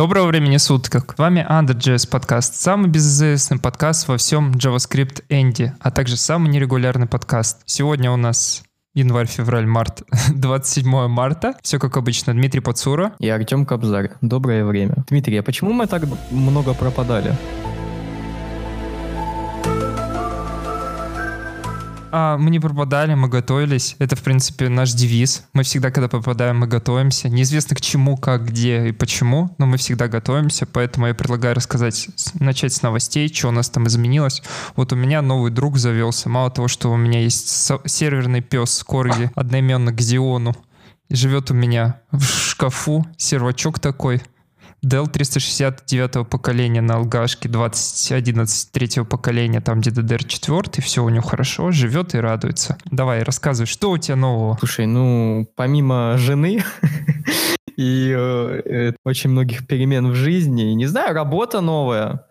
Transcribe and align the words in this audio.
Доброго 0.00 0.28
времени 0.28 0.56
суток. 0.56 1.12
С 1.14 1.18
вами 1.18 1.46
Under.js 1.46 2.08
подкаст, 2.08 2.54
самый 2.54 2.88
безызвестный 2.88 3.58
подкаст 3.58 4.08
во 4.08 4.16
всем 4.16 4.52
JavaScript 4.52 5.24
Энди, 5.28 5.74
а 5.78 5.90
также 5.90 6.16
самый 6.16 6.48
нерегулярный 6.48 7.06
подкаст. 7.06 7.60
Сегодня 7.66 8.10
у 8.10 8.16
нас 8.16 8.62
январь, 8.94 9.26
февраль, 9.26 9.66
март, 9.66 10.02
27 10.34 11.06
марта. 11.08 11.52
Все 11.60 11.78
как 11.78 11.98
обычно. 11.98 12.32
Дмитрий 12.32 12.62
Пацура. 12.62 13.12
И 13.18 13.28
Артем 13.28 13.66
Кобзарь. 13.66 14.12
Доброе 14.22 14.64
время. 14.64 15.04
Дмитрий, 15.06 15.36
а 15.36 15.42
почему 15.42 15.74
мы 15.74 15.86
так 15.86 16.04
много 16.30 16.72
пропадали? 16.72 17.36
А, 22.12 22.36
мы 22.36 22.50
не 22.50 22.58
пропадали, 22.58 23.14
мы 23.14 23.28
готовились. 23.28 23.94
Это, 23.98 24.16
в 24.16 24.22
принципе, 24.22 24.68
наш 24.68 24.92
девиз. 24.92 25.44
Мы 25.52 25.62
всегда, 25.62 25.90
когда 25.90 26.08
попадаем, 26.08 26.58
мы 26.58 26.66
готовимся. 26.66 27.28
Неизвестно 27.28 27.76
к 27.76 27.80
чему, 27.80 28.16
как, 28.16 28.46
где 28.46 28.88
и 28.88 28.92
почему, 28.92 29.54
но 29.58 29.66
мы 29.66 29.76
всегда 29.76 30.08
готовимся. 30.08 30.66
Поэтому 30.66 31.06
я 31.06 31.14
предлагаю 31.14 31.54
рассказать, 31.54 32.08
начать 32.34 32.72
с 32.72 32.82
новостей, 32.82 33.32
что 33.32 33.48
у 33.48 33.52
нас 33.52 33.70
там 33.70 33.86
изменилось. 33.86 34.42
Вот 34.74 34.92
у 34.92 34.96
меня 34.96 35.22
новый 35.22 35.52
друг 35.52 35.78
завелся. 35.78 36.28
Мало 36.28 36.50
того, 36.50 36.68
что 36.68 36.90
у 36.90 36.96
меня 36.96 37.20
есть 37.20 37.48
серверный 37.84 38.40
пес 38.40 38.82
Корги, 38.82 39.30
одноименно 39.34 39.92
к 39.92 40.00
Зиону. 40.00 40.56
Живет 41.10 41.50
у 41.50 41.54
меня 41.54 42.00
в 42.10 42.24
шкафу 42.24 43.06
сервачок 43.16 43.78
такой— 43.78 44.22
Dell 44.84 45.08
369 45.08 46.28
поколения 46.28 46.80
на 46.80 46.94
алгашке, 46.94 47.48
2011 47.48 48.72
третьего 48.72 49.04
поколения, 49.04 49.60
там 49.60 49.80
где 49.80 49.90
DDR4, 49.90 50.80
все 50.80 51.04
у 51.04 51.08
него 51.08 51.22
хорошо, 51.22 51.70
живет 51.70 52.14
и 52.14 52.18
радуется. 52.18 52.78
Давай, 52.90 53.22
рассказывай, 53.22 53.66
что 53.66 53.90
у 53.90 53.98
тебя 53.98 54.16
нового? 54.16 54.56
Слушай, 54.58 54.86
ну, 54.86 55.46
помимо 55.54 56.16
жены 56.16 56.64
и 57.76 58.14
э, 58.16 58.62
э, 58.64 58.92
очень 59.04 59.30
многих 59.30 59.66
перемен 59.66 60.10
в 60.10 60.14
жизни, 60.14 60.62
не 60.72 60.86
знаю, 60.86 61.14
работа 61.14 61.60
новая, 61.60 62.24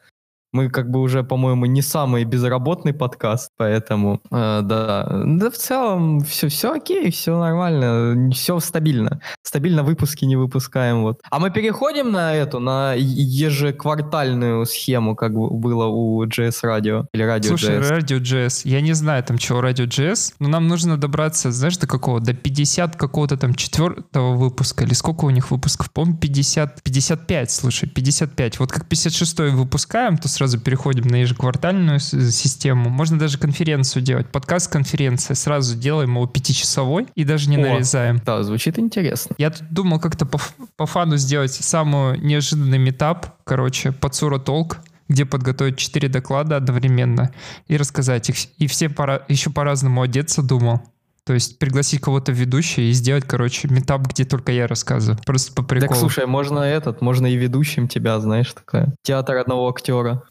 мы 0.51 0.69
как 0.69 0.89
бы 0.89 0.99
уже, 0.99 1.23
по-моему, 1.23 1.65
не 1.65 1.81
самый 1.81 2.23
безработный 2.23 2.93
подкаст, 2.93 3.51
поэтому 3.57 4.21
э, 4.31 4.61
да. 4.63 5.23
Да 5.25 5.51
в 5.51 5.55
целом 5.55 6.21
все, 6.21 6.47
все 6.47 6.73
окей, 6.73 7.11
все 7.11 7.37
нормально, 7.37 8.31
все 8.31 8.59
стабильно. 8.59 9.21
Стабильно 9.43 9.83
выпуски 9.83 10.25
не 10.25 10.35
выпускаем. 10.35 11.03
Вот. 11.03 11.19
А 11.29 11.39
мы 11.39 11.51
переходим 11.51 12.11
на 12.11 12.33
эту, 12.33 12.59
на 12.59 12.93
ежеквартальную 12.95 14.65
схему, 14.65 15.15
как 15.15 15.33
было 15.33 15.85
у 15.85 16.25
JS 16.25 16.63
Radio 16.63 17.05
или 17.13 17.25
Radio 17.25 17.49
Слушай, 17.49 17.77
JS. 17.77 17.91
Radio 17.91 18.19
JS, 18.19 18.61
я 18.63 18.81
не 18.81 18.93
знаю 18.93 19.23
там 19.23 19.37
чего 19.37 19.61
Radio 19.61 19.85
JS, 19.85 20.33
но 20.39 20.49
нам 20.49 20.67
нужно 20.67 20.97
добраться, 20.97 21.51
знаешь, 21.51 21.77
до 21.77 21.87
какого? 21.87 22.19
До 22.19 22.33
50 22.33 22.95
какого-то 22.95 23.37
там 23.37 23.53
четвертого 23.53 24.35
выпуска, 24.35 24.83
или 24.83 24.93
сколько 24.93 25.25
у 25.25 25.29
них 25.29 25.51
выпусков? 25.51 25.91
По-моему, 25.91 26.17
50, 26.17 26.81
55, 26.81 27.51
слушай, 27.51 27.87
55. 27.87 28.59
Вот 28.59 28.71
как 28.71 28.87
56 28.87 29.39
выпускаем, 29.39 30.17
то 30.17 30.27
сразу 30.39 30.57
переходим 30.57 31.05
на 31.07 31.17
ежеквартальную 31.17 31.99
систему. 31.99 32.89
Можно 32.89 33.19
даже 33.19 33.37
конференцию 33.37 34.03
делать. 34.03 34.27
Подкаст-конференция. 34.29 35.35
Сразу 35.35 35.75
делаем 35.75 36.11
его 36.11 36.27
пятичасовой 36.27 37.07
и 37.13 37.25
даже 37.25 37.49
не 37.49 37.57
О, 37.57 37.59
нарезаем. 37.59 38.21
Да, 38.25 38.41
звучит 38.43 38.79
интересно. 38.79 39.35
Я 39.37 39.49
тут 39.49 39.69
думал 39.69 39.99
как-то 39.99 40.25
по, 40.25 40.39
по 40.77 40.85
фану 40.85 41.17
сделать 41.17 41.51
самый 41.51 42.17
неожиданный 42.19 42.77
метап. 42.77 43.35
Короче, 43.43 43.91
Пацура 43.91 44.39
Толк 44.39 44.77
где 45.09 45.25
подготовить 45.25 45.79
четыре 45.79 46.07
доклада 46.07 46.57
одновременно 46.57 47.31
и 47.67 47.77
рассказать 47.77 48.29
их. 48.29 48.35
И 48.59 48.67
все 48.67 48.89
пора, 48.89 49.23
еще 49.27 49.49
по-разному 49.49 50.03
одеться 50.03 50.43
думал. 50.43 50.83
То 51.29 51.35
есть 51.35 51.59
пригласить 51.59 52.01
кого-то 52.01 52.31
в 52.31 52.35
ведущий 52.35 52.89
и 52.89 52.91
сделать, 52.91 53.23
короче, 53.23 53.67
метап, 53.67 54.01
где 54.07 54.25
только 54.25 54.51
я 54.51 54.65
рассказываю. 54.65 55.19
Просто 55.27 55.53
по 55.53 55.61
приколу. 55.61 55.89
Так, 55.89 55.99
слушай, 55.99 56.25
можно 56.25 56.59
этот, 56.61 57.01
можно 57.01 57.27
и 57.27 57.35
ведущим 57.35 57.87
тебя, 57.87 58.19
знаешь, 58.19 58.51
такая. 58.51 58.95
Театр 59.03 59.35
одного 59.35 59.69
актера. 59.69 60.23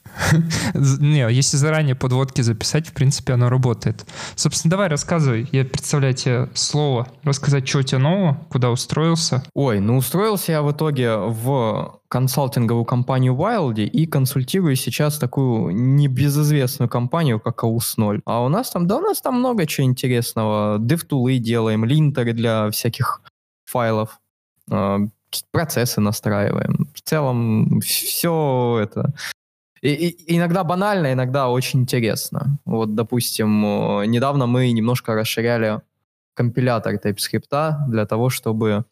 Не, 0.75 1.31
если 1.33 1.57
заранее 1.57 1.95
подводки 1.95 2.41
записать, 2.41 2.89
в 2.89 2.93
принципе, 2.93 3.35
оно 3.35 3.49
работает. 3.49 4.07
Собственно, 4.35 4.71
давай 4.71 4.89
рассказывай. 4.89 5.49
Я 5.53 5.65
представляю 5.65 6.15
тебе 6.15 6.49
слово. 6.55 7.09
Рассказать, 7.23 7.69
что 7.69 7.79
у 7.79 7.83
тебя 7.83 7.99
нового, 7.99 8.47
куда 8.51 8.71
устроился. 8.71 9.43
Ой, 9.55 9.81
ну 9.81 9.97
устроился 9.97 10.53
я 10.53 10.63
в 10.63 10.73
итоге 10.73 11.17
в 11.17 12.01
консалтинговую 12.09 12.85
компанию 12.85 13.35
Wildy 13.35 13.85
и 13.85 14.07
консультирую 14.07 14.77
сейчас 14.77 15.19
такую 15.19 15.75
небезызвестную 15.75 16.89
компанию, 16.89 17.39
как 17.39 17.65
AUS0. 17.65 18.23
А 18.25 18.43
у 18.43 18.49
нас 18.49 18.71
там, 18.71 18.87
да 18.87 18.97
у 18.97 19.01
нас 19.01 19.21
там 19.21 19.39
много 19.39 19.67
чего 19.67 19.87
интересного. 19.87 20.79
DevTools 20.79 21.39
делаем, 21.39 21.85
линтеры 21.85 22.33
для 22.33 22.71
всяких 22.71 23.21
файлов, 23.67 24.19
э, 24.71 24.99
процессы 25.51 26.01
настраиваем. 26.01 26.89
В 26.95 27.01
целом 27.03 27.81
все 27.81 28.81
это... 28.83 29.13
И, 29.83 29.91
и, 29.91 30.37
иногда 30.37 30.65
банально, 30.65 31.13
иногда 31.13 31.49
очень 31.49 31.81
интересно. 31.81 32.59
Вот, 32.65 32.95
допустим, 32.95 33.63
недавно 34.11 34.47
мы 34.47 34.73
немножко 34.73 35.15
расширяли 35.15 35.81
компилятор 36.35 36.95
TypeScript 36.95 37.89
для 37.89 38.07
того, 38.07 38.31
чтобы 38.31 38.85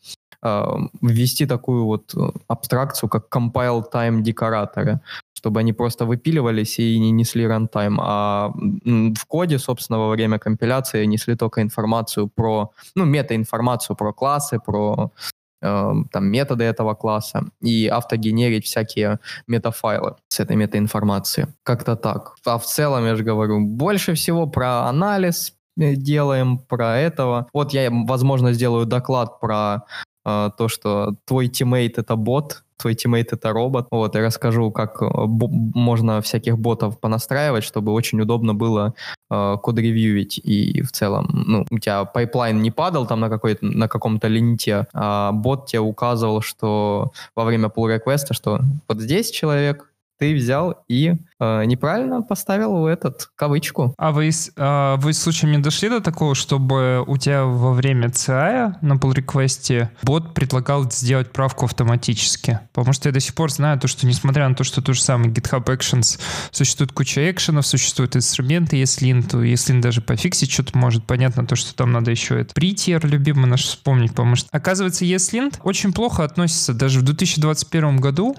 а, 0.43 0.79
ввести 1.03 1.47
такую 1.47 1.85
вот 1.85 2.15
э, 2.15 2.21
абстракцию, 2.49 3.09
как 3.09 3.27
compile 3.35 3.83
time 3.93 4.21
декораторы, 4.21 5.01
чтобы 5.33 5.61
они 5.61 5.73
просто 5.73 6.05
выпиливались 6.05 6.79
и 6.79 6.99
не 6.99 7.11
несли 7.11 7.47
рантайм, 7.47 7.99
а 8.01 8.53
в 8.85 9.27
коде, 9.27 9.59
собственно, 9.59 9.99
во 9.99 10.09
время 10.09 10.39
компиляции 10.39 11.05
несли 11.07 11.37
только 11.37 11.63
информацию 11.63 12.29
про, 12.29 12.71
ну, 12.95 13.05
метаинформацию 13.05 13.97
про 13.97 14.13
классы, 14.13 14.61
про 14.65 15.11
э, 15.15 15.19
там 15.61 16.27
методы 16.27 16.65
этого 16.65 16.95
класса 16.95 17.45
и 17.61 17.87
автогенерить 17.87 18.67
всякие 18.67 19.21
метафайлы 19.47 20.17
с 20.29 20.41
этой 20.41 20.57
метаинформацией. 20.57 21.49
Как-то 21.63 21.97
так. 21.97 22.35
А 22.45 22.59
в 22.59 22.65
целом, 22.65 23.05
я 23.07 23.17
же 23.17 23.25
говорю, 23.25 23.61
больше 23.61 24.15
всего 24.15 24.47
про 24.47 24.89
анализ 24.89 25.55
э, 25.79 25.95
делаем, 25.95 26.59
про 26.59 26.99
этого. 26.99 27.49
Вот 27.53 27.73
я, 27.73 27.91
возможно, 27.91 28.53
сделаю 28.53 28.87
доклад 28.87 29.41
про 29.41 29.85
а, 30.29 30.51
то, 30.51 30.69
что 30.69 31.15
твой 31.25 31.47
teammate 31.47 31.99
это 31.99 32.17
бот, 32.17 32.65
твой 32.77 32.95
teammate 32.95 33.33
это 33.33 33.53
робот. 33.53 33.87
Вот, 33.91 34.15
я 34.15 34.23
расскажу, 34.23 34.71
как 34.71 35.03
э, 35.03 35.07
можно 35.07 36.21
всяких 36.21 36.59
ботов 36.59 37.01
понастраивать, 37.01 37.65
чтобы 37.65 37.93
очень 37.93 38.21
удобно 38.21 38.55
было 38.55 38.95
э, 39.31 39.57
код-ревьюить 39.63 40.39
и 40.39 40.83
в 40.83 40.93
целом, 40.93 41.45
ну, 41.47 41.67
у 41.71 41.79
тебя 41.79 42.05
pipeline 42.05 42.61
не 42.63 42.71
падал 42.71 43.07
там 43.07 43.21
на, 43.21 43.29
какой 43.29 43.59
на 43.61 43.89
каком-то 43.89 44.29
lint 44.29 44.68
е, 44.68 44.87
а 44.93 45.33
бот 45.33 45.67
тебе 45.67 45.81
указывал, 45.81 46.43
что 46.43 47.13
во 47.35 47.45
время 47.45 47.69
pull 47.69 47.99
request, 47.99 48.33
что 48.33 48.61
вот 48.89 49.01
здесь 49.01 49.31
человек, 49.31 49.91
ты 50.19 50.35
взял 50.35 50.85
и 50.89 51.15
э, 51.41 51.65
неправильно 51.65 52.23
поставил 52.23 52.77
в 52.79 52.87
этот 52.87 53.29
кавычку. 53.37 53.95
А 53.99 54.13
вы, 54.13 54.31
э, 54.31 54.97
вы 54.99 55.13
случаем 55.13 55.53
не 55.53 55.59
дошли 55.59 55.89
до 55.89 56.01
такого, 56.01 56.35
чтобы 56.35 57.05
у 57.07 57.17
тебя 57.17 57.45
во 57.45 57.73
время 57.73 58.09
CI 58.09 58.75
на 58.81 58.95
pull 58.95 59.15
реквесте 59.15 59.91
бот 60.03 60.35
предлагал 60.35 60.91
сделать 60.91 61.33
правку 61.33 61.67
автоматически? 61.67 62.61
Потому 62.73 62.93
что 62.93 63.09
я 63.09 63.13
до 63.13 63.21
сих 63.21 63.35
пор 63.35 63.51
знаю 63.51 63.79
то, 63.79 63.89
что 63.89 64.07
несмотря 64.07 64.49
на 64.49 64.55
то, 64.55 64.65
что 64.65 64.83
то 64.83 64.93
же 64.93 65.03
самое 65.03 65.31
GitHub 65.31 65.65
Actions, 65.65 66.19
существует 66.51 66.93
куча 66.93 67.31
экшенов, 67.31 67.67
существуют 67.67 68.17
инструменты 68.17 68.81
ESLint, 68.83 69.31
то 69.31 69.45
ESLint 69.45 69.81
даже 69.81 70.01
пофиксить 70.01 70.51
что-то 70.51 70.77
может. 70.79 71.05
Понятно 71.05 71.47
то, 71.47 71.57
что 71.57 71.75
там 71.75 71.93
надо 71.93 72.11
еще 72.11 72.41
это 72.41 72.55
притер 72.55 73.05
любимый 73.07 73.47
наш 73.47 73.65
вспомнить, 73.65 74.11
потому 74.11 74.37
что 74.37 74.49
оказывается 74.53 75.05
ESLint 75.05 75.61
очень 75.63 75.93
плохо 75.93 76.25
относится 76.25 76.73
даже 76.75 77.01
в 77.01 77.03
2021 77.03 77.99
году 77.99 78.37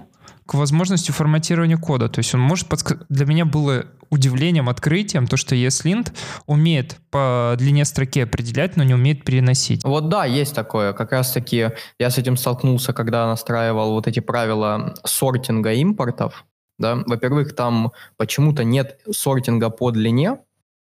к 0.48 0.54
возможности 0.54 1.12
форматирования 1.12 1.78
кода. 1.78 2.10
То 2.10 2.20
есть 2.20 2.34
он 2.34 2.42
может 2.42 2.68
подсказать... 2.68 3.06
Для 3.10 3.26
меня 3.26 3.46
было 3.46 3.86
удивлением, 4.10 4.70
открытием, 4.70 5.28
то, 5.28 5.38
что 5.38 5.56
ESLint 5.56 6.14
умеет 6.46 6.98
по 7.12 7.56
длине 7.58 7.84
строки 7.86 8.22
определять, 8.22 8.78
но 8.78 8.84
не 8.84 8.94
умеет 8.94 9.26
переносить. 9.26 9.84
Вот 9.84 10.10
да, 10.10 10.26
есть 10.26 10.56
такое. 10.56 10.94
Как 10.94 11.12
раз-таки 11.12 11.72
я 12.00 12.10
с 12.10 12.18
этим 12.18 12.38
столкнулся, 12.38 12.94
когда 12.94 13.28
настраивал 13.28 13.92
вот 13.92 14.08
эти 14.08 14.22
правила 14.22 14.96
сортинга 15.04 15.74
импортов. 15.74 16.46
Да? 16.80 17.04
Во-первых, 17.06 17.56
там 17.56 17.92
почему-то 18.18 18.64
нет 18.64 19.00
сортинга 19.12 19.70
по 19.70 19.92
длине, 19.92 20.38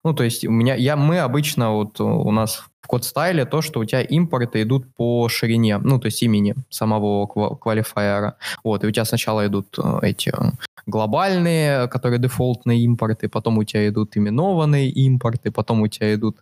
ну, 0.04 0.14
то 0.14 0.24
есть 0.24 0.44
у 0.44 0.50
меня, 0.50 0.74
я, 0.74 0.96
мы 0.96 1.18
обычно, 1.18 1.72
вот 1.72 2.00
у 2.00 2.30
нас 2.30 2.64
в 2.80 2.86
код-стайле 2.86 3.44
то, 3.44 3.60
что 3.60 3.80
у 3.80 3.84
тебя 3.84 4.00
импорты 4.00 4.62
идут 4.62 4.94
по 4.94 5.28
ширине, 5.28 5.78
ну, 5.78 5.98
то 5.98 6.06
есть 6.06 6.22
имени 6.22 6.54
самого 6.70 7.26
квалифайера. 7.26 8.36
Вот, 8.64 8.84
и 8.84 8.86
у 8.86 8.90
тебя 8.90 9.04
сначала 9.04 9.46
идут 9.46 9.78
э, 9.78 9.98
эти 10.02 10.32
глобальные, 10.88 11.88
которые 11.88 12.18
дефолтные 12.18 12.80
импорты, 12.80 13.28
потом 13.28 13.58
у 13.58 13.64
тебя 13.64 13.88
идут 13.88 14.16
именованные 14.16 14.90
импорты, 14.90 15.50
потом 15.50 15.82
у 15.82 15.88
тебя 15.88 16.14
идут 16.14 16.38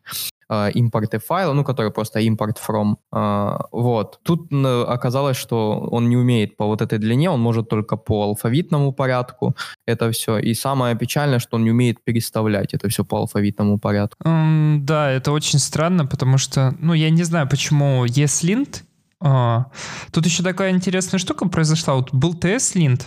э, 0.49 0.71
импорты 0.75 1.19
файла, 1.19 1.53
ну, 1.53 1.65
которые 1.65 1.91
просто 1.91 2.21
import 2.21 2.57
from. 2.67 2.97
Э, 3.13 3.59
вот. 3.73 4.21
Тут 4.23 4.53
э, 4.53 4.85
оказалось, 4.89 5.37
что 5.37 5.89
он 5.91 6.09
не 6.09 6.17
умеет 6.17 6.57
по 6.57 6.67
вот 6.67 6.81
этой 6.81 6.99
длине, 6.99 7.31
он 7.31 7.41
может 7.41 7.69
только 7.69 7.97
по 7.97 8.23
алфавитному 8.23 8.93
порядку 8.93 9.57
это 9.87 10.11
все. 10.11 10.39
И 10.39 10.55
самое 10.55 10.97
печальное, 10.97 11.41
что 11.41 11.57
он 11.57 11.65
не 11.65 11.71
умеет 11.71 12.05
переставлять 12.05 12.75
это 12.75 12.89
все 12.89 13.05
по 13.05 13.19
алфавитному 13.19 13.79
порядку. 13.79 14.23
Um, 14.25 14.79
да, 14.81 15.11
это 15.11 15.33
очень 15.33 15.59
странно, 15.59 16.07
потому 16.07 16.39
что, 16.39 16.75
ну, 16.79 16.95
я 16.95 17.11
не 17.11 17.25
знаю, 17.25 17.49
почему 17.49 18.07
ESLint 18.07 18.83
А, 19.21 19.67
тут 20.13 20.27
еще 20.27 20.43
такая 20.43 20.71
интересная 20.71 21.19
штука 21.19 21.49
произошла. 21.49 21.95
Вот 21.95 22.13
был 22.13 22.35
TS-Lint, 22.35 23.03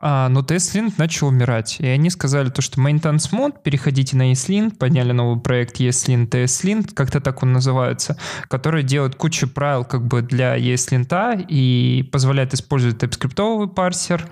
а, 0.00 0.28
но 0.28 0.40
TS-Lint 0.40 0.94
начал 0.96 1.26
умирать. 1.26 1.80
И 1.80 1.86
они 1.86 2.08
сказали 2.10 2.50
то, 2.50 2.62
что 2.62 2.80
maintenance 2.80 3.32
mode, 3.32 3.56
переходите 3.62 4.16
на 4.16 4.30
ESLint, 4.32 4.76
подняли 4.76 5.12
новый 5.12 5.40
проект 5.40 5.80
ESLint, 5.80 6.28
TS-Lint, 6.28 6.94
как-то 6.94 7.20
так 7.20 7.42
он 7.42 7.52
называется, 7.52 8.16
который 8.48 8.84
делает 8.84 9.16
кучу 9.16 9.48
правил 9.48 9.84
как 9.84 10.06
бы 10.06 10.22
для 10.22 10.56
ESLint 10.56 11.46
и 11.48 12.08
позволяет 12.12 12.54
использовать 12.54 13.02
TypeScript 13.02 13.74
парсер 13.74 14.28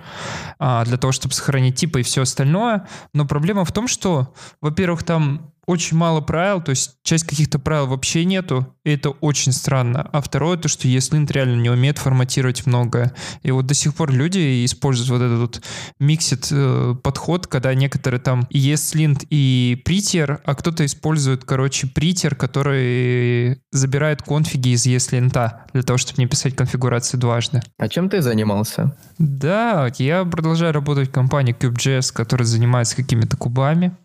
а, 0.57 0.85
для 0.85 0.97
того, 0.97 1.11
чтобы 1.11 1.33
сохранить 1.33 1.75
типы 1.75 1.99
и 1.99 2.03
все 2.03 2.21
остальное. 2.21 2.87
Но 3.13 3.25
проблема 3.25 3.65
в 3.65 3.71
том, 3.73 3.87
что, 3.87 4.33
во-первых, 4.61 5.03
там 5.03 5.51
очень 5.67 5.97
мало 5.97 6.21
правил, 6.21 6.61
то 6.61 6.69
есть 6.69 6.95
часть 7.03 7.25
каких-то 7.25 7.59
правил 7.59 7.87
вообще 7.87 8.23
нету, 8.23 8.73
и 8.85 8.91
это 8.91 9.09
очень 9.09 9.51
странно. 9.51 10.09
А 10.13 10.21
второе, 10.21 10.57
то, 10.57 10.69
что 10.69 10.87
ESLint 10.87 11.31
реально 11.31 11.61
не 11.61 11.69
умеет 11.69 11.97
форматировать 11.97 12.65
многое. 12.65 13.13
И 13.43 13.51
вот 13.51 13.65
до 13.65 13.73
сих 13.73 13.93
пор 13.93 14.11
люди 14.11 14.63
используют 14.63 15.09
вот 15.09 15.21
этот 15.21 15.39
вот 15.39 15.61
миксит 15.99 16.47
э, 16.51 16.95
подход, 17.03 17.47
когда 17.47 17.73
некоторые 17.73 18.21
там 18.21 18.47
ESLint, 18.49 19.27
и 19.29 19.83
Prettier, 19.85 20.39
а 20.45 20.55
кто-то 20.55 20.85
использует, 20.85 21.43
короче, 21.43 21.87
Prettier, 21.87 22.33
который 22.33 23.61
забирает 23.71 24.21
конфиги 24.21 24.69
из 24.69 24.87
ESLint 24.87 25.51
для 25.73 25.83
того, 25.83 25.97
чтобы 25.97 26.21
не 26.21 26.27
писать 26.27 26.55
конфигурации 26.55 27.17
дважды. 27.17 27.61
А 27.77 27.89
чем 27.89 28.09
ты 28.09 28.21
занимался? 28.21 28.97
Да, 29.17 29.91
я 29.97 30.23
продолжаю 30.23 30.71
работать 30.71 31.09
в 31.09 31.11
компании 31.11 31.53
CubeJS, 31.53 32.13
которая 32.13 32.45
занимается 32.45 32.95
какими-то 32.95 33.35
кубами. 33.35 33.97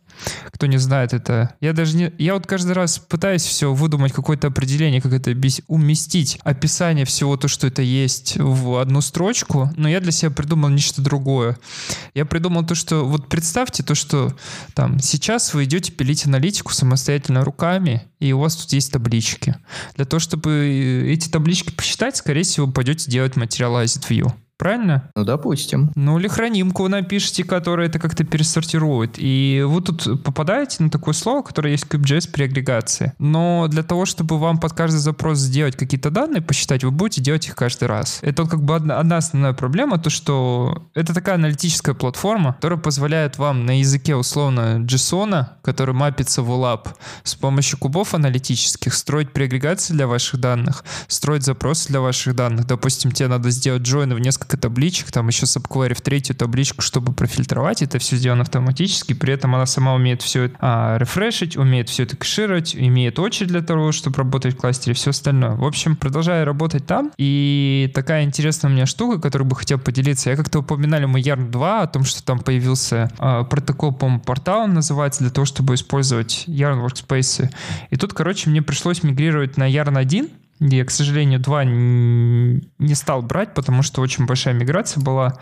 Кто 0.51 0.67
не 0.67 0.79
знает 0.79 1.13
это, 1.13 1.55
я 1.61 1.73
даже 1.73 1.97
не... 1.97 2.13
Я 2.19 2.35
вот 2.35 2.47
каждый 2.47 2.73
раз 2.73 2.99
пытаюсь 2.99 3.43
все 3.43 3.73
выдумать, 3.73 4.13
какое-то 4.13 4.49
определение, 4.49 5.01
как 5.01 5.13
это 5.13 5.37
уместить, 5.67 6.39
описание 6.45 7.05
всего 7.05 7.37
то, 7.37 7.49
что 7.49 7.67
это 7.67 7.83
есть 7.83 8.37
в 8.37 8.81
одну 8.81 9.01
строчку, 9.01 9.71
но 9.77 9.89
я 9.89 10.01
для 10.01 10.13
себя 10.13 10.31
придумал 10.31 10.69
нечто 10.69 11.03
другое. 11.03 11.59
Я 12.15 12.25
придумал 12.25 12.65
то, 12.65 12.75
что... 12.75 13.05
Вот 13.05 13.29
представьте 13.29 13.83
то, 13.83 13.95
что 13.95 14.35
там 14.75 15.01
сейчас 15.01 15.55
вы 15.55 15.65
идете 15.65 15.93
пилить 15.93 16.27
аналитику 16.27 16.73
самостоятельно 16.73 17.45
руками, 17.45 18.03
и 18.21 18.33
у 18.33 18.39
вас 18.39 18.57
тут 18.57 18.73
есть 18.73 18.93
таблички. 18.93 19.57
Для 19.97 20.05
того, 20.05 20.21
чтобы 20.21 21.09
эти 21.09 21.29
таблички 21.29 21.73
посчитать, 21.73 22.17
скорее 22.17 22.43
всего, 22.43 22.67
пойдете 22.67 23.11
делать 23.11 23.35
Materialized 23.35 24.09
View 24.09 24.33
правильно? 24.63 25.11
Ну, 25.17 25.25
допустим. 25.25 25.91
Ну, 25.97 26.21
или 26.21 26.29
хранимку 26.29 26.87
напишите, 26.87 27.43
которая 27.43 27.89
это 27.89 27.99
как-то 27.99 28.23
пересортирует. 28.23 29.17
И 29.17 29.65
вы 29.67 29.81
тут 29.83 30.23
попадаете 30.23 30.85
на 30.85 30.89
такое 30.89 31.15
слово, 31.15 31.43
которое 31.43 31.73
есть 31.73 31.87
в 31.87 31.89
CubeJS 31.89 32.31
при 32.31 32.45
агрегации. 32.45 33.13
Но 33.19 33.67
для 33.67 33.83
того, 33.83 34.07
чтобы 34.07 34.39
вам 34.39 34.59
под 34.59 34.73
каждый 34.73 34.99
запрос 34.99 35.39
сделать 35.39 35.75
какие-то 35.75 36.11
данные, 36.11 36.43
посчитать, 36.43 36.85
вы 36.85 36.93
будете 36.93 37.21
делать 37.21 37.49
их 37.49 37.57
каждый 37.57 37.89
раз. 37.89 38.21
Это 38.23 38.45
как 38.45 38.63
бы 38.63 38.77
одна, 38.77 39.01
одна 39.01 39.17
основная 39.17 39.53
проблема, 39.53 39.99
то 39.99 40.11
что 40.11 40.89
это 40.95 41.13
такая 41.13 41.35
аналитическая 41.35 41.95
платформа, 41.95 42.53
которая 42.53 42.79
позволяет 42.79 43.39
вам 43.39 43.67
на 43.67 43.81
языке 43.81 44.15
условно 44.15 44.79
JSON, 44.79 45.47
который 45.63 45.93
мапится 45.95 46.41
в 46.43 46.51
OLAP, 46.53 46.87
с 47.25 47.35
помощью 47.35 47.81
кубов 47.81 48.15
аналитических 48.15 48.95
строить 48.95 49.33
преагрегации 49.33 49.93
для 49.93 50.07
ваших 50.07 50.39
данных, 50.39 50.85
строить 51.09 51.43
запросы 51.43 51.89
для 51.89 52.01
ваших 52.01 52.37
данных. 52.37 52.69
Допустим, 52.69 53.11
тебе 53.11 53.27
надо 53.27 53.51
сделать 53.51 53.83
join 53.83 54.15
в 54.15 54.21
несколько 54.21 54.52
несколько 54.53 54.57
табличек, 54.57 55.11
там 55.11 55.29
еще 55.29 55.47
subquery 55.47 55.95
в 55.95 56.01
третью 56.01 56.37
табличку, 56.37 56.83
чтобы 56.83 57.13
профильтровать. 57.13 57.83
Это 57.83 57.99
все 57.99 58.17
сделано 58.17 58.43
автоматически. 58.43 59.15
При 59.15 59.33
этом 59.33 59.55
она 59.55 59.67
сама 59.67 59.95
умеет 59.95 60.23
все 60.23 60.45
это 60.45 60.57
а, 60.61 60.99
рефрешить, 60.99 61.57
умеет 61.57 61.89
все 61.89 62.05
это 62.05 62.17
кэшировать, 62.17 62.77
имеет 62.77 63.19
очередь 63.19 63.49
для 63.49 63.63
того, 63.63 63.93
чтобы 63.93 64.17
работать 64.19 64.55
в 64.55 64.57
кластере, 64.59 64.95
все 64.95 65.11
остальное. 65.11 65.57
В 65.57 65.65
общем, 65.65 65.97
продолжаю 65.97 66.45
работать 66.45 66.87
там. 66.87 67.13
И 67.19 67.91
такая 67.95 68.25
интересная 68.25 68.71
у 68.71 68.75
меня 68.75 68.87
штука, 68.87 69.21
которую 69.21 69.49
бы 69.49 69.57
хотел 69.57 69.79
поделиться. 69.79 70.31
Я 70.31 70.37
как-то 70.37 70.61
упоминали 70.61 71.07
мы 71.07 71.21
Yarn 71.21 71.51
2 71.51 71.83
о 71.83 71.87
том, 71.87 72.05
что 72.05 72.23
там 72.23 72.39
появился 72.39 73.11
а, 73.19 73.45
протокол, 73.45 73.93
по-моему, 73.93 74.21
портал 74.21 74.67
называется, 74.67 75.21
для 75.21 75.31
того, 75.31 75.45
чтобы 75.45 75.75
использовать 75.75 76.45
Yarn 76.47 76.85
Workspace. 76.85 77.51
И 77.91 77.97
тут, 77.97 78.13
короче, 78.13 78.51
мне 78.51 78.63
пришлось 78.63 79.03
мигрировать 79.03 79.57
на 79.57 79.71
Yarn 79.71 79.99
1, 79.99 80.31
я, 80.71 80.85
к 80.85 80.91
сожалению, 80.91 81.41
два 81.41 81.65
не 81.65 82.95
стал 82.95 83.23
брать, 83.23 83.55
потому 83.55 83.83
что 83.83 84.01
очень 84.01 84.27
большая 84.27 84.55
миграция 84.55 85.03
была 85.03 85.35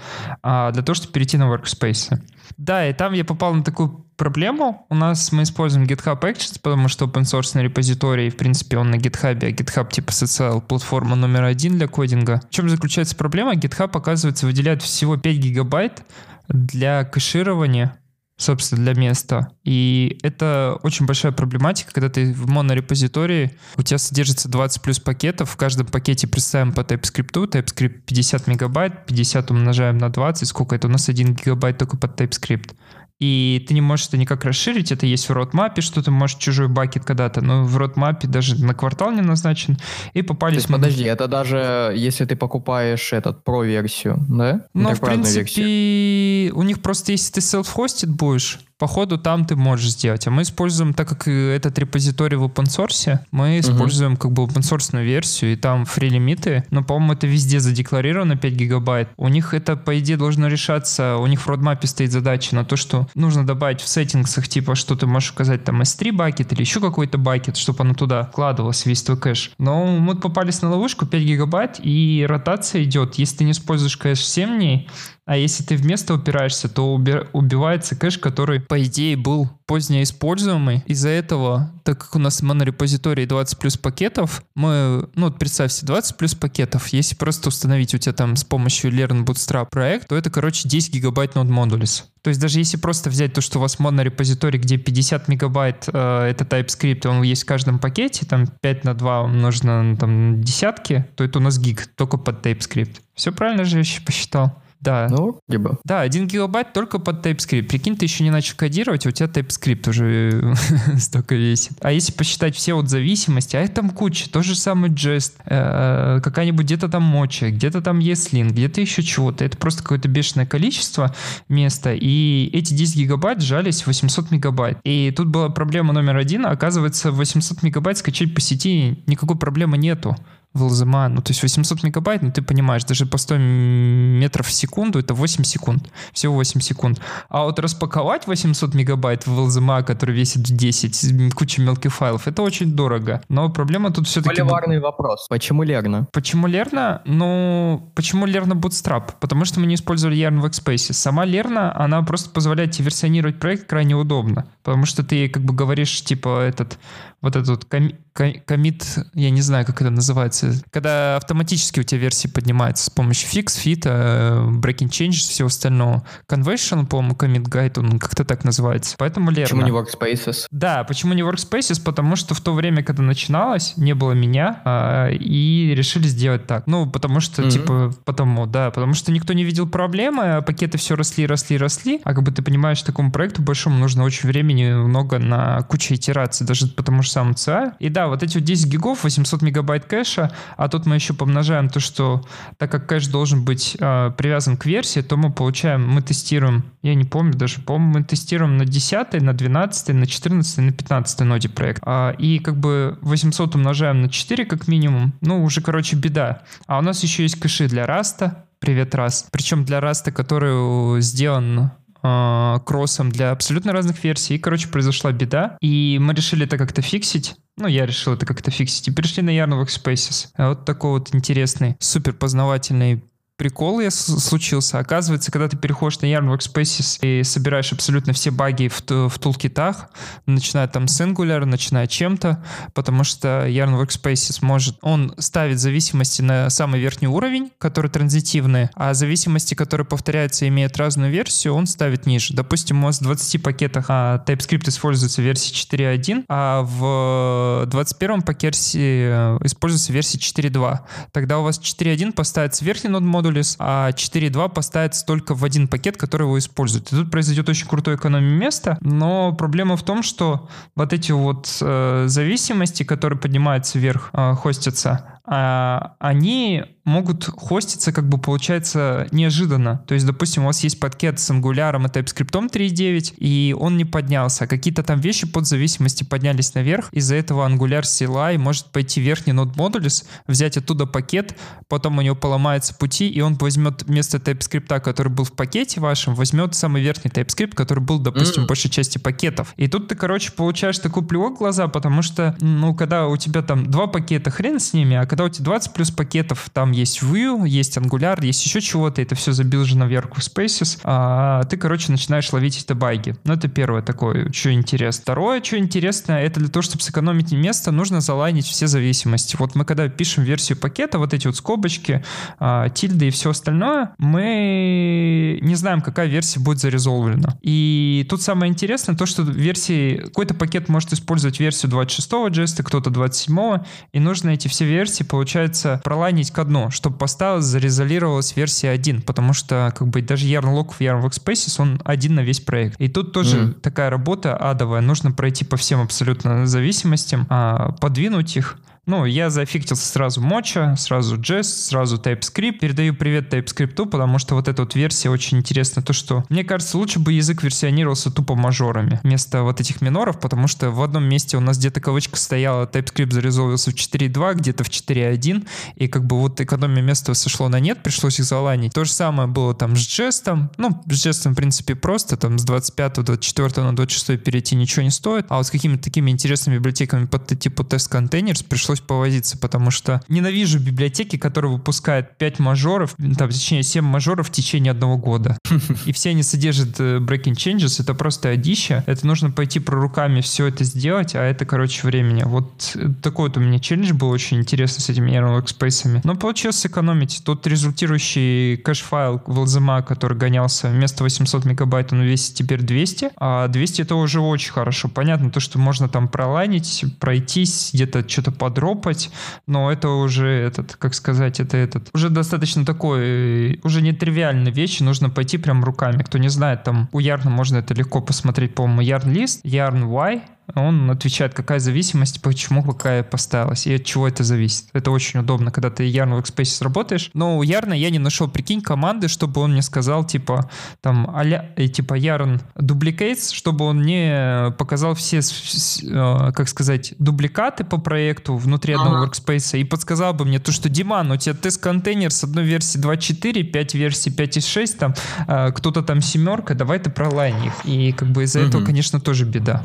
а, 0.43 0.71
для 0.73 0.83
того, 0.83 0.95
чтобы 0.95 1.13
перейти 1.13 1.37
на 1.37 1.53
Workspace. 1.55 2.19
Да, 2.57 2.89
и 2.89 2.93
там 2.93 3.13
я 3.13 3.25
попал 3.25 3.55
на 3.55 3.63
такую 3.63 4.07
проблему. 4.17 4.87
У 4.89 4.95
нас 4.95 5.33
мы 5.33 5.43
используем 5.43 5.87
GitHub 5.87 6.21
Actions, 6.21 6.59
потому 6.63 6.89
что 6.89 7.05
open 7.05 7.23
source 7.23 7.61
репозиторий, 7.61 8.31
в 8.31 8.37
принципе, 8.37 8.79
он 8.79 8.91
на 8.91 8.97
GitHub, 8.97 9.39
а 9.43 9.51
GitHub 9.51 9.91
типа 9.91 10.13
социал 10.13 10.61
платформа 10.61 11.17
номер 11.17 11.45
один 11.45 11.77
для 11.77 11.87
кодинга. 11.89 12.41
В 12.51 12.55
чем 12.55 12.69
заключается 12.69 13.17
проблема? 13.17 13.55
GitHub, 13.55 13.91
оказывается, 13.93 14.47
выделяет 14.47 14.83
всего 14.83 15.17
5 15.17 15.37
гигабайт 15.37 16.03
для 16.49 17.05
кэширования 17.05 18.00
собственно, 18.41 18.83
для 18.83 18.95
места. 18.95 19.49
И 19.65 20.19
это 20.23 20.79
очень 20.83 21.07
большая 21.07 21.33
проблематика, 21.33 21.93
когда 21.93 22.09
ты 22.09 22.33
в 22.33 22.49
монорепозитории, 22.49 23.53
у 23.77 23.83
тебя 23.83 23.99
содержится 23.99 24.49
20 24.49 24.83
плюс 24.83 24.99
пакетов, 24.99 25.51
в 25.51 25.57
каждом 25.57 25.87
пакете 25.87 26.27
представим 26.27 26.73
по 26.73 26.81
TypeScript, 26.81 27.33
TypeScript 27.33 28.01
50 28.07 28.47
мегабайт, 28.47 29.07
50 29.07 29.51
умножаем 29.51 29.99
на 29.99 30.09
20, 30.09 30.49
сколько 30.49 30.75
это? 30.75 30.89
У 30.89 30.91
нас 30.91 31.09
1 31.09 31.35
гигабайт 31.35 31.79
только 31.79 31.97
под 31.97 32.19
TypeScript 32.19 32.75
и 33.21 33.65
ты 33.69 33.75
не 33.75 33.83
можешь 33.83 34.09
это 34.09 34.17
никак 34.17 34.45
расширить. 34.45 34.91
Это 34.91 35.07
есть 35.07 35.29
в 35.29 35.33
родмапе, 35.33 35.83
что 35.83 36.03
ты 36.03 36.11
можешь 36.11 36.39
чужой 36.39 36.69
бакет 36.69 37.05
когда-то, 37.05 37.43
но 37.43 37.65
в 37.65 37.77
родмапе 37.77 38.27
даже 38.27 38.57
на 38.65 38.75
квартал 38.75 39.13
не 39.13 39.21
назначен. 39.21 39.77
И 40.15 40.23
попались... 40.23 40.65
То 40.65 40.73
есть, 40.73 40.73
подожди, 40.73 41.05
это 41.05 41.29
даже 41.29 41.93
если 41.95 42.25
ты 42.25 42.35
покупаешь 42.35 43.13
этот 43.13 43.45
про-версию, 43.45 44.17
да? 44.29 44.65
Ну, 44.73 44.95
в 44.95 45.01
принципе, 45.01 45.41
версию. 45.41 46.57
у 46.57 46.63
них 46.63 46.81
просто 46.81 47.13
если 47.13 47.35
ты 47.35 47.41
self-hosted 47.41 48.09
будешь, 48.09 48.61
Походу 48.81 49.19
там 49.19 49.45
ты 49.45 49.57
можешь 49.57 49.91
сделать. 49.91 50.27
А 50.27 50.31
мы 50.31 50.41
используем, 50.41 50.95
так 50.95 51.07
как 51.07 51.29
этот 51.29 51.79
репозиторий 51.79 52.39
в 52.39 52.45
open 52.45 52.65
source, 52.65 53.19
мы 53.31 53.61
используем 53.61 54.17
как 54.17 54.33
бы 54.33 54.45
open 54.45 54.63
source 54.63 55.05
версию, 55.05 55.53
и 55.53 55.57
там 55.57 55.85
фри 55.85 56.09
лимиты, 56.09 56.65
но, 56.71 56.83
по-моему, 56.83 57.13
это 57.13 57.27
везде 57.27 57.61
задекларировано 57.61 58.37
5 58.37 58.53
гигабайт. 58.55 59.11
У 59.19 59.29
них 59.29 59.53
это, 59.53 59.77
по 59.77 59.99
идее, 59.99 60.17
должно 60.17 60.49
решаться, 60.49 61.19
у 61.19 61.27
них 61.27 61.43
в 61.43 61.47
родмапе 61.47 61.87
стоит 61.89 62.11
задача 62.11 62.55
на 62.55 62.65
то, 62.65 62.77
что 62.77 63.07
нужно 63.15 63.47
добавить 63.47 63.83
в 63.83 63.87
сеттингсах, 63.89 64.49
типа, 64.49 64.75
что 64.75 64.97
ты 64.97 65.07
можешь 65.07 65.33
указать 65.33 65.63
там 65.63 65.83
S3 65.83 66.13
бакет 66.13 66.51
или 66.55 66.61
еще 66.63 66.81
какой-то 66.81 67.19
бакет, 67.19 67.59
чтобы 67.59 67.85
оно 67.85 67.93
туда 67.93 68.25
вкладывалось, 68.25 68.87
весь 68.87 69.03
твой 69.03 69.19
кэш. 69.19 69.51
Но 69.59 69.85
мы 69.85 70.15
попались 70.17 70.63
на 70.63 70.71
ловушку 70.71 71.05
5 71.05 71.23
гигабайт, 71.23 71.81
и 71.83 72.25
ротация 72.27 72.83
идет. 72.85 73.17
Если 73.17 73.37
ты 73.37 73.45
не 73.45 73.53
используешь 73.53 73.99
кэш 73.99 74.25
7 74.25 74.57
дней, 74.57 74.89
а 75.31 75.37
если 75.37 75.63
ты 75.63 75.77
вместо 75.77 76.15
упираешься, 76.15 76.69
то 76.69 76.93
уби- 76.93 77.25
убивается 77.33 77.95
кэш, 77.95 78.19
который, 78.19 78.59
по 78.59 78.83
идее, 78.83 79.17
был 79.17 79.49
позднее 79.65 80.03
используемый. 80.03 80.83
Из-за 80.87 81.11
этого, 81.11 81.71
так 81.85 82.01
как 82.01 82.17
у 82.17 82.19
нас 82.19 82.41
в 82.41 82.43
монорепозитории 82.43 83.27
20 83.27 83.57
плюс 83.57 83.77
пакетов, 83.77 84.43
мы, 84.57 85.09
ну, 85.15 85.27
вот 85.27 85.39
представьте, 85.39 85.87
20 85.87 86.17
плюс 86.17 86.35
пакетов. 86.35 86.89
Если 86.89 87.15
просто 87.15 87.51
установить 87.51 87.95
у 87.95 87.99
тебя 87.99 88.13
там 88.13 88.35
с 88.35 88.43
помощью 88.43 88.91
Learn 88.91 89.25
Bootstrap 89.25 89.69
проект, 89.71 90.09
то 90.09 90.17
это, 90.17 90.31
короче, 90.31 90.69
10 90.69 90.95
гигабайт 90.95 91.37
нод 91.37 91.47
модулис. 91.49 92.11
То 92.23 92.31
есть 92.31 92.41
даже 92.41 92.59
если 92.59 92.77
просто 92.77 93.09
взять 93.09 93.33
то, 93.33 93.41
что 93.41 93.61
у 93.61 93.63
вас 93.63 93.79
монорепозиторий, 93.79 94.59
где 94.59 94.79
50 94.79 95.29
мегабайт 95.29 95.85
э, 95.93 96.25
это 96.29 96.45
TypeScript, 96.45 97.07
он 97.07 97.23
есть 97.23 97.45
в 97.45 97.47
каждом 97.47 97.79
пакете, 97.79 98.27
там 98.27 98.49
5 98.49 98.83
на 98.83 98.95
2 98.95 99.23
умножено 99.23 99.83
на 99.85 99.97
там, 99.97 100.43
десятки, 100.43 101.07
то 101.15 101.23
это 101.23 101.39
у 101.39 101.43
нас 101.43 101.57
гиг 101.61 101.87
только 101.95 102.17
под 102.17 102.45
TypeScript. 102.45 102.97
Все 103.15 103.31
правильно 103.31 103.65
же 103.65 103.79
я 103.79 103.85
посчитал? 104.05 104.61
Да. 104.81 105.09
Ну, 105.11 105.41
либо. 105.47 105.79
Да, 105.85 106.01
один 106.01 106.27
гигабайт 106.27 106.73
только 106.73 106.99
под 106.99 107.25
TypeScript. 107.25 107.65
Прикинь, 107.65 107.97
ты 107.97 108.07
еще 108.07 108.25
не 108.25 108.31
начал 108.31 108.57
кодировать, 108.57 109.05
а 109.05 109.11
у 109.11 109.13
тебя 109.13 109.27
TypeScript 109.27 109.91
уже 109.91 110.55
столько 110.99 111.35
весит. 111.35 111.73
А 111.81 111.93
если 111.93 112.13
посчитать 112.13 112.57
все 112.57 112.73
вот 112.73 112.89
зависимости, 112.89 113.57
а 113.57 113.63
их 113.63 113.75
там 113.75 113.91
куча. 113.91 114.31
То 114.31 114.43
же 114.43 114.55
самое 114.55 114.93
Jest, 114.93 115.35
э, 115.45 116.21
какая-нибудь 116.23 116.65
где-то 116.65 116.89
там 116.89 117.03
моча, 117.03 117.51
где-то 117.51 117.83
там 117.83 117.99
ESLint, 117.99 118.51
где-то 118.51 118.81
еще 118.81 119.03
чего-то. 119.03 119.45
Это 119.45 119.59
просто 119.59 119.83
какое-то 119.83 120.09
бешеное 120.09 120.47
количество 120.47 121.15
места. 121.49 121.93
И 121.95 122.49
эти 122.53 122.73
10 122.73 122.97
гигабайт 122.97 123.43
сжались 123.43 123.83
в 123.83 123.87
800 123.89 124.31
мегабайт. 124.31 124.79
И 124.85 125.13
тут 125.15 125.29
была 125.29 125.51
проблема 125.51 125.93
номер 125.93 126.17
один. 126.17 126.47
Оказывается, 126.47 127.13
800 127.13 127.63
мегабайт 127.63 127.99
скачать 127.99 128.35
по 128.35 128.41
сети 128.41 129.03
никакой 129.07 129.37
проблемы 129.37 129.77
нету 129.77 130.17
в 130.53 130.67
LZMA, 130.67 131.09
ну, 131.09 131.23
то 131.23 131.31
есть 131.31 131.43
800 131.43 131.85
мегабайт, 131.85 132.23
ну, 132.23 132.33
ты 132.33 132.43
понимаешь, 132.43 132.85
даже 132.85 133.07
по 133.07 133.19
100 133.19 133.37
метров 133.39 134.47
в 134.47 134.53
секунду 134.53 134.99
это 134.99 135.15
8 135.15 135.45
секунд, 135.45 135.89
всего 136.13 136.35
8 136.35 136.61
секунд. 136.61 137.01
А 137.29 137.45
вот 137.45 137.59
распаковать 137.61 138.27
800 138.27 138.75
мегабайт 138.75 139.27
в 139.27 139.39
LZMA, 139.39 139.85
который 139.85 140.15
весит 140.15 140.43
10, 140.43 141.35
куча 141.35 141.63
мелких 141.63 141.95
файлов, 141.95 142.27
это 142.27 142.43
очень 142.43 142.73
дорого. 142.73 143.23
Но 143.29 143.49
проблема 143.49 143.93
тут 143.93 144.09
все-таки... 144.09 144.43
Поливарный 144.43 144.81
вопрос. 144.81 145.29
Почему 145.29 145.63
Лерна? 145.63 146.09
Почему 146.13 146.49
Лерна? 146.49 147.03
Ну, 147.05 147.91
почему 147.95 148.27
Лерна 148.27 148.55
Bootstrap? 148.55 149.15
Потому 149.21 149.45
что 149.45 149.61
мы 149.61 149.67
не 149.67 149.77
использовали 149.77 150.17
Yarn 150.19 150.43
Workspace. 150.43 150.93
Сама 150.93 151.25
Лерна, 151.25 151.73
она 151.77 152.03
просто 152.03 152.31
позволяет 152.31 152.73
тебе 152.73 152.87
версионировать 152.87 153.39
проект 153.39 153.69
крайне 153.69 153.95
удобно. 153.95 154.47
Потому 154.65 154.85
что 154.85 155.05
ты 155.05 155.29
как 155.29 155.45
бы 155.45 155.55
говоришь, 155.55 156.03
типа, 156.03 156.41
этот, 156.41 156.79
вот 157.23 157.37
этот 157.37 157.49
вот 157.49 157.65
комит, 157.65 158.85
я 159.15 159.31
не 159.31 159.43
знаю, 159.43 159.67
как 159.67 159.81
это 159.83 159.91
называется, 159.91 160.55
когда 160.71 161.17
автоматически 161.17 161.81
у 161.81 161.83
тебя 161.83 162.01
версии 162.01 162.29
поднимаются 162.29 162.87
с 162.87 162.91
помощью 162.91 163.29
fix, 163.29 163.47
fit, 163.63 163.83
э, 163.85 164.49
breaking 164.59 164.89
changes, 164.89 165.29
всего 165.29 165.49
остального. 165.49 166.03
Convention, 166.29 166.87
по-моему, 166.87 167.15
commit 167.15 167.45
guide, 167.45 167.79
он 167.79 167.99
как-то 167.99 168.25
так 168.25 168.45
называется. 168.45 168.97
Поэтому 168.99 169.31
Лерна. 169.31 169.45
Почему 169.45 169.63
не 169.63 169.71
workspaces? 169.71 170.47
Да, 170.51 170.85
почему 170.85 171.13
не 171.13 171.23
workspaces? 171.23 171.83
Потому 171.83 172.17
что 172.17 172.35
в 172.35 172.41
то 172.41 172.55
время, 172.55 172.83
когда 172.83 173.03
начиналось, 173.03 173.75
не 173.77 173.95
было 173.95 174.13
меня, 174.13 174.63
а, 174.65 175.09
и 175.11 175.75
решили 175.75 176.07
сделать 176.09 176.47
так. 176.47 176.67
Ну, 176.67 176.91
потому 176.91 177.21
что, 177.21 177.43
mm-hmm. 177.43 177.51
типа, 177.51 177.95
потому, 178.05 178.47
да, 178.47 178.71
потому 178.71 178.95
что 178.95 179.13
никто 179.13 179.35
не 179.35 179.45
видел 179.45 179.69
проблемы, 179.69 180.37
а 180.37 180.43
пакеты 180.43 180.79
все 180.79 180.95
росли, 180.97 181.27
росли, 181.27 181.59
росли, 181.59 182.01
а 182.05 182.15
как 182.15 182.25
бы 182.25 182.33
ты 182.33 182.43
понимаешь, 182.43 182.83
такому 182.83 183.13
проекту 183.13 183.43
большому 183.43 183.79
нужно 183.79 184.05
очень 184.05 184.29
времени 184.29 184.73
много 184.73 185.19
на 185.19 185.61
кучу 185.63 185.95
итераций, 185.95 186.47
даже 186.47 186.67
потому 186.67 187.03
что 187.03 187.10
сам 187.11 187.33
CA. 187.33 187.75
И 187.79 187.89
да, 187.89 188.09
вот 188.09 188.23
эти 188.23 188.39
вот 188.39 188.45
10 188.45 188.69
гигов, 188.69 189.05
800 189.05 189.43
мегабайт 189.43 189.85
кэша, 189.85 190.33
а 190.57 190.69
тут 190.69 190.87
мы 190.87 190.95
еще 190.95 191.15
помножаем 191.15 191.69
то, 191.69 191.81
что 191.81 192.25
так 192.57 192.71
как 192.71 192.87
кэш 192.87 193.09
должен 193.09 193.45
быть 193.45 193.77
э, 193.79 194.13
привязан 194.17 194.57
к 194.57 194.67
версии, 194.67 195.01
то 195.01 195.17
мы 195.17 195.33
получаем, 195.33 195.89
мы 195.89 196.03
тестируем, 196.03 196.65
я 196.83 196.95
не 196.95 197.05
помню 197.05 197.35
даже, 197.35 197.61
по-моему, 197.61 197.99
мы 197.99 198.05
тестируем 198.05 198.57
на 198.57 198.65
10, 198.65 199.21
на 199.23 199.33
12, 199.33 199.89
на 199.89 200.07
14, 200.07 200.59
на 200.59 200.73
15 200.73 201.21
ноде 201.21 201.49
проект. 201.49 201.83
А, 201.85 202.11
и 202.13 202.39
как 202.39 202.57
бы 202.57 202.99
800 203.03 203.55
умножаем 203.55 204.03
на 204.03 204.09
4 204.09 204.45
как 204.45 204.69
минимум, 204.69 205.13
ну 205.21 205.43
уже, 205.43 205.61
короче, 205.61 205.97
беда. 205.97 206.43
А 206.67 206.79
у 206.79 206.83
нас 206.83 207.03
еще 207.03 207.23
есть 207.23 207.39
кэши 207.41 207.69
для 207.69 207.87
раста, 207.87 208.45
привет 208.61 208.95
Rust. 208.95 209.27
Причем 209.33 209.65
для 209.65 209.79
Rust, 209.79 210.13
который 210.13 211.01
сделан 211.01 211.73
э, 212.03 212.59
кроссом 212.65 213.11
для 213.11 213.31
абсолютно 213.31 213.73
разных 213.73 214.03
версий. 214.03 214.35
И, 214.37 214.39
короче, 214.39 214.69
произошла 214.69 215.13
беда. 215.13 215.57
И 215.61 215.99
мы 216.01 216.15
решили 216.15 216.47
это 216.47 216.59
как-то 216.59 216.83
фиксить. 216.83 217.37
Ну, 217.57 217.67
я 217.67 217.87
решил 217.87 218.15
это 218.15 218.27
как-то 218.27 218.51
фиксить. 218.51 218.89
И 218.89 218.93
перешли 218.93 219.23
на 219.23 219.31
Yarn 219.31 219.63
Workspaces. 219.63 220.29
Вот 220.37 220.65
такой 220.65 220.93
вот 220.93 221.15
интересный, 221.15 221.77
супер 221.79 222.15
познавательный 222.15 223.05
прикол 223.41 223.81
я 223.81 223.91
случился. 223.91 224.81
Оказывается, 224.81 225.33
когда 225.33 225.49
ты 225.49 225.57
переходишь 225.57 226.01
на 226.01 226.07
Yarn 226.13 226.31
Workspaces 226.31 226.99
и 227.01 227.25
собираешь 227.25 227.73
абсолютно 227.73 228.13
все 228.13 228.31
баги 228.31 228.69
в, 228.69 228.83
в 228.87 229.19
тулкитах, 229.19 229.89
начиная 230.27 230.69
там 230.69 230.87
с 230.87 231.01
Angular, 231.01 231.47
начиная 231.47 231.87
чем-то, 231.87 232.45
потому 232.75 233.03
что 233.03 233.47
Yarn 233.49 233.83
Workspaces 233.83 234.41
может, 234.43 234.77
он 234.83 235.15
ставит 235.17 235.59
зависимости 235.59 236.21
на 236.21 236.51
самый 236.51 236.81
верхний 236.81 237.09
уровень, 237.09 237.51
который 237.57 237.91
транзитивный, 237.91 238.69
а 238.75 238.93
зависимости, 238.93 239.55
которые 239.55 239.87
повторяются 239.87 240.45
и 240.45 240.49
имеют 240.49 240.77
разную 240.77 241.11
версию, 241.11 241.55
он 241.55 241.67
ставит 241.67 242.05
ниже. 242.05 242.35
Допустим, 242.35 242.83
у 242.83 242.89
вас 242.89 243.01
в 243.01 243.05
20 243.05 243.43
пакетах 243.43 243.87
а, 243.89 244.23
TypeScript 244.27 244.69
используется 244.69 245.23
версии 245.23 245.55
4.1, 245.55 246.25
а 246.29 246.61
в 246.61 247.65
21 247.71 248.21
пакете 248.21 248.79
э, 248.79 249.39
используется 249.45 249.95
версия 249.95 250.19
4.2. 250.19 250.81
Тогда 251.13 251.39
у 251.39 251.43
вас 251.43 251.59
4.1 251.59 252.13
поставится 252.13 252.67
верхний 252.67 252.91
нод 252.91 253.03
модуль, 253.03 253.30
модулис, 253.31 253.57
а 253.59 253.91
4.2 253.91 254.53
поставится 254.53 255.07
только 255.07 255.35
в 255.35 255.45
один 255.45 255.69
пакет, 255.69 255.97
который 255.97 256.25
его 256.25 256.39
использует. 256.39 256.93
И 256.93 256.97
тут 256.97 257.11
произойдет 257.11 257.49
очень 257.49 257.67
крутой 257.67 257.97
экономия 257.97 258.31
места, 258.31 258.79
но 258.81 259.33
проблема 259.33 259.77
в 259.77 259.83
том, 259.83 260.03
что 260.03 260.49
вот 260.75 260.93
эти 260.93 261.13
вот 261.13 261.57
э, 261.61 262.05
зависимости, 262.07 262.83
которые 262.83 263.19
поднимаются 263.19 263.79
вверх, 263.79 264.11
э, 264.13 264.35
хостятся, 264.35 265.20
они 265.25 266.65
могут 266.85 267.25
хоститься, 267.25 267.93
как 267.93 268.09
бы 268.09 268.19
получается, 268.19 269.07
неожиданно. 269.13 269.85
То 269.87 269.95
есть, 269.95 270.07
допустим, 270.07 270.43
у 270.43 270.47
вас 270.47 270.65
есть 270.65 270.81
пакет 270.81 271.21
с 271.21 271.31
Angular 271.31 271.77
и 271.77 271.87
TypeScript 271.87 272.51
3.9, 272.51 273.15
и 273.19 273.55
он 273.59 273.77
не 273.77 273.85
поднялся. 273.85 274.47
Какие-то 274.47 274.83
там 274.83 274.99
вещи 274.99 275.27
под 275.27 275.47
зависимости 275.47 276.05
поднялись 276.05 276.55
наверх. 276.55 276.93
Из-за 276.93 277.15
этого 277.17 277.49
Angular 277.49 277.83
CLI 277.83 278.39
может 278.39 278.67
пойти 278.67 279.01
верхний 279.01 279.33
нод 279.33 279.57
модулис, 279.57 280.09
взять 280.27 280.57
оттуда 280.57 280.87
пакет, 280.87 281.37
потом 281.69 281.99
у 281.99 282.03
него 282.03 282.17
поломаются 282.17 282.75
пути, 282.75 283.09
и 283.09 283.21
он 283.21 283.35
возьмет 283.35 283.83
вместо 283.83 284.19
TypeScript, 284.19 284.81
который 284.81 285.09
был 285.09 285.25
в 285.25 285.33
пакете 285.33 285.81
вашем, 285.81 286.15
возьмет 286.15 286.55
самый 286.55 286.83
верхний 286.83 287.11
TypeScript, 287.11 287.55
который 287.55 287.81
был, 287.81 287.99
допустим, 287.99 288.43
mm-hmm. 288.43 288.47
в 288.47 288.49
большей 288.49 288.71
части 288.71 288.99
пакетов. 288.99 289.55
И 289.57 289.69
тут 289.69 289.89
ты, 289.89 289.95
короче, 289.95 290.33
получаешь 290.33 290.79
такой 290.79 291.05
плевок 291.05 291.37
в 291.37 291.39
глаза, 291.39 291.69
потому 291.69 292.03
что, 292.03 292.37
ну, 292.41 292.75
когда 292.75 293.07
у 293.07 293.17
тебя 293.17 293.43
там 293.43 293.71
два 293.71 293.87
пакета, 293.87 294.31
хрен 294.31 294.59
с 294.59 294.73
ними, 294.73 294.97
а 294.97 295.07
когда 295.11 295.25
у 295.25 295.29
тебя 295.29 295.47
20 295.47 295.73
плюс 295.73 295.91
пакетов, 295.91 296.49
там 296.53 296.71
есть 296.71 297.03
Vue, 297.03 297.49
есть 297.49 297.77
Angular, 297.77 298.25
есть 298.25 298.47
еще 298.47 298.61
чего-то, 298.61 299.03
это 299.03 299.17
все 299.17 299.33
забилжено 299.33 299.87
в 299.87 299.91
Workspaces, 299.91 300.79
а 300.85 301.43
ты, 301.43 301.57
короче, 301.57 301.91
начинаешь 301.91 302.33
ловить 302.33 302.63
эти 302.63 302.73
баги. 302.75 303.17
Ну, 303.25 303.33
это 303.33 303.49
первое 303.49 303.83
такое, 303.83 304.31
что 304.31 304.53
интересно. 304.53 305.03
Второе, 305.03 305.43
что 305.43 305.59
интересно, 305.59 306.13
это 306.13 306.39
для 306.39 306.49
того, 306.49 306.63
чтобы 306.63 306.85
сэкономить 306.85 307.33
место, 307.33 307.73
нужно 307.73 308.01
залайнить 308.01 308.47
все 308.47 308.69
зависимости. 308.69 309.35
Вот 309.37 309.57
мы 309.57 309.65
когда 309.65 309.89
пишем 309.89 310.23
версию 310.23 310.59
пакета, 310.59 311.01
вот 311.01 311.13
эти 311.13 311.27
вот 311.27 311.35
скобочки, 311.35 312.05
а, 312.39 312.69
тильды 312.69 313.09
и 313.09 313.11
все 313.11 313.31
остальное, 313.31 313.91
мы 313.99 315.41
не 315.43 315.57
знаем, 315.57 315.81
какая 315.81 316.07
версия 316.07 316.39
будет 316.39 316.61
зарезолвлена. 316.61 317.37
И 317.43 318.07
тут 318.09 318.23
самое 318.23 318.49
интересное 318.49 318.95
то, 318.95 319.07
что 319.07 319.23
версии, 319.23 319.97
какой-то 319.97 320.35
пакет 320.35 320.69
может 320.69 320.93
использовать 320.93 321.41
версию 321.41 321.73
26-го 321.73 322.29
JS, 322.29 322.63
кто-то 322.63 322.91
27-го, 322.91 323.67
и 323.93 323.99
нужно 323.99 324.31
эти 324.31 324.47
все 324.47 324.65
версии, 324.65 325.00
получается, 325.05 325.81
пролайнить 325.83 326.31
к 326.31 326.39
одной 326.39 326.61
чтобы 326.71 326.97
поставилась, 326.97 327.45
зарезолировалась 327.45 328.37
версия 328.37 328.71
1, 328.71 329.03
потому 329.03 329.33
что 329.33 329.73
как 329.77 329.89
бы 329.89 330.03
даже 330.03 330.27
log 330.27 330.73
в 330.73 330.81
yarn 330.81 331.03
workspaces, 331.03 331.61
он 331.61 331.81
один 331.85 332.17
на 332.17 332.21
весь 332.21 332.41
проект. 332.41 332.81
И 332.81 332.89
тут 332.89 333.13
тоже 333.13 333.37
mm. 333.37 333.53
такая 333.61 333.91
работа 333.91 334.37
адовая, 334.37 334.81
нужно 334.81 335.13
пройти 335.13 335.45
по 335.45 335.57
всем 335.57 335.81
абсолютно 335.81 336.47
зависимостям, 336.47 337.27
а, 337.29 337.73
подвинуть 337.81 338.37
их, 338.37 338.59
ну, 338.87 339.05
я 339.05 339.31
зафиктился 339.31 339.87
сразу 339.87 340.21
Mocha, 340.21 340.77
сразу 340.77 341.17
Jest, 341.17 341.69
сразу 341.69 341.97
TypeScript. 341.97 342.59
Передаю 342.59 342.95
привет 342.95 343.33
TypeScript, 343.33 343.87
потому 343.87 344.19
что 344.19 344.35
вот 344.35 344.49
эта 344.49 344.63
вот 344.63 344.75
версия 344.75 345.11
очень 345.11 345.39
интересна. 345.39 345.81
То, 345.83 345.93
что, 345.93 346.25
мне 346.29 346.45
кажется, 346.45 346.77
лучше 346.77 346.99
бы 346.99 347.13
язык 347.13 347.43
версионировался 347.43 348.11
тупо 348.11 348.35
мажорами 348.35 348.99
вместо 349.05 349.43
вот 349.43 349.61
этих 349.61 349.81
миноров, 349.81 350.19
потому 350.19 350.49
что 350.49 350.71
в 350.71 350.83
одном 350.83 351.05
месте 351.05 351.37
у 351.37 351.41
нас 351.41 351.59
где-то 351.59 351.81
кавычка 351.81 352.17
стояла, 352.17 352.65
TypeScript 352.67 353.13
зарезолвился 353.13 353.71
в 353.71 353.75
4.2, 353.75 354.35
где-то 354.35 354.65
в 354.65 354.69
4.1, 354.69 355.47
и 355.77 355.87
как 355.87 356.07
бы 356.07 356.19
вот 356.19 356.41
экономия 356.41 356.83
места 356.83 357.15
сошло 357.15 357.49
на 357.49 357.61
нет, 357.61 357.83
пришлось 357.83 358.19
их 358.19 358.25
заланить. 358.25 358.73
То 358.73 358.85
же 358.85 358.93
самое 358.93 359.29
было 359.29 359.55
там 359.55 359.77
с 359.77 359.81
Jest, 359.81 360.49
ну, 360.57 360.83
с 360.91 361.07
Jest, 361.07 361.31
в 361.31 361.35
принципе, 361.35 361.75
просто, 361.77 362.17
там 362.17 362.39
с 362.39 362.45
25, 362.45 363.05
24 363.05 363.67
на 363.67 363.77
26 363.77 364.25
перейти 364.25 364.57
ничего 364.57 364.83
не 364.83 364.91
стоит, 364.91 365.27
а 365.29 365.37
вот 365.37 365.47
с 365.47 365.51
какими-то 365.51 365.85
такими 365.85 366.11
интересными 366.11 366.57
библиотеками 366.57 367.07
под 367.07 367.31
Test 367.31 367.91
Containers 367.91 368.45
пришлось 368.45 368.70
пришлось 368.71 368.87
повозиться, 368.87 369.37
потому 369.39 369.71
что 369.71 370.01
ненавижу 370.09 370.61
библиотеки, 370.61 371.17
которые 371.17 371.53
выпускают 371.53 372.17
5 372.19 372.39
мажоров, 372.39 372.95
там, 372.97 373.29
точнее, 373.29 373.63
7 373.63 373.85
мажоров 373.85 374.29
в 374.29 374.31
течение 374.31 374.71
одного 374.71 374.97
года. 374.97 375.39
И 375.87 375.93
все 375.93 376.11
они 376.11 376.23
содержат 376.23 376.79
э, 376.79 376.99
breaking 376.99 377.35
changes, 377.35 377.83
это 377.83 377.95
просто 377.95 378.29
одища. 378.29 378.85
Это 378.87 379.07
нужно 379.07 379.31
пойти 379.31 379.59
про 379.59 379.81
руками 379.81 380.21
все 380.21 380.47
это 380.47 380.65
сделать, 380.65 381.17
а 381.17 381.23
это, 381.23 381.45
короче, 381.47 381.87
времени. 381.87 382.23
Вот 382.25 382.73
э, 382.77 382.89
такой 383.03 383.29
вот 383.29 383.37
у 383.39 383.41
меня 383.41 383.59
челлендж 383.59 383.93
был 383.93 384.11
очень 384.11 384.39
интересный 384.39 384.81
с 384.81 384.89
этими 384.89 385.11
Airlock 385.11 385.47
Space. 385.47 386.01
Но 386.05 386.15
получилось 386.15 386.59
сэкономить. 386.61 387.23
Тут 387.25 387.47
результирующий 387.47 388.57
кэш-файл 388.57 389.21
в 389.27 389.41
LZMA, 389.41 389.83
который 389.83 390.17
гонялся 390.17 390.69
вместо 390.69 391.03
800 391.03 391.45
мегабайт, 391.45 391.93
он 391.93 392.03
весит 392.03 392.35
теперь 392.35 392.61
200, 392.63 393.11
а 393.17 393.49
200 393.49 393.83
это 393.83 393.97
уже 393.97 394.21
очень 394.21 394.53
хорошо. 394.53 394.89
Понятно, 394.89 395.31
то, 395.31 395.41
что 395.41 395.59
можно 395.59 395.89
там 395.89 396.09
пролайнить, 396.09 396.85
пройтись, 397.01 397.71
где-то 397.73 398.09
что-то 398.09 398.31
подробно 398.31 398.60
дропать, 398.61 399.11
но 399.47 399.73
это 399.73 399.89
уже 399.89 400.29
этот, 400.29 400.77
как 400.77 400.95
сказать, 400.95 401.41
это 401.41 401.57
этот, 401.57 401.89
уже 401.95 402.11
достаточно 402.11 402.65
такой, 402.65 403.59
уже 403.65 403.81
не 403.81 403.93
тривиальная 403.93 404.53
вещь, 404.53 404.81
нужно 404.81 405.09
пойти 405.09 405.39
прям 405.39 405.65
руками. 405.65 406.03
Кто 406.03 406.19
не 406.19 406.29
знает, 406.29 406.63
там 406.65 406.89
у 406.93 406.99
Ярна 406.99 407.31
можно 407.31 407.59
это 407.59 407.75
легко 407.75 408.03
посмотреть, 408.03 408.55
по-моему, 408.55 408.83
Yarn 408.83 409.13
List, 409.13 409.43
Yarn 409.45 409.85
Y, 409.85 410.21
он 410.55 410.91
отвечает, 410.91 411.35
какая 411.35 411.59
зависимость, 411.59 412.23
почему 412.23 412.63
какая 412.63 413.03
поставилась 413.03 413.67
и 413.67 413.75
от 413.75 413.85
чего 413.85 414.09
это 414.09 414.25
зависит. 414.25 414.67
Это 414.73 414.91
очень 414.91 415.21
удобно, 415.21 415.51
когда 415.51 415.71
ты 415.71 415.89
Yarn 415.89 416.19
Workspace 416.19 416.63
работаешь. 416.63 417.11
Но 417.15 417.39
у 417.39 417.43
Yarn 417.43 417.77
я 417.77 417.91
не 417.91 417.99
нашел, 417.99 418.29
прикинь, 418.29 418.61
команды, 418.61 419.09
чтобы 419.09 419.41
он 419.41 419.53
мне 419.53 419.63
сказал, 419.63 420.05
типа, 420.05 420.51
там, 420.81 421.11
а 421.15 421.25
типа, 421.69 421.99
Yarn 421.99 422.41
duplicates, 422.57 423.35
чтобы 423.35 423.65
он 423.65 423.81
мне 423.81 424.55
показал 424.59 424.95
все, 424.95 425.21
э, 425.21 426.33
как 426.33 426.49
сказать, 426.49 426.95
дубликаты 426.99 427.65
по 427.65 427.79
проекту 427.79 428.37
внутри 428.37 428.75
одного 428.75 428.97
ага. 428.97 429.07
Workspace 429.07 429.59
и 429.59 429.65
подсказал 429.65 430.15
бы 430.15 430.25
мне 430.25 430.39
то, 430.39 430.53
что, 430.53 430.69
Диман, 430.69 431.11
у 431.11 431.17
тебя 431.17 431.35
тест-контейнер 431.35 432.11
с 432.11 432.25
одной 432.25 432.45
версии 432.45 432.81
2.4, 432.81 433.43
5 433.43 433.75
версий 433.75 434.11
5.6, 434.11 434.79
там, 434.79 434.95
э, 435.27 435.53
кто-то 435.53 435.83
там 435.83 436.01
семерка, 436.01 436.55
давай 436.55 436.79
ты 436.79 436.91
пролайн 436.91 437.37
их. 437.45 437.53
И 437.65 437.93
как 437.93 438.09
бы 438.09 438.25
из-за 438.25 438.41
угу. 438.41 438.49
этого, 438.49 438.65
конечно, 438.65 439.01
тоже 439.01 439.25
беда. 439.25 439.65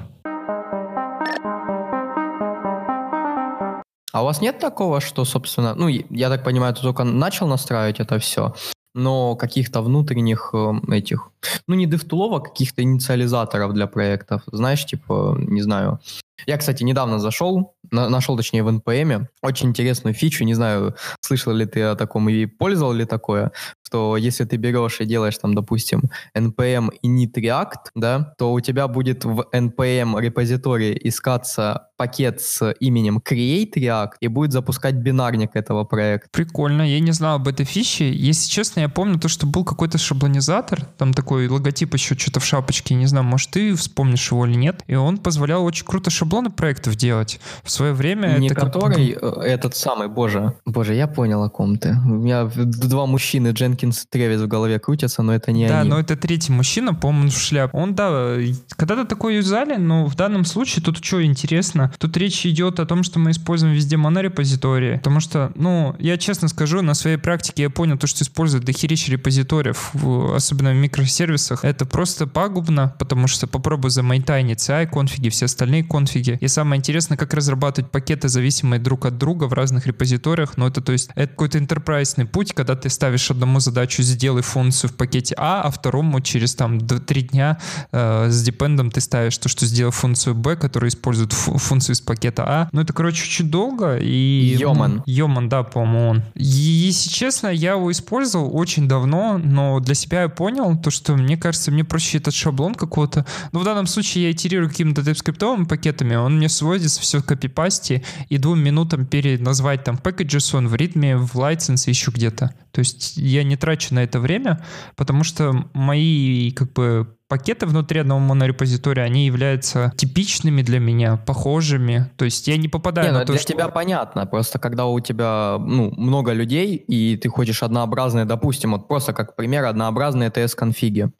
А 4.15 4.22
у 4.22 4.25
вас 4.25 4.39
нет 4.39 4.60
такого, 4.60 5.01
что, 5.01 5.25
собственно, 5.25 5.75
ну, 5.75 5.89
я 5.89 6.29
так 6.29 6.44
понимаю, 6.44 6.74
ты 6.74 6.82
только 6.82 7.03
начал 7.03 7.48
настраивать 7.48 8.00
это 8.00 8.17
все, 8.17 8.55
но 8.94 9.36
каких-то 9.36 9.82
внутренних 9.82 10.51
э, 10.53 10.72
этих, 10.88 11.32
ну 11.67 11.75
не 11.75 11.86
девтулов, 11.86 12.39
а 12.39 12.39
каких-то 12.39 12.82
инициализаторов 12.82 13.74
для 13.74 13.88
проектов. 13.88 14.41
Знаешь, 14.50 14.86
типа, 14.86 15.36
не 15.38 15.62
знаю. 15.62 16.00
Я, 16.48 16.58
кстати, 16.58 16.84
недавно 16.84 17.20
зашел, 17.20 17.75
на, 17.91 18.08
нашел, 18.08 18.38
точнее, 18.38 18.63
в 18.63 18.70
NPM 18.70 19.27
очень 19.41 19.70
интересную 19.70 20.13
фичу, 20.13 20.46
не 20.46 20.53
знаю, 20.53 20.96
слышал 21.20 21.51
ли 21.51 21.65
ты 21.65 21.82
о 21.82 21.96
таком 21.96 22.29
и 22.29 22.46
пользовал 22.46 22.94
ли 22.94 23.03
такое, 23.03 23.51
что 23.86 24.18
если 24.18 24.46
ты 24.46 24.58
берешь 24.58 25.00
и 25.00 25.06
делаешь 25.06 25.38
там, 25.38 25.54
допустим, 25.54 26.04
npm 26.36 26.89
init 27.04 27.34
react, 27.36 27.92
да, 27.96 28.34
то 28.38 28.51
у 28.51 28.60
тебя 28.60 28.88
будет 28.88 29.25
в 29.25 29.46
npm 29.54 30.20
репозитории 30.20 31.00
искаться 31.04 31.88
пакет 31.98 32.42
с 32.42 32.74
именем 32.80 33.20
create 33.20 33.74
react 33.75 34.13
и 34.20 34.27
будет 34.27 34.51
запускать 34.51 34.96
бинарник 34.96 35.56
этого 35.56 35.84
проекта. 35.84 36.30
Прикольно, 36.32 36.82
я 36.82 37.00
не 37.00 37.12
знал 37.12 37.36
об 37.36 37.48
этой 37.48 37.65
фиче. 37.65 38.12
Если 38.12 38.50
честно, 38.50 38.82
я 38.82 38.89
помню 38.89 39.20
то, 39.20 39.27
что 39.27 39.46
был 39.46 39.63
какой-то 39.63 39.98
шаблонизатор, 39.98 40.86
там 40.98 41.13
такой 41.13 41.48
логотип 41.48 41.94
еще 41.94 42.15
что-то 42.15 42.39
в 42.39 42.46
шапочке, 42.46 42.96
не 42.96 43.06
знаю, 43.06 43.25
может 43.25 43.51
ты 43.51 43.75
вспомнишь 43.75 44.32
его 44.32 44.46
или 44.46 44.56
нет, 44.56 44.84
и 44.88 44.96
он 44.96 45.18
позволял 45.18 45.63
очень 45.63 45.86
круто 45.86 46.10
шаблоны 46.10 46.50
проектов 46.50 46.96
делать. 46.96 47.39
В 47.63 47.72
свое 47.72 47.94
время... 47.94 48.38
Не 48.38 48.48
это 48.48 48.56
который, 48.56 49.13
как... 49.13 49.38
Э, 49.38 49.42
этот 49.42 49.75
самый, 49.75 50.08
боже, 50.08 50.54
боже, 50.65 50.96
я 50.96 51.08
понял, 51.08 51.44
о 51.44 51.50
ком 51.50 51.77
ты. 51.77 51.92
У 52.06 52.15
меня 52.15 52.50
два 52.56 53.06
мужчины, 53.06 53.54
Дженкинс 53.86 53.96
Дженкинс 53.96 54.08
Тревис 54.10 54.42
в 54.42 54.48
голове 54.48 54.80
крутятся, 54.80 55.24
но 55.24 55.34
это 55.34 55.51
не 55.51 55.68
да, 55.68 55.82
они. 55.82 55.89
Да, 55.89 55.96
но 55.96 56.01
это 56.01 56.15
третий 56.15 56.51
мужчина, 56.51 56.94
по-моему, 56.94 57.30
в 57.30 57.38
шляп. 57.38 57.74
Он, 57.74 57.96
да, 57.96 58.38
когда-то 58.75 59.06
такое 59.06 59.36
юзали, 59.36 59.75
но 59.77 60.06
в 60.06 60.15
данном 60.15 60.46
случае 60.46 60.84
тут 60.84 61.04
что 61.04 61.24
интересно, 61.24 61.94
тут 61.98 62.18
речь 62.18 62.46
идет 62.46 62.80
о 62.80 62.86
том, 62.86 63.04
что 63.04 63.20
мы 63.20 63.32
используем 63.32 63.74
везде 63.74 63.98
монорепозитории, 63.98 64.98
потому 64.98 65.20
что, 65.20 65.51
ну, 65.56 65.96
я 66.00 66.18
честно 66.18 66.48
скажу, 66.48 66.82
на 66.82 66.94
своей 66.94 67.18
практике 67.18 67.63
я 67.63 67.70
понял 67.70 67.98
то, 67.98 68.08
что 68.08 68.24
используют 68.24 68.65
дохерища 68.65 69.12
репозиториев, 69.12 69.92
особенно 70.34 70.72
в 70.72 70.75
микросервисах, 70.75 71.63
это 71.63 71.86
просто 71.86 72.27
пагубно, 72.27 72.96
потому 73.00 73.27
что 73.27 73.48
попробуй 73.48 73.92
замайтайнить 73.92 74.60
CI 74.60 74.88
конфиги, 74.88 75.30
все 75.30 75.46
остальные 75.46 75.84
конфиги. 75.84 76.38
И 76.42 76.48
самое 76.48 76.80
интересное, 76.80 77.18
как 77.18 77.34
разрабатывать 77.34 77.92
пакеты, 77.92 78.30
зависимые 78.30 78.80
друг 78.80 79.06
от 79.06 79.18
друга 79.18 79.46
в 79.46 79.54
разных 79.54 79.88
репозиториях, 79.88 80.58
но 80.58 80.68
это, 80.68 80.82
то 80.82 80.92
есть, 80.92 81.10
это 81.15 81.27
какой-то 81.27 81.58
интерпрайсный 81.58 82.25
путь, 82.25 82.54
когда 82.54 82.75
ты 82.75 82.89
ставишь 82.89 83.30
одному 83.32 83.60
задачу 83.65 84.01
«сделай 84.03 84.41
функцию 84.41 84.89
в 84.89 84.93
пакете 84.95 85.36
А», 85.38 85.62
а 85.62 85.72
второму 85.72 86.22
через 86.22 86.55
там 86.55 86.79
3 86.79 87.22
дня 87.22 87.60
э, 87.91 88.29
с 88.29 88.43
депендом 88.43 88.91
ты 88.91 89.01
ставишь 89.01 89.38
то, 89.38 89.50
что 89.50 89.65
сделай 89.65 89.91
функцию 89.91 90.36
Б, 90.36 90.55
которая 90.55 90.89
использует 90.89 91.34
функцию 91.34 91.95
из 91.95 92.01
пакета 92.01 92.43
А. 92.48 92.69
Ну, 92.72 92.81
это, 92.81 92.93
короче, 92.93 93.27
чуть 93.27 93.50
долго. 93.50 93.98
И... 93.98 94.55
Йоман. 94.60 95.03
Йоман, 95.05 95.50
да, 95.50 95.63
по-моему, 95.63 96.05
он. 96.10 96.24
И, 96.36 96.43
если 96.43 97.10
честно, 97.10 97.48
я 97.48 97.72
его 97.74 97.91
использовал 97.91 98.55
очень 98.55 98.88
давно, 98.88 99.38
но 99.38 99.79
для 99.79 99.95
себя 99.95 100.24
я 100.24 100.29
понял 100.29 100.77
то, 100.77 100.91
что 100.91 101.15
мне 101.15 101.38
кажется, 101.38 101.72
мне 101.72 101.84
проще 101.84 102.17
этот 102.17 102.34
шаблон 102.34 102.75
какого-то. 102.75 103.25
Но 103.51 103.60
в 103.60 103.63
данном 103.63 103.88
случае 103.88 104.25
я 104.25 104.31
итерирую 104.31 104.69
какими-то 104.69 105.01
TypeScript 105.01 105.65
пакетами, 105.65 106.15
он 106.15 106.38
мне 106.38 106.50
сводится 106.50 107.01
все 107.01 107.22
копипасте 107.22 108.03
и 108.29 108.38
двум 108.38 108.60
минутам 108.60 109.05
переназвать 109.05 109.84
там 109.84 109.95
packages 109.95 110.55
он 110.55 110.67
в 110.67 110.75
ритме, 110.75 111.17
в 111.17 111.36
license 111.36 111.89
еще 111.89 112.12
где-то. 112.12 112.53
То 112.72 112.79
есть 112.79 113.15
я 113.15 113.43
не 113.43 113.54
трачу 113.57 113.93
на 113.93 114.03
это 114.03 114.19
время, 114.19 114.63
потому 114.95 115.24
что 115.24 115.53
мои 115.74 116.51
как 116.51 116.74
бы 116.74 117.15
пакеты 117.27 117.65
внутри 117.65 118.01
одного 118.01 118.19
монорепозитория, 118.19 119.03
они 119.03 119.25
являются 119.25 119.91
типичными 119.97 120.62
для 120.62 120.79
меня, 120.79 121.17
похожими. 121.17 122.12
То 122.17 122.25
есть 122.25 122.47
я 122.47 122.57
не 122.57 122.67
попадаю 122.67 123.07
не, 123.07 123.13
на 123.13 123.19
ну, 123.19 123.25
то, 123.25 123.33
для 123.33 123.41
что... 123.41 123.53
тебя 123.53 123.67
понятно. 123.69 124.25
Просто 124.25 124.59
когда 124.59 124.85
у 124.85 125.00
тебя 125.00 125.57
ну, 125.59 125.91
много 125.97 126.33
людей, 126.33 126.75
и 126.75 127.17
ты 127.17 127.29
хочешь 127.29 127.63
однообразные, 127.63 128.25
допустим, 128.25 128.71
вот 128.74 128.88
просто 128.88 129.13
как 129.13 129.35
пример, 129.35 129.65
однообразные 129.65 130.29
TS-конфиги. 130.29 131.12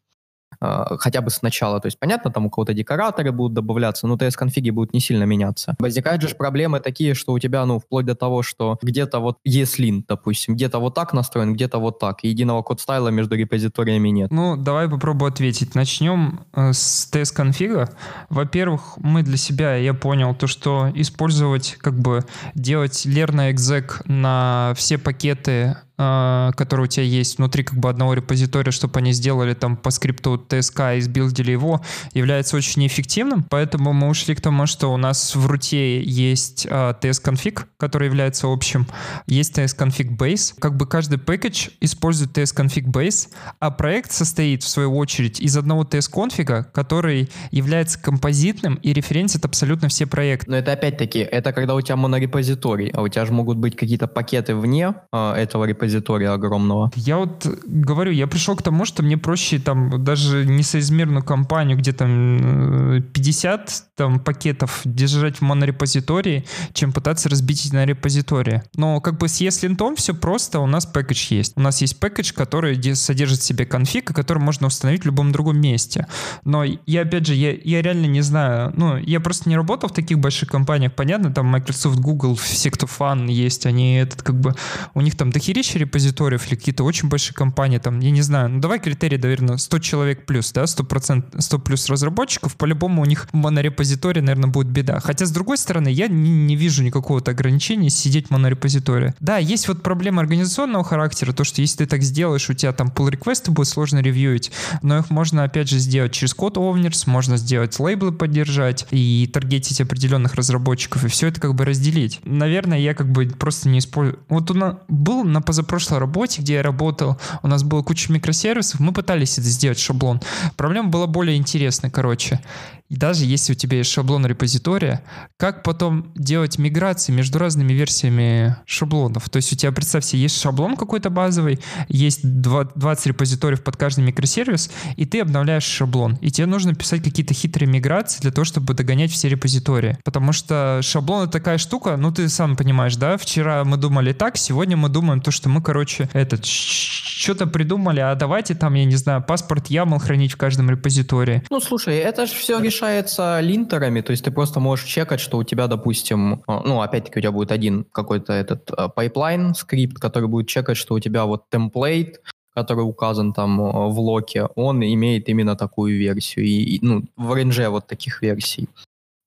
А, 0.66 0.96
хотя 0.98 1.20
бы 1.20 1.30
сначала. 1.30 1.80
То 1.80 1.86
есть, 1.86 1.98
понятно, 1.98 2.30
там 2.30 2.46
у 2.46 2.50
кого-то 2.50 2.74
декораторы 2.74 3.32
будут 3.32 3.54
добавляться, 3.54 4.06
но 4.06 4.16
TS-конфиги 4.16 4.70
будут 4.70 4.94
не 4.94 5.00
сильно 5.00 5.24
меняться. 5.24 5.74
Возникают 5.78 6.22
же 6.22 6.34
проблемы 6.34 6.80
такие, 6.80 7.14
что 7.14 7.32
у 7.32 7.38
тебя, 7.38 7.64
ну, 7.66 7.78
вплоть 7.78 8.06
до 8.06 8.14
того, 8.14 8.42
что 8.42 8.78
где-то 8.82 9.20
вот 9.20 9.38
ESLint, 9.46 10.04
допустим, 10.08 10.54
где-то 10.54 10.78
вот 10.78 10.94
так 10.94 11.12
настроен, 11.12 11.54
где-то 11.54 11.78
вот 11.78 11.98
так. 11.98 12.24
Единого 12.24 12.62
код-стайла 12.62 13.08
между 13.08 13.36
репозиториями 13.36 14.08
нет. 14.08 14.30
Ну, 14.30 14.56
давай 14.56 14.88
попробую 14.88 15.30
ответить. 15.30 15.74
Начнем 15.74 16.40
э, 16.54 16.72
с 16.72 17.08
TS-конфига. 17.12 17.90
Во-первых, 18.28 18.98
мы 18.98 19.22
для 19.22 19.36
себя, 19.36 19.76
я 19.76 19.94
понял, 19.94 20.34
то, 20.34 20.46
что 20.46 20.90
использовать, 20.94 21.76
как 21.80 21.98
бы, 21.98 22.24
делать 22.54 23.06
lerna 23.06 23.52
exec 23.52 24.02
на 24.04 24.72
все 24.76 24.98
пакеты 24.98 25.76
которые 25.96 26.84
у 26.84 26.86
тебя 26.86 27.04
есть 27.04 27.38
внутри 27.38 27.64
как 27.64 27.78
бы 27.78 27.88
одного 27.88 28.14
репозитория, 28.14 28.70
чтобы 28.70 28.98
они 28.98 29.12
сделали 29.12 29.54
там 29.54 29.76
по 29.76 29.90
скрипту 29.90 30.34
TSK 30.48 30.98
и 30.98 31.00
сбилдили 31.00 31.50
его, 31.50 31.80
является 32.12 32.56
очень 32.56 32.82
неэффективным. 32.82 33.44
Поэтому 33.44 33.92
мы 33.92 34.08
ушли 34.08 34.34
к 34.34 34.40
тому, 34.40 34.66
что 34.66 34.92
у 34.92 34.96
нас 34.96 35.34
в 35.34 35.46
руте 35.46 36.02
есть 36.02 36.66
uh, 36.66 36.70
а, 36.70 36.98
TS-конфиг, 37.00 37.66
который 37.78 38.06
является 38.06 38.46
общим, 38.46 38.86
есть 39.26 39.56
TS-конфиг 39.58 40.12
base. 40.12 40.54
Как 40.58 40.76
бы 40.76 40.86
каждый 40.86 41.18
пакет 41.18 41.70
использует 41.80 42.36
TS-конфиг 42.36 42.86
base, 42.86 43.28
а 43.60 43.70
проект 43.70 44.12
состоит 44.12 44.62
в 44.62 44.68
свою 44.68 44.96
очередь 44.96 45.40
из 45.40 45.56
одного 45.56 45.84
TS-конфига, 45.84 46.64
который 46.64 47.30
является 47.50 47.98
композитным 48.00 48.74
и 48.76 48.92
референсит 48.92 49.44
абсолютно 49.44 49.88
все 49.88 50.06
проекты. 50.06 50.50
Но 50.50 50.56
это 50.56 50.72
опять-таки, 50.72 51.20
это 51.20 51.52
когда 51.52 51.74
у 51.74 51.80
тебя 51.80 51.96
монорепозиторий, 51.96 52.90
а 52.90 53.02
у 53.02 53.08
тебя 53.08 53.24
же 53.24 53.32
могут 53.32 53.58
быть 53.58 53.76
какие-то 53.76 54.06
пакеты 54.06 54.54
вне 54.54 54.94
uh, 55.12 55.34
этого 55.34 55.64
репозитория, 55.64 55.85
репозитория 55.86 56.32
огромного. 56.32 56.90
Я 56.96 57.16
вот 57.16 57.46
говорю, 57.66 58.12
я 58.12 58.26
пришел 58.26 58.56
к 58.56 58.62
тому, 58.62 58.84
что 58.84 59.02
мне 59.02 59.16
проще 59.16 59.58
там 59.58 60.04
даже 60.04 60.44
несоизмерную 60.44 61.24
компанию, 61.24 61.78
где 61.78 61.92
там 61.92 63.02
50 63.12 63.60
э, 63.60 63.72
там, 63.96 64.20
пакетов 64.20 64.80
держать 64.84 65.38
в 65.38 65.42
монорепозитории, 65.42 66.44
чем 66.72 66.92
пытаться 66.92 67.28
разбить 67.28 67.72
на 67.72 67.86
репозитории. 67.86 68.62
Но 68.76 69.00
как 69.00 69.18
бы 69.18 69.28
с 69.28 69.40
ESLint 69.40 69.96
все 69.96 70.14
просто, 70.14 70.60
у 70.60 70.66
нас 70.66 70.86
пэкэдж 70.86 71.26
есть. 71.30 71.52
У 71.56 71.60
нас 71.60 71.80
есть 71.80 71.98
пэкэдж, 72.00 72.32
который 72.34 72.94
содержит 72.94 73.40
в 73.40 73.44
себе 73.44 73.64
конфиг, 73.64 74.12
который 74.12 74.38
можно 74.38 74.66
установить 74.66 75.02
в 75.02 75.06
любом 75.06 75.32
другом 75.32 75.60
месте. 75.60 76.06
Но 76.44 76.64
я, 76.64 77.02
опять 77.02 77.26
же, 77.26 77.34
я, 77.34 77.52
я 77.52 77.82
реально 77.82 78.06
не 78.06 78.22
знаю, 78.22 78.72
ну, 78.76 78.96
я 78.96 79.20
просто 79.20 79.48
не 79.48 79.56
работал 79.56 79.88
в 79.88 79.92
таких 79.92 80.18
больших 80.18 80.48
компаниях, 80.48 80.92
понятно, 80.94 81.32
там 81.32 81.46
Microsoft, 81.46 81.98
Google, 81.98 82.34
все, 82.34 82.70
кто 82.70 82.86
фан 82.86 83.28
есть, 83.28 83.66
они 83.66 83.96
этот 83.96 84.22
как 84.22 84.38
бы, 84.40 84.54
у 84.94 85.00
них 85.00 85.16
там 85.16 85.30
дохерища 85.30 85.75
тысячи 85.76 85.86
репозиториев 85.86 86.46
или 86.48 86.54
какие-то 86.56 86.84
очень 86.84 87.08
большие 87.08 87.34
компании, 87.34 87.78
там, 87.78 88.00
я 88.00 88.10
не 88.10 88.22
знаю, 88.22 88.48
ну 88.48 88.60
давай 88.60 88.80
критерий, 88.80 89.18
наверное, 89.18 89.56
100 89.56 89.78
человек 89.78 90.26
плюс, 90.26 90.52
да, 90.52 90.64
100%, 90.64 91.40
100 91.40 91.58
плюс 91.58 91.88
разработчиков, 91.88 92.56
по-любому 92.56 93.02
у 93.02 93.04
них 93.04 93.28
монорепозиторий, 93.32 94.22
наверное, 94.22 94.50
будет 94.50 94.68
беда. 94.68 95.00
Хотя, 95.00 95.26
с 95.26 95.30
другой 95.30 95.58
стороны, 95.58 95.88
я 95.88 96.08
не, 96.08 96.30
не 96.30 96.56
вижу 96.56 96.82
никакого-то 96.82 97.30
ограничения 97.30 97.90
сидеть 97.90 98.28
в 98.28 98.30
монорепозитории. 98.30 99.14
Да, 99.20 99.38
есть 99.38 99.68
вот 99.68 99.82
проблема 99.82 100.22
организационного 100.22 100.84
характера, 100.84 101.32
то, 101.32 101.44
что 101.44 101.60
если 101.60 101.78
ты 101.78 101.86
так 101.86 102.02
сделаешь, 102.02 102.48
у 102.50 102.54
тебя 102.54 102.72
там 102.72 102.88
pull 102.88 103.10
реквесты 103.10 103.50
будет 103.50 103.68
сложно 103.68 104.00
ревьюить, 104.00 104.52
но 104.82 104.98
их 104.98 105.10
можно, 105.10 105.44
опять 105.44 105.68
же, 105.68 105.78
сделать 105.78 106.12
через 106.12 106.34
код 106.34 106.56
owners, 106.56 107.04
можно 107.06 107.36
сделать 107.36 107.78
лейблы 107.78 108.12
поддержать 108.12 108.86
и 108.90 109.28
таргетить 109.32 109.80
определенных 109.80 110.34
разработчиков, 110.34 111.04
и 111.04 111.08
все 111.08 111.28
это 111.28 111.40
как 111.40 111.54
бы 111.54 111.64
разделить. 111.64 112.20
Наверное, 112.24 112.78
я 112.78 112.94
как 112.94 113.10
бы 113.10 113.26
просто 113.26 113.68
не 113.68 113.78
использую. 113.78 114.18
Вот 114.28 114.46
нас 114.54 114.76
был 114.88 115.24
на 115.24 115.40
позапрошлом 115.40 115.65
прошлой 115.66 115.98
работе, 115.98 116.42
где 116.42 116.54
я 116.54 116.62
работал, 116.62 117.18
у 117.42 117.48
нас 117.48 117.62
было 117.62 117.82
куча 117.82 118.12
микросервисов, 118.12 118.80
мы 118.80 118.92
пытались 118.92 119.38
это 119.38 119.48
сделать 119.48 119.78
шаблон. 119.78 120.20
Проблема 120.56 120.88
была 120.88 121.06
более 121.06 121.36
интересная, 121.36 121.90
короче. 121.90 122.40
И 122.88 122.96
даже 122.96 123.24
если 123.24 123.52
у 123.52 123.56
тебя 123.56 123.78
есть 123.78 123.90
шаблон 123.90 124.26
репозитория, 124.26 125.02
как 125.36 125.62
потом 125.62 126.12
делать 126.14 126.58
миграции 126.58 127.12
между 127.12 127.38
разными 127.38 127.72
версиями 127.72 128.56
шаблонов? 128.64 129.28
То 129.28 129.36
есть 129.36 129.52
у 129.52 129.56
тебя, 129.56 129.72
представь 129.72 130.04
себе, 130.04 130.22
есть 130.22 130.40
шаблон 130.40 130.76
какой-то 130.76 131.10
базовый, 131.10 131.58
есть 131.88 132.20
20 132.22 133.06
репозиториев 133.06 133.62
под 133.62 133.76
каждый 133.76 134.04
микросервис, 134.04 134.70
и 134.96 135.04
ты 135.04 135.20
обновляешь 135.20 135.64
шаблон. 135.64 136.16
И 136.20 136.30
тебе 136.30 136.46
нужно 136.46 136.74
писать 136.74 137.02
какие-то 137.02 137.34
хитрые 137.34 137.68
миграции 137.68 138.20
для 138.20 138.30
того, 138.30 138.44
чтобы 138.44 138.74
догонять 138.74 139.10
все 139.10 139.28
репозитории. 139.28 139.98
Потому 140.04 140.32
что 140.32 140.80
шаблон— 140.82 141.22
это 141.24 141.32
такая 141.32 141.58
штука, 141.58 141.96
ну 141.96 142.12
ты 142.12 142.28
сам 142.28 142.56
понимаешь, 142.56 142.96
да? 142.96 143.16
Вчера 143.16 143.64
мы 143.64 143.76
думали 143.76 144.12
так, 144.12 144.36
сегодня 144.36 144.76
мы 144.76 144.88
думаем 144.88 145.20
то, 145.20 145.30
что 145.30 145.48
мы, 145.48 145.62
короче, 145.62 146.08
этот 146.12 146.44
что-то 146.44 147.46
придумали, 147.46 148.00
а 148.00 148.14
давайте 148.14 148.54
там, 148.54 148.74
я 148.74 148.84
не 148.84 148.96
знаю, 148.96 149.22
паспорт 149.22 149.70
YAML 149.70 149.98
хранить 149.98 150.32
в 150.32 150.36
каждом 150.36 150.70
репозитории. 150.70 151.42
Ну, 151.50 151.60
слушай, 151.60 151.96
это 151.96 152.26
же 152.26 152.34
все 152.34 152.60
решается 152.76 153.40
линтерами, 153.40 154.00
то 154.02 154.10
есть 154.12 154.24
ты 154.24 154.30
просто 154.30 154.60
можешь 154.60 154.86
чекать, 154.86 155.20
что 155.20 155.38
у 155.38 155.44
тебя, 155.44 155.66
допустим, 155.66 156.42
а, 156.46 156.62
ну, 156.64 156.80
опять-таки 156.82 157.18
у 157.18 157.22
тебя 157.22 157.32
будет 157.32 157.50
один 157.52 157.84
какой-то 157.92 158.32
этот 158.32 158.70
pipeline, 158.94 159.54
скрипт, 159.54 159.98
который 159.98 160.28
будет 160.28 160.48
чекать, 160.48 160.76
что 160.76 160.94
у 160.94 161.00
тебя 161.00 161.24
вот 161.24 161.44
template, 161.50 162.20
который 162.54 162.82
указан 162.82 163.32
там 163.32 163.60
а, 163.60 163.88
в 163.88 163.98
локе, 163.98 164.44
он 164.56 164.82
имеет 164.82 165.28
именно 165.28 165.56
такую 165.56 165.98
версию, 165.98 166.44
и, 166.46 166.78
ну, 166.82 167.04
в 167.16 167.34
рейнже 167.34 167.68
вот 167.68 167.86
таких 167.86 168.22
версий. 168.22 168.68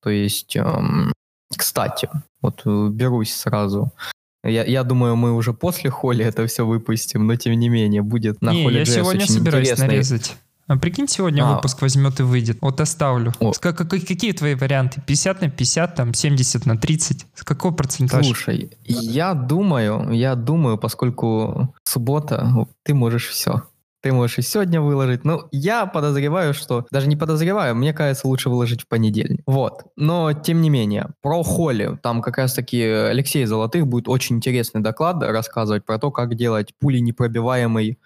То 0.04 0.10
есть, 0.10 0.56
эм, 0.56 1.12
кстати, 1.58 2.10
вот 2.42 2.62
э, 2.66 2.88
берусь 2.92 3.34
сразу 3.34 3.92
Я, 4.46 4.64
я 4.64 4.84
думаю, 4.84 5.16
мы 5.18 5.34
уже 5.36 5.54
после 5.54 5.90
холи 5.90 6.24
это 6.24 6.46
все 6.48 6.66
выпустим, 6.66 7.28
но 7.28 7.36
тем 7.36 7.54
не 7.60 7.68
менее 7.70 8.02
будет 8.02 8.42
на 8.42 8.54
Не, 8.54 8.64
холе 8.64 8.80
я 8.80 8.86
сегодня 8.86 9.24
очень 9.24 9.34
собираюсь 9.34 9.68
интересный- 9.72 9.88
нарезать. 9.88 10.38
А 10.70 10.78
прикинь, 10.78 11.08
сегодня 11.08 11.44
А. 11.44 11.56
выпуск 11.56 11.82
возьмет 11.82 12.20
и 12.20 12.24
выйдет. 12.24 12.60
Вот 12.62 12.80
оставлю. 12.80 13.34
О. 13.40 13.54
Как- 13.60 13.76
какие 13.90 14.34
твои 14.34 14.54
варианты? 14.54 15.02
50 15.02 15.42
на 15.42 15.50
50, 15.50 15.96
там 15.96 16.14
70 16.14 16.68
на 16.68 16.78
30? 16.78 17.26
С 17.34 17.44
какого 17.44 17.74
процентажа? 17.74 18.24
Слушай, 18.24 18.78
я 18.86 19.34
думаю, 19.34 20.12
я 20.12 20.36
думаю, 20.36 20.78
поскольку 20.78 21.74
суббота, 21.84 22.68
ты 22.84 22.94
можешь 22.94 23.28
все. 23.30 23.64
Ты 24.04 24.14
можешь 24.14 24.38
и 24.38 24.42
сегодня 24.44 24.80
выложить. 24.80 25.26
Ну, 25.26 25.42
я 25.52 25.88
подозреваю, 25.88 26.54
что... 26.54 26.86
Даже 26.92 27.08
не 27.08 27.16
подозреваю, 27.16 27.76
мне 27.76 27.92
кажется, 27.92 28.28
лучше 28.28 28.50
выложить 28.50 28.84
в 28.84 28.88
понедельник. 28.88 29.42
Вот. 29.48 29.86
Но, 29.98 30.34
тем 30.34 30.62
не 30.62 30.70
менее, 30.70 31.08
про 31.24 31.42
Holy. 31.42 31.98
Там 32.04 32.22
как 32.22 32.38
раз-таки 32.38 32.80
Алексей 32.82 33.44
Золотых 33.46 33.88
будет 33.88 34.08
очень 34.08 34.36
интересный 34.36 34.82
доклад 34.82 35.22
рассказывать 35.24 35.84
про 35.84 35.98
то, 35.98 36.12
как 36.12 36.36
делать 36.36 36.74
пуленепробиваемый 36.80 37.98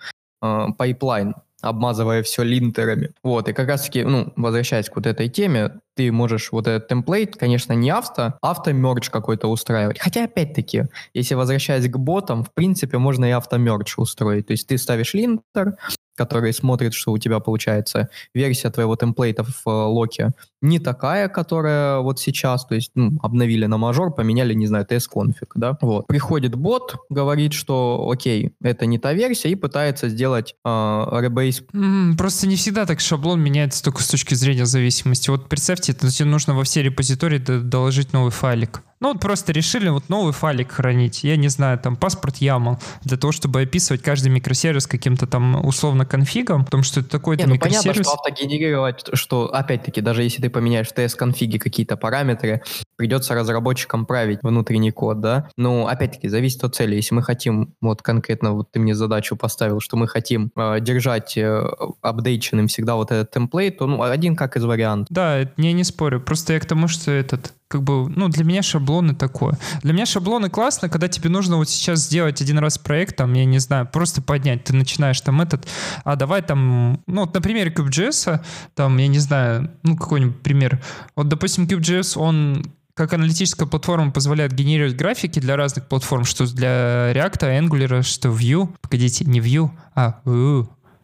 э, 0.41 0.65
pipeline 0.78 1.36
обмазывая 1.63 2.23
все 2.23 2.43
линтерами. 2.43 3.12
Вот, 3.23 3.47
и 3.49 3.54
как 3.54 3.67
раз-таки, 3.67 4.04
ну, 4.04 4.34
возвращаясь 4.36 4.89
к 4.89 4.95
вот 4.95 5.06
этой 5.06 5.30
теме, 5.30 5.80
ты 5.95 6.12
можешь 6.12 6.52
вот 6.52 6.67
этот 6.67 6.88
template, 6.88 7.36
конечно, 7.36 7.73
не 7.73 7.89
авто, 7.89 8.34
auto-merge 8.41 9.10
какой-то 9.10 9.47
устраивать. 9.47 9.99
Хотя, 9.99 10.26
опять-таки, 10.26 10.86
если 11.13 11.36
возвращаясь 11.36 11.89
к 11.89 11.97
ботам, 11.97 12.43
в 12.43 12.54
принципе, 12.54 12.97
можно 12.97 13.26
и 13.26 13.32
авто-мерч 13.32 13.97
устроить. 13.97 14.47
То 14.47 14.52
есть 14.52 14.67
ты 14.67 14.78
ставишь 14.78 15.13
линтер, 15.13 15.78
который 16.15 16.54
смотрит, 16.54 16.93
что 16.93 17.12
у 17.12 17.17
тебя 17.17 17.39
получается 17.39 18.10
версия 18.34 18.69
твоего 18.69 18.95
темплейта 18.95 19.43
в 19.43 19.63
э, 19.65 19.69
локе 19.69 20.32
не 20.63 20.80
такая, 20.80 21.28
которая 21.28 21.99
вот 21.99 22.19
сейчас, 22.19 22.65
то 22.65 22.73
есть 22.73 22.91
ну, 22.95 23.12
обновили 23.21 23.65
на 23.65 23.78
мажор, 23.78 24.15
поменяли, 24.15 24.54
не 24.54 24.65
знаю, 24.65 24.86
TS-конфиг, 24.89 25.52
да, 25.56 25.78
вот. 25.82 26.08
Приходит 26.08 26.56
бот, 26.56 26.95
говорит, 27.10 27.52
что 27.52 28.10
окей, 28.10 28.54
это 28.62 28.86
не 28.86 28.97
та 28.97 29.12
версия, 29.13 29.49
и 29.49 29.56
пытается 29.56 30.08
сделать 30.08 30.56
э, 30.63 30.69
rebase 30.69 31.65
М, 31.73 32.15
Просто 32.17 32.47
не 32.47 32.56
всегда 32.56 32.86
так 32.86 33.02
шаблон 33.02 33.41
меняется 33.41 33.84
только 33.84 34.02
с 34.02 34.08
точки 34.08 34.36
зрения 34.36 34.65
зависимости. 34.65 35.30
Вот 35.30 35.49
представьте, 35.49 35.93
тебе 35.93 36.30
нужно 36.30 36.56
во 36.56 36.63
все 36.63 36.82
репозитории 36.82 37.39
доложить 37.39 38.13
новый 38.13 38.32
файлик. 38.32 38.82
Ну 39.04 39.10
вот 39.10 39.20
просто 39.20 39.52
решили 39.52 39.89
вот 39.89 40.08
новый 40.08 40.32
файлик 40.32 40.72
хранить. 40.72 41.26
Я 41.26 41.36
не 41.36 41.50
знаю, 41.50 41.78
там 41.78 41.98
паспорт 41.98 42.36
YAML 42.38 42.78
для 43.04 43.18
того, 43.18 43.34
чтобы 43.34 43.60
описывать 43.60 44.02
каждый 44.02 44.30
микросервис 44.30 44.88
каким-то 44.88 45.28
там 45.28 45.66
условно 45.66 46.06
конфигом, 46.06 46.63
потому 46.63 46.84
что 46.84 47.02
это 47.02 47.10
такой-то 47.10 47.44
Не, 47.44 47.54
ну 47.54 47.60
понятно, 47.60 47.89
микросервис. 47.89 48.08
что 48.08 48.16
автогенерировать, 48.16 49.06
что 49.12 49.54
опять-таки, 49.54 50.00
даже 50.00 50.24
если 50.24 50.42
ты 50.42 50.50
поменяешь 50.50 50.88
в 50.88 50.96
TS-конфиге 50.96 51.60
какие-то 51.60 51.98
параметры, 51.98 52.63
придется 52.96 53.36
разработчикам 53.36 54.06
править 54.06 54.39
внутренний 54.42 54.92
код, 54.92 55.20
да? 55.20 55.50
Ну, 55.58 55.86
опять-таки, 55.88 56.30
зависит 56.30 56.63
от 56.63 56.74
цели. 56.74 56.96
Если 56.96 57.13
мы 57.13 57.24
хотим, 57.24 57.76
вот 57.82 58.02
конкретно, 58.02 58.54
вот 58.54 58.72
ты 58.72 58.80
мне 58.80 58.96
задачу 58.96 59.36
поставил, 59.36 59.82
что 59.82 59.98
мы 59.98 60.08
хотим 60.08 60.50
э, 60.56 60.80
держать 60.80 61.36
э, 61.36 61.62
апдейченным 62.02 62.70
всегда 62.70 62.96
вот 62.96 63.12
этот 63.12 63.32
темплейт, 63.32 63.80
то, 63.80 63.86
ну, 63.86 64.02
один 64.02 64.38
как 64.38 64.56
из 64.56 64.63
вариантов. 64.63 65.08
Да, 65.10 65.39
я 65.39 65.74
не 65.74 65.84
спорю. 65.84 66.22
Просто 66.22 66.54
я 66.54 66.62
к 66.62 66.66
тому, 66.66 66.88
что 66.88 67.12
этот, 67.12 67.54
как 67.73 67.81
бы, 67.81 68.07
ну, 68.07 68.29
для 68.29 68.43
меня 68.43 68.62
шаблоны 68.62 69.15
такое. 69.15 69.57
Для 69.81 69.93
меня 69.93 70.05
шаблоны 70.05 70.51
классно, 70.51 70.89
когда 70.89 71.07
тебе 71.07 71.31
нужно 71.31 71.57
вот 71.57 71.69
сейчас 71.69 72.01
сделать 72.01 72.39
один 72.39 72.59
раз 72.59 72.77
проект, 72.77 73.15
там, 73.15 73.33
я 73.33 73.45
не 73.45 73.57
знаю, 73.57 73.89
просто 73.91 74.21
поднять. 74.21 74.63
Ты 74.63 74.75
начинаешь 74.75 75.19
там 75.21 75.41
этот, 75.41 75.67
а 76.03 76.15
давай 76.15 76.43
там, 76.43 77.01
ну, 77.07 77.21
вот 77.21 77.33
на 77.33 77.41
примере 77.41 77.71
Cube.js, 77.71 78.45
там, 78.75 78.97
я 78.97 79.07
не 79.07 79.17
знаю, 79.17 79.71
ну, 79.81 79.97
какой-нибудь 79.97 80.39
пример. 80.43 80.83
Вот, 81.15 81.29
допустим, 81.29 81.65
Cube.js, 81.65 82.15
он 82.15 82.63
как 82.93 83.13
аналитическая 83.13 83.65
платформа 83.65 84.12
позволяет 84.12 84.53
генерировать 84.53 84.95
графики 84.95 85.39
для 85.39 85.55
разных 85.55 85.88
платформ, 85.88 86.25
что 86.25 86.45
для 86.45 87.12
React, 87.12 87.59
Angular, 87.59 88.03
что 88.03 88.29
Vue. 88.29 88.69
Погодите, 88.81 89.25
не 89.25 89.39
Vue, 89.39 89.71
а. 89.95 90.21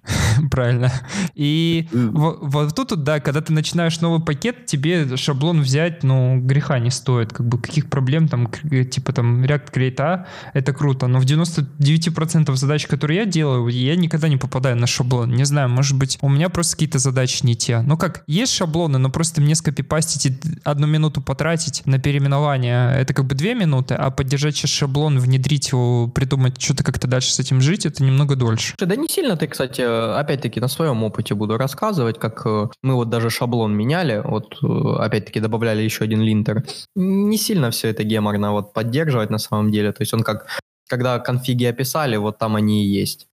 Правильно. 0.51 0.91
И 1.35 1.87
во- 1.91 2.37
вот 2.41 2.75
тут, 2.75 2.91
вот, 2.91 3.03
да, 3.03 3.19
когда 3.19 3.41
ты 3.41 3.53
начинаешь 3.53 3.99
новый 4.01 4.21
пакет, 4.21 4.65
тебе 4.65 5.15
шаблон 5.17 5.61
взять, 5.61 6.03
ну, 6.03 6.39
греха 6.39 6.79
не 6.79 6.89
стоит. 6.89 7.33
Как 7.33 7.47
бы 7.47 7.59
каких 7.59 7.89
проблем 7.89 8.27
там, 8.27 8.49
э, 8.71 8.83
типа 8.83 9.13
там 9.13 9.43
React 9.43 9.73
Create 9.73 10.01
A, 10.01 10.27
это 10.53 10.73
круто. 10.73 11.07
Но 11.07 11.19
в 11.19 11.25
99% 11.25 12.55
задач, 12.55 12.87
которые 12.87 13.19
я 13.19 13.25
делаю, 13.25 13.67
я 13.67 13.95
никогда 13.95 14.27
не 14.27 14.37
попадаю 14.37 14.75
на 14.77 14.87
шаблон. 14.87 15.31
Не 15.35 15.45
знаю, 15.45 15.69
может 15.69 15.97
быть, 15.97 16.17
у 16.21 16.29
меня 16.29 16.49
просто 16.49 16.75
какие-то 16.75 16.99
задачи 16.99 17.39
не 17.43 17.55
те. 17.55 17.81
Ну 17.81 17.97
как, 17.97 18.23
есть 18.27 18.53
шаблоны, 18.53 18.97
но 18.99 19.09
просто 19.09 19.41
мне 19.41 19.55
скопипастить 19.55 20.25
и 20.25 20.39
одну 20.63 20.87
минуту 20.87 21.21
потратить 21.21 21.85
на 21.85 21.99
переименование, 21.99 22.93
это 22.95 23.13
как 23.13 23.25
бы 23.25 23.35
две 23.35 23.55
минуты, 23.55 23.95
а 23.95 24.09
поддержать 24.11 24.55
сейчас 24.55 24.71
шаблон, 24.71 25.19
внедрить 25.19 25.71
его, 25.71 26.07
придумать 26.07 26.61
что-то 26.61 26.83
как-то 26.83 27.07
дальше 27.07 27.33
с 27.33 27.39
этим 27.39 27.61
жить, 27.61 27.85
это 27.85 28.03
немного 28.03 28.35
дольше. 28.35 28.73
Да 28.79 28.95
не 28.95 29.07
сильно 29.07 29.35
ты, 29.37 29.47
кстати, 29.47 29.81
опять-таки 29.89 30.59
на 30.59 30.67
своем 30.67 31.03
опыте 31.03 31.35
буду 31.35 31.57
рассказывать, 31.57 32.19
как 32.19 32.45
э, 32.45 32.69
мы 32.81 32.95
вот 32.95 33.09
даже 33.09 33.29
шаблон 33.29 33.75
меняли, 33.75 34.21
вот 34.23 34.57
э, 34.63 34.95
опять-таки 34.99 35.39
добавляли 35.39 35.81
еще 35.81 36.03
один 36.03 36.21
линтер. 36.21 36.65
Не 36.95 37.37
сильно 37.37 37.71
все 37.71 37.89
это 37.89 38.03
геморно 38.03 38.51
вот 38.51 38.73
поддерживать 38.73 39.29
на 39.29 39.37
самом 39.37 39.71
деле. 39.71 39.91
То 39.91 40.01
есть 40.01 40.13
он 40.13 40.23
как, 40.23 40.47
когда 40.87 41.19
конфиги 41.19 41.65
описали, 41.65 42.17
вот 42.17 42.37
там 42.37 42.55
они 42.55 42.85
и 42.85 42.89
есть. 42.89 43.27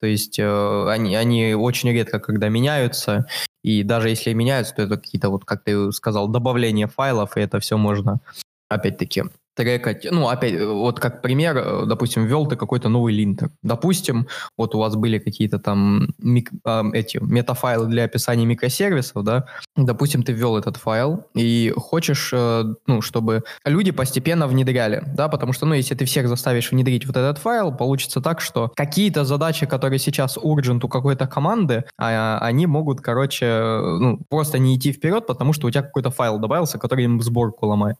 То 0.00 0.06
есть 0.06 0.38
э, 0.38 0.88
они, 0.88 1.16
они 1.16 1.54
очень 1.54 1.90
редко, 1.90 2.20
когда 2.20 2.48
меняются, 2.48 3.26
и 3.64 3.82
даже 3.82 4.08
если 4.08 4.32
меняются, 4.32 4.74
то 4.74 4.82
это 4.82 4.96
какие-то, 4.96 5.30
вот 5.30 5.44
как 5.44 5.64
ты 5.64 5.90
сказал, 5.92 6.28
добавление 6.28 6.86
файлов, 6.86 7.36
и 7.36 7.40
это 7.40 7.58
все 7.58 7.76
можно, 7.76 8.20
опять-таки, 8.68 9.24
трекать. 9.58 10.06
Ну, 10.10 10.28
опять, 10.28 10.54
э, 10.54 10.66
вот 10.66 11.00
как 11.00 11.20
пример, 11.20 11.56
э, 11.58 11.86
допустим, 11.86 12.24
ввел 12.24 12.46
ты 12.46 12.56
какой-то 12.56 12.88
новый 12.88 13.12
линтер. 13.12 13.50
Допустим, 13.62 14.28
вот 14.56 14.74
у 14.74 14.78
вас 14.78 14.94
были 14.94 15.18
какие-то 15.18 15.58
там 15.58 16.08
мик- 16.22 16.52
а, 16.64 16.84
эти 16.92 17.18
метафайлы 17.20 17.86
для 17.86 18.04
описания 18.04 18.46
микросервисов, 18.46 19.24
да, 19.24 19.46
допустим, 19.76 20.22
ты 20.22 20.32
ввел 20.32 20.56
этот 20.56 20.76
файл 20.76 21.24
и 21.34 21.72
хочешь, 21.76 22.30
э, 22.32 22.64
ну, 22.86 23.02
чтобы 23.02 23.42
люди 23.64 23.90
постепенно 23.90 24.46
внедряли, 24.46 25.02
да, 25.16 25.28
потому 25.28 25.52
что, 25.52 25.66
ну, 25.66 25.74
если 25.74 25.96
ты 25.96 26.04
всех 26.04 26.28
заставишь 26.28 26.70
внедрить 26.70 27.04
вот 27.06 27.16
этот 27.16 27.38
файл, 27.38 27.72
получится 27.72 28.20
так, 28.20 28.40
что 28.40 28.70
какие-то 28.76 29.24
задачи, 29.24 29.66
которые 29.66 29.98
сейчас 29.98 30.36
urgent 30.38 30.80
у 30.84 30.88
какой-то 30.88 31.26
команды, 31.26 31.84
а, 31.98 32.38
они 32.40 32.66
могут, 32.66 33.00
короче, 33.00 33.46
э, 33.46 33.98
ну, 33.98 34.20
просто 34.28 34.58
не 34.58 34.76
идти 34.76 34.92
вперед, 34.92 35.26
потому 35.26 35.52
что 35.52 35.66
у 35.66 35.70
тебя 35.70 35.82
какой-то 35.82 36.10
файл 36.10 36.38
добавился, 36.38 36.78
который 36.78 37.04
им 37.04 37.20
сборку 37.22 37.66
ломает. 37.66 37.96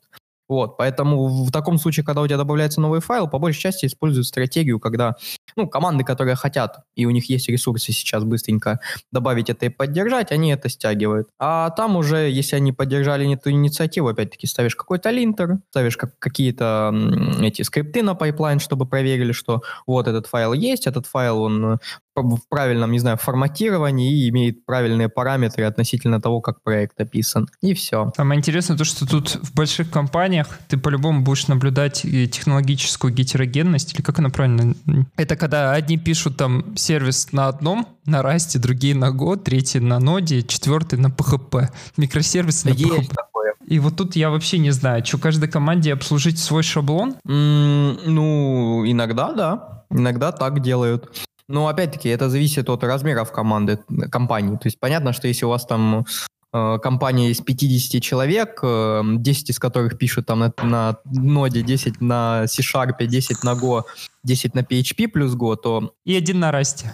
Вот, 0.48 0.76
поэтому 0.76 1.44
в 1.44 1.50
таком 1.52 1.78
случае, 1.78 2.04
когда 2.04 2.22
у 2.22 2.26
тебя 2.26 2.38
добавляется 2.38 2.80
новый 2.80 3.00
файл, 3.00 3.28
по 3.28 3.38
большей 3.38 3.60
части 3.60 3.86
используют 3.86 4.26
стратегию, 4.26 4.80
когда, 4.80 5.16
ну, 5.56 5.68
команды, 5.68 6.04
которые 6.04 6.36
хотят, 6.36 6.80
и 6.94 7.04
у 7.06 7.10
них 7.10 7.28
есть 7.28 7.48
ресурсы 7.48 7.92
сейчас 7.92 8.24
быстренько 8.24 8.80
добавить 9.12 9.50
это 9.50 9.66
и 9.66 9.68
поддержать, 9.68 10.32
они 10.32 10.50
это 10.50 10.68
стягивают. 10.68 11.28
А 11.38 11.70
там 11.70 11.96
уже, 11.96 12.30
если 12.30 12.56
они 12.56 12.72
поддержали 12.72 13.32
эту 13.32 13.50
инициативу, 13.50 14.08
опять-таки, 14.08 14.46
ставишь 14.46 14.74
какой-то 14.74 15.10
линтер, 15.10 15.58
ставишь 15.70 15.96
как, 15.96 16.18
какие-то 16.18 16.94
эти 17.40 17.62
скрипты 17.62 18.02
на 18.02 18.14
пайплайн, 18.14 18.58
чтобы 18.58 18.86
проверили, 18.86 19.32
что 19.32 19.62
вот 19.86 20.08
этот 20.08 20.26
файл 20.26 20.52
есть, 20.52 20.86
этот 20.86 21.06
файл, 21.06 21.42
он 21.42 21.64
э, 21.74 21.78
в 22.22 22.48
правильном, 22.48 22.92
не 22.92 22.98
знаю, 22.98 23.16
форматировании 23.16 24.12
и 24.12 24.28
имеет 24.28 24.64
правильные 24.64 25.08
параметры 25.08 25.64
относительно 25.64 26.20
того, 26.20 26.40
как 26.40 26.62
проект 26.62 27.00
описан. 27.00 27.48
И 27.60 27.74
все. 27.74 28.12
Самое 28.16 28.38
интересное 28.38 28.76
то, 28.76 28.84
что 28.84 29.06
тут 29.06 29.30
в 29.30 29.54
больших 29.54 29.90
компаниях 29.90 30.37
ты 30.68 30.76
по-любому 30.78 31.22
будешь 31.22 31.48
наблюдать 31.48 32.02
технологическую 32.02 33.12
гетерогенность, 33.12 33.94
или 33.94 34.02
как 34.02 34.18
она 34.18 34.30
правильно? 34.30 34.74
Это 35.16 35.36
когда 35.36 35.72
одни 35.72 35.96
пишут 35.98 36.36
там 36.36 36.76
сервис 36.76 37.32
на 37.32 37.48
одном, 37.48 37.86
на 38.04 38.22
расте, 38.22 38.58
другие 38.58 38.94
на 38.94 39.10
год, 39.10 39.44
третий 39.44 39.80
на 39.80 39.98
ноде, 39.98 40.42
четвертый 40.42 40.98
на 40.98 41.08
PHP. 41.08 41.68
Микросервисы 41.96 42.68
на 42.68 42.72
Есть 42.72 43.10
PHP. 43.10 43.14
такое. 43.14 43.54
И 43.66 43.78
вот 43.78 43.96
тут 43.96 44.16
я 44.16 44.30
вообще 44.30 44.58
не 44.58 44.70
знаю, 44.70 45.04
что 45.04 45.18
каждой 45.18 45.48
команде 45.48 45.92
обслужить 45.92 46.38
свой 46.38 46.62
шаблон? 46.62 47.16
М, 47.26 47.98
ну, 48.06 48.84
иногда 48.86 49.32
да. 49.32 49.84
Иногда 49.90 50.32
так 50.32 50.60
делают. 50.62 51.10
Но 51.48 51.68
опять-таки 51.68 52.10
это 52.10 52.28
зависит 52.28 52.68
от 52.68 52.84
размеров 52.84 53.32
команды, 53.32 53.78
компании. 54.10 54.56
То 54.56 54.66
есть 54.66 54.78
понятно, 54.78 55.12
что 55.14 55.28
если 55.28 55.46
у 55.46 55.48
вас 55.48 55.64
там 55.64 56.04
компания 56.52 57.30
из 57.30 57.40
50 57.40 58.02
человек, 58.02 58.60
э, 58.62 59.02
10 59.04 59.50
из 59.50 59.58
которых 59.58 59.98
пишут 59.98 60.26
там 60.26 60.40
на, 60.40 60.52
на 60.62 60.96
ноде, 61.04 61.62
10 61.62 62.00
на 62.00 62.46
C-Sharp, 62.46 63.04
10 63.04 63.44
на 63.44 63.52
Go, 63.52 63.82
10 64.24 64.54
на 64.54 64.60
PHP 64.60 65.08
плюс 65.08 65.34
Go, 65.34 65.56
то 65.56 65.94
И 66.04 66.16
один 66.16 66.40
на 66.40 66.50
расте. 66.50 66.92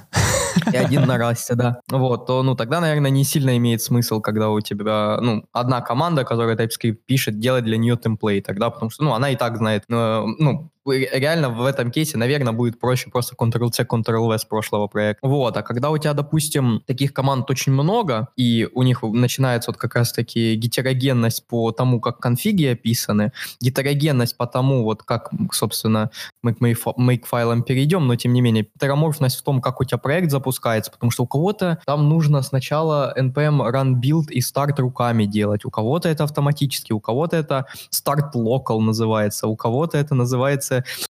и 0.72 0.76
один 0.76 1.02
на 1.06 1.18
расте, 1.18 1.54
да. 1.54 1.80
Вот, 1.90 2.26
то, 2.26 2.42
ну, 2.42 2.54
тогда, 2.54 2.80
наверное, 2.80 3.10
не 3.10 3.24
сильно 3.24 3.56
имеет 3.56 3.82
смысл, 3.82 4.20
когда 4.20 4.50
у 4.50 4.60
тебя, 4.60 5.18
ну, 5.20 5.44
одна 5.52 5.80
команда, 5.80 6.24
которая 6.24 6.56
TypeScript 6.56 6.98
пишет, 7.06 7.38
делать 7.38 7.64
для 7.64 7.76
нее 7.76 7.96
темплейт 7.96 8.46
тогда, 8.46 8.70
потому 8.70 8.90
что, 8.90 9.04
ну, 9.04 9.14
она 9.14 9.30
и 9.30 9.36
так 9.36 9.56
знает, 9.56 9.84
э, 9.88 10.22
ну, 10.38 10.70
реально 10.86 11.50
в 11.50 11.64
этом 11.64 11.90
кейсе, 11.90 12.18
наверное, 12.18 12.52
будет 12.52 12.78
проще 12.78 13.10
просто 13.10 13.34
Ctrl-C, 13.36 13.84
Ctrl-V 13.84 14.38
с 14.38 14.44
прошлого 14.44 14.86
проекта. 14.86 15.26
Вот, 15.26 15.56
а 15.56 15.62
когда 15.62 15.90
у 15.90 15.98
тебя, 15.98 16.12
допустим, 16.14 16.82
таких 16.86 17.12
команд 17.12 17.50
очень 17.50 17.72
много, 17.72 18.28
и 18.36 18.68
у 18.74 18.82
них 18.82 19.02
начинается 19.02 19.70
вот 19.70 19.78
как 19.78 19.94
раз-таки 19.94 20.54
гетерогенность 20.56 21.46
по 21.46 21.70
тому, 21.72 22.00
как 22.00 22.18
конфиги 22.18 22.66
описаны, 22.66 23.32
гетерогенность 23.60 24.36
по 24.36 24.46
тому, 24.46 24.84
вот 24.84 25.02
как, 25.02 25.30
собственно, 25.52 26.10
мы 26.42 26.54
к 26.54 26.60
make-файлам 26.60 27.62
перейдем, 27.62 28.06
но 28.06 28.16
тем 28.16 28.32
не 28.32 28.40
менее, 28.40 28.66
тераморфность 28.78 29.38
в 29.38 29.42
том, 29.42 29.60
как 29.60 29.80
у 29.80 29.84
тебя 29.84 29.98
проект 29.98 30.30
запускается, 30.30 30.90
потому 30.90 31.10
что 31.10 31.24
у 31.24 31.26
кого-то 31.26 31.78
там 31.86 32.08
нужно 32.08 32.42
сначала 32.42 33.14
npm 33.18 33.60
run 33.70 33.94
build 34.00 34.30
и 34.30 34.40
старт 34.40 34.78
руками 34.78 35.24
делать, 35.24 35.64
у 35.64 35.70
кого-то 35.70 36.08
это 36.08 36.24
автоматически, 36.24 36.92
у 36.92 37.00
кого-то 37.00 37.36
это 37.36 37.66
start 37.92 38.32
local 38.34 38.80
называется, 38.80 39.46
у 39.46 39.56
кого-то 39.56 39.98
это 39.98 40.14
называется 40.14 40.73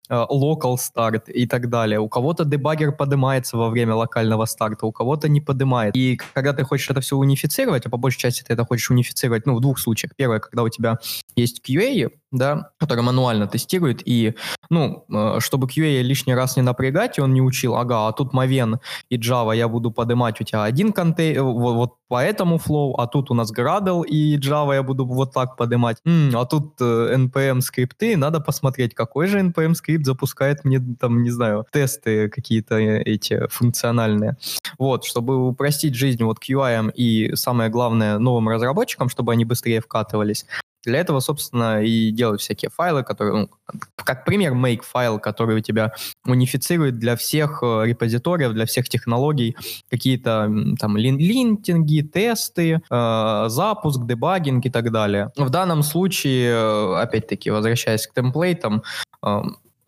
Э, 0.08 0.26
local 0.30 0.78
старт 0.78 1.30
и 1.30 1.48
так 1.48 1.70
далее. 1.70 2.00
У 2.00 2.08
кого-то 2.08 2.46
дебаггер 2.46 2.92
поднимается 2.92 3.58
во 3.58 3.70
время 3.70 3.96
локального 3.96 4.46
старта, 4.46 4.86
у 4.86 4.92
кого-то 4.92 5.28
не 5.28 5.42
поднимает. 5.42 5.96
И 5.96 6.20
когда 6.34 6.54
ты 6.54 6.64
хочешь 6.64 6.90
это 6.92 7.02
все 7.02 7.18
унифицировать, 7.18 7.88
а 7.88 7.90
по 7.90 7.98
большей 7.98 8.20
части 8.20 8.44
ты 8.44 8.54
это 8.54 8.66
хочешь 8.66 8.92
унифицировать, 8.92 9.48
ну, 9.48 9.56
в 9.56 9.62
двух 9.62 9.80
случаях. 9.80 10.12
Первое, 10.16 10.40
когда 10.40 10.62
у 10.62 10.70
тебя 10.70 11.00
есть 11.36 11.62
QA, 11.68 12.12
да, 12.38 12.72
который 12.78 13.04
мануально 13.04 13.48
тестирует, 13.48 14.02
и, 14.06 14.36
ну, 14.70 15.06
э, 15.10 15.40
чтобы 15.40 15.68
QA 15.68 16.02
лишний 16.02 16.36
раз 16.36 16.58
не 16.58 16.62
напрягать, 16.64 17.18
и 17.18 17.22
он 17.22 17.34
не 17.34 17.42
учил, 17.42 17.76
ага, 17.76 18.08
а 18.08 18.12
тут 18.12 18.34
Maven 18.34 18.80
и 19.10 19.18
Java 19.18 19.56
я 19.56 19.68
буду 19.68 19.92
поднимать 19.92 20.42
у 20.42 20.44
тебя 20.44 20.64
один 20.64 20.92
контейнер, 20.92 21.44
вот, 21.44 21.76
вот 21.76 21.94
по 22.08 22.24
этому 22.24 22.58
флоу, 22.58 22.96
а 22.98 23.08
тут 23.08 23.32
у 23.32 23.34
нас 23.34 23.52
Gradle 23.52 24.06
и 24.06 24.38
Java 24.38 24.76
я 24.76 24.84
буду 24.84 25.06
вот 25.06 25.34
так 25.34 25.58
поднимать, 25.58 25.98
М, 26.06 26.32
а 26.36 26.46
тут 26.46 26.76
э, 26.82 27.16
NPM 27.16 27.62
скрипты, 27.62 28.18
надо 28.18 28.40
посмотреть, 28.40 28.94
какой 28.94 29.28
же 29.28 29.40
NPM 29.40 29.74
скрипт 29.74 30.06
запускает 30.06 30.66
мне, 30.66 30.80
там, 31.00 31.24
не 31.24 31.32
знаю, 31.32 31.66
тесты 31.72 32.30
какие-то 32.30 32.76
э, 32.76 33.02
эти 33.04 33.48
функциональные. 33.50 34.38
Вот, 34.78 35.06
чтобы 35.06 35.48
упростить 35.48 35.96
жизнь 35.96 36.24
вот 36.24 36.38
QI 36.40 36.92
и, 36.94 37.36
самое 37.36 37.70
главное, 37.70 38.20
новым 38.20 38.50
разработчикам, 38.50 39.10
чтобы 39.10 39.32
они 39.32 39.46
быстрее 39.46 39.82
вкатывались, 39.82 40.46
для 40.86 41.00
этого, 41.00 41.20
собственно, 41.20 41.84
и 41.84 42.12
делают 42.12 42.42
всякие 42.42 42.70
файлы, 42.70 43.04
которые, 43.04 43.36
ну, 43.36 43.50
как 43.96 44.26
пример, 44.26 44.54
make 44.54 44.82
файл, 44.84 45.20
который 45.20 45.58
у 45.58 45.60
тебя 45.60 45.94
унифицирует 46.26 47.00
для 47.00 47.16
всех 47.16 47.60
э, 47.64 47.86
репозиториев, 47.86 48.54
для 48.54 48.66
всех 48.66 48.88
технологий 48.90 49.56
какие-то 49.90 50.52
там 50.80 50.98
лин 50.98 51.18
линтинги, 51.18 52.02
тесты, 52.02 52.82
э, 52.90 53.46
запуск, 53.48 54.06
дебагинг 54.06 54.66
и 54.66 54.70
так 54.70 54.92
далее. 54.92 55.32
В 55.36 55.50
данном 55.50 55.84
случае, 55.84 56.52
э, 56.52 56.96
опять-таки, 57.02 57.50
возвращаясь 57.50 58.08
к 58.08 58.14
темплейтам, 58.14 58.84
э, 59.26 59.42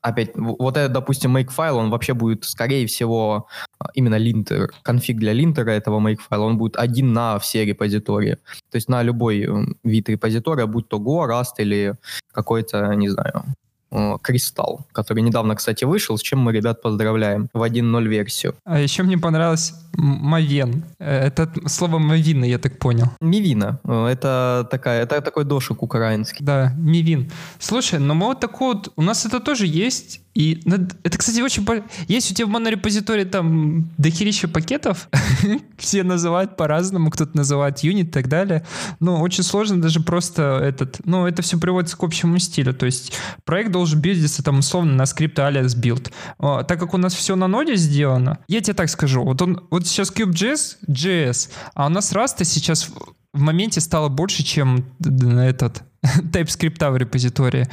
опять, 0.08 0.32
вот 0.36 0.78
этот, 0.78 0.93
допустим, 0.93 1.36
make 1.36 1.50
файл, 1.50 1.78
он 1.78 1.89
вообще 1.89 2.13
будет, 2.13 2.46
скорее 2.46 2.86
всего, 2.88 3.48
а, 3.80 3.89
именно 3.93 4.17
линтер, 4.17 4.72
конфиг 4.84 5.17
для 5.17 5.34
линтера 5.34 5.72
этого 5.72 6.00
make 6.00 6.20
файла, 6.28 6.46
он 6.46 6.58
будет 6.58 6.78
один 6.78 7.13
на 7.13 7.39
все 7.39 7.65
репозитории. 7.65 8.38
То 8.72 8.76
есть 8.76 8.89
на 8.89 9.04
любой 9.04 9.48
вид 9.84 10.10
репозитория, 10.10 10.65
будь 10.65 10.88
то 10.88 10.98
Go, 10.98 11.28
Rust 11.28 11.56
или 11.60 11.96
какой-то, 12.32 12.93
не 12.96 13.10
знаю, 13.10 13.43
Кристалл, 14.21 14.86
который 14.91 15.23
недавно, 15.23 15.56
кстати, 15.56 15.86
вышел, 15.86 16.17
с 16.17 16.21
чем 16.21 16.39
мы, 16.39 16.52
ребят, 16.52 16.82
поздравляем 16.82 17.50
в 17.54 17.62
1.0 17.62 18.08
версию. 18.08 18.56
А 18.65 18.80
еще 18.80 19.04
мне 19.04 19.17
понравилось 19.17 19.73
Мавен. 19.93 20.84
Э, 21.00 21.28
это 21.28 21.50
слово 21.67 21.97
Мавина, 21.97 22.45
я 22.45 22.58
так 22.58 22.78
понял. 22.80 23.08
Мивина. 23.21 23.80
Э, 23.84 24.08
это 24.08 24.67
такая, 24.69 25.04
это 25.04 25.21
такой 25.21 25.45
дошик 25.45 25.84
украинский. 25.84 26.45
Да, 26.45 26.73
Мивин. 26.78 27.32
Слушай, 27.60 28.00
но 28.00 28.13
мы 28.13 28.28
вот 28.28 28.39
такой 28.39 28.76
вот, 28.76 28.91
у 28.95 29.02
нас 29.02 29.26
это 29.26 29.39
тоже 29.39 29.65
есть, 29.65 30.21
и 30.38 30.62
это, 31.04 31.17
кстати, 31.17 31.41
очень... 31.41 31.65
Есть 32.08 32.32
у 32.32 32.36
тебя 32.36 32.45
в 32.45 32.50
монорепозитории 32.50 33.23
там 33.23 33.89
дохерища 33.97 34.47
пакетов, 34.47 35.10
все 35.80 36.04
называют 36.04 36.56
по-разному, 36.56 37.10
кто-то 37.10 37.36
называет 37.36 37.80
юнит 37.80 38.10
и 38.10 38.12
так 38.12 38.28
далее. 38.28 38.63
Но 39.00 39.19
очень 39.19 39.43
сложно 39.43 39.82
даже 39.82 40.00
просто 40.00 40.60
этот... 40.62 41.02
Ну, 41.06 41.26
это 41.26 41.41
все 41.41 41.58
приводится 41.58 41.97
к 41.97 42.04
общему 42.04 42.38
стилю. 42.38 42.76
То 42.76 42.86
есть 42.86 43.13
проект 43.45 43.71
должен 43.71 44.00
билдиться 44.00 44.43
там 44.43 44.60
условно 44.60 44.93
на 44.93 45.08
скрипт 45.08 45.39
alias 45.39 45.76
build. 45.76 46.12
А, 46.38 46.62
так 46.62 46.80
как 46.80 46.93
у 46.93 46.97
нас 46.97 47.15
все 47.15 47.36
на 47.36 47.47
ноде 47.47 47.76
сделано, 47.76 48.38
я 48.47 48.62
тебе 48.62 48.76
так 48.76 48.89
скажу, 48.89 49.23
вот 49.23 49.41
он, 49.41 49.65
вот 49.71 49.88
сейчас 49.88 50.12
Cube.js, 50.12 50.78
JS, 50.88 51.50
а 51.73 51.88
у 51.88 51.89
нас 51.89 52.13
Rust 52.13 52.43
сейчас 52.43 52.91
в 53.34 53.42
моменте 53.42 53.82
стало 53.82 54.10
больше, 54.10 54.44
чем 54.44 54.86
этот 55.02 55.84
TypeScript 56.34 56.90
в 56.92 56.98
репозитории. 56.98 57.68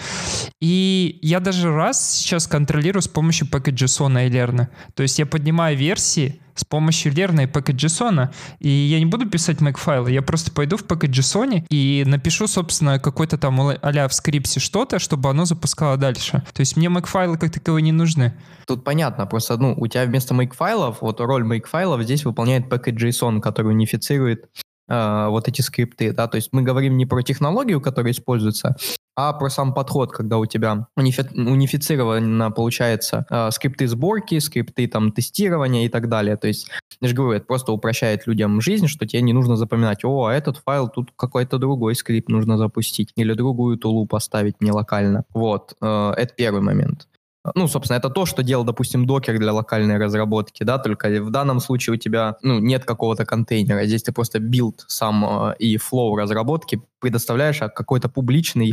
И 0.61 1.19
я 1.23 1.40
даже 1.40 1.75
раз 1.75 2.12
сейчас 2.12 2.47
контролирую 2.47 3.03
с 3.03 3.09
помощью 3.09 3.49
package.json 3.49 4.27
и 4.27 4.31
Lerna. 4.31 4.69
То 4.95 5.03
есть 5.03 5.19
я 5.19 5.27
поднимаю 5.27 5.77
версии 5.77 6.40
с 6.55 6.64
помощью 6.64 7.12
Lerna 7.12 7.45
и 7.45 7.47
package.json, 7.47 8.29
и 8.61 8.69
я 8.69 8.99
не 8.99 9.07
буду 9.07 9.29
писать 9.29 9.59
make-файлы, 9.59 10.12
я 10.12 10.23
просто 10.23 10.53
пойду 10.53 10.77
в 10.77 10.85
package.json 10.85 11.67
и 11.69 12.05
напишу, 12.07 12.47
собственно, 12.47 12.99
какой-то 12.99 13.38
там 13.38 13.61
а 13.61 14.09
в 14.09 14.14
скрипте 14.14 14.61
что-то, 14.61 14.99
чтобы 14.99 15.31
оно 15.31 15.45
запускало 15.45 15.97
дальше. 15.97 16.45
То 16.53 16.61
есть 16.61 16.77
мне 16.77 16.88
make-файлы 16.88 17.38
как 17.38 17.53
таковые 17.53 17.83
не 17.83 17.93
нужны. 17.93 18.35
Тут 18.67 18.85
понятно, 18.85 19.27
просто, 19.27 19.57
ну, 19.57 19.75
у 19.77 19.87
тебя 19.87 20.05
вместо 20.05 20.35
make-файлов, 20.35 20.99
вот 21.01 21.21
роль 21.21 21.45
make-файлов 21.45 22.03
здесь 22.03 22.25
выполняет 22.25 22.67
package.json, 22.73 23.40
который 23.40 23.73
унифицирует 23.73 24.45
э, 24.88 25.27
вот 25.29 25.49
эти 25.49 25.61
скрипты, 25.61 26.12
да, 26.12 26.29
то 26.29 26.37
есть 26.37 26.51
мы 26.53 26.62
говорим 26.62 26.97
не 26.97 27.07
про 27.07 27.23
технологию, 27.23 27.81
которая 27.81 28.12
используется, 28.12 28.77
а 29.16 29.33
про 29.33 29.49
сам 29.49 29.75
подход, 29.75 30.12
когда 30.12 30.38
у 30.38 30.47
тебя 30.47 30.88
унифи- 30.99 31.33
унифицировано 31.35 32.51
получается 32.51 33.27
э, 33.31 33.51
скрипты 33.53 33.87
сборки, 33.87 34.38
скрипты 34.38 34.88
там 34.88 35.12
тестирования 35.12 35.87
и 35.87 35.88
так 35.88 36.09
далее. 36.09 36.37
То 36.37 36.49
есть, 36.49 36.68
я 37.01 37.09
же 37.09 37.14
говорю, 37.14 37.37
это 37.37 37.47
просто 37.47 37.73
упрощает 37.73 38.27
людям 38.27 38.61
жизнь, 38.61 38.88
что 38.88 39.07
тебе 39.07 39.23
не 39.23 39.33
нужно 39.33 39.57
запоминать, 39.57 40.05
о, 40.05 40.25
а 40.27 40.35
этот 40.35 40.59
файл 40.59 40.88
тут 40.88 41.11
какой-то 41.16 41.59
другой 41.59 41.94
скрипт 41.94 42.29
нужно 42.29 42.59
запустить 42.59 43.12
или 43.16 43.35
другую 43.35 43.79
тулу 43.79 44.07
поставить 44.07 44.61
не 44.61 44.73
локально. 44.73 45.25
Вот, 45.33 45.77
э, 45.81 46.12
это 46.16 46.35
первый 46.35 46.62
момент. 46.62 47.07
Ну, 47.55 47.69
собственно, 47.69 47.99
это 47.99 48.09
то, 48.09 48.25
что 48.25 48.43
делал, 48.43 48.65
допустим, 48.65 49.07
Docker 49.07 49.38
для 49.39 49.53
локальной 49.53 49.99
разработки, 49.99 50.65
да, 50.65 50.79
только 50.79 51.09
в 51.21 51.31
данном 51.31 51.61
случае 51.61 51.95
у 51.95 51.97
тебя, 51.99 52.37
ну, 52.43 52.59
нет 52.59 52.85
какого-то 52.87 53.27
контейнера, 53.27 53.85
здесь 53.85 54.03
ты 54.03 54.13
просто 54.13 54.39
build 54.38 54.85
сам 54.89 55.51
э, 55.51 55.55
и 55.59 55.77
flow 55.77 56.17
разработки 56.17 56.81
предоставляешь 57.01 57.61
а 57.61 57.69
какой-то 57.69 58.09
публичный 58.09 58.71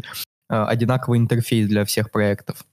э, 0.49 0.55
одинаковый 0.55 1.19
интерфейс 1.19 1.67
для 1.67 1.83
всех 1.83 2.11
проектов. 2.11 2.63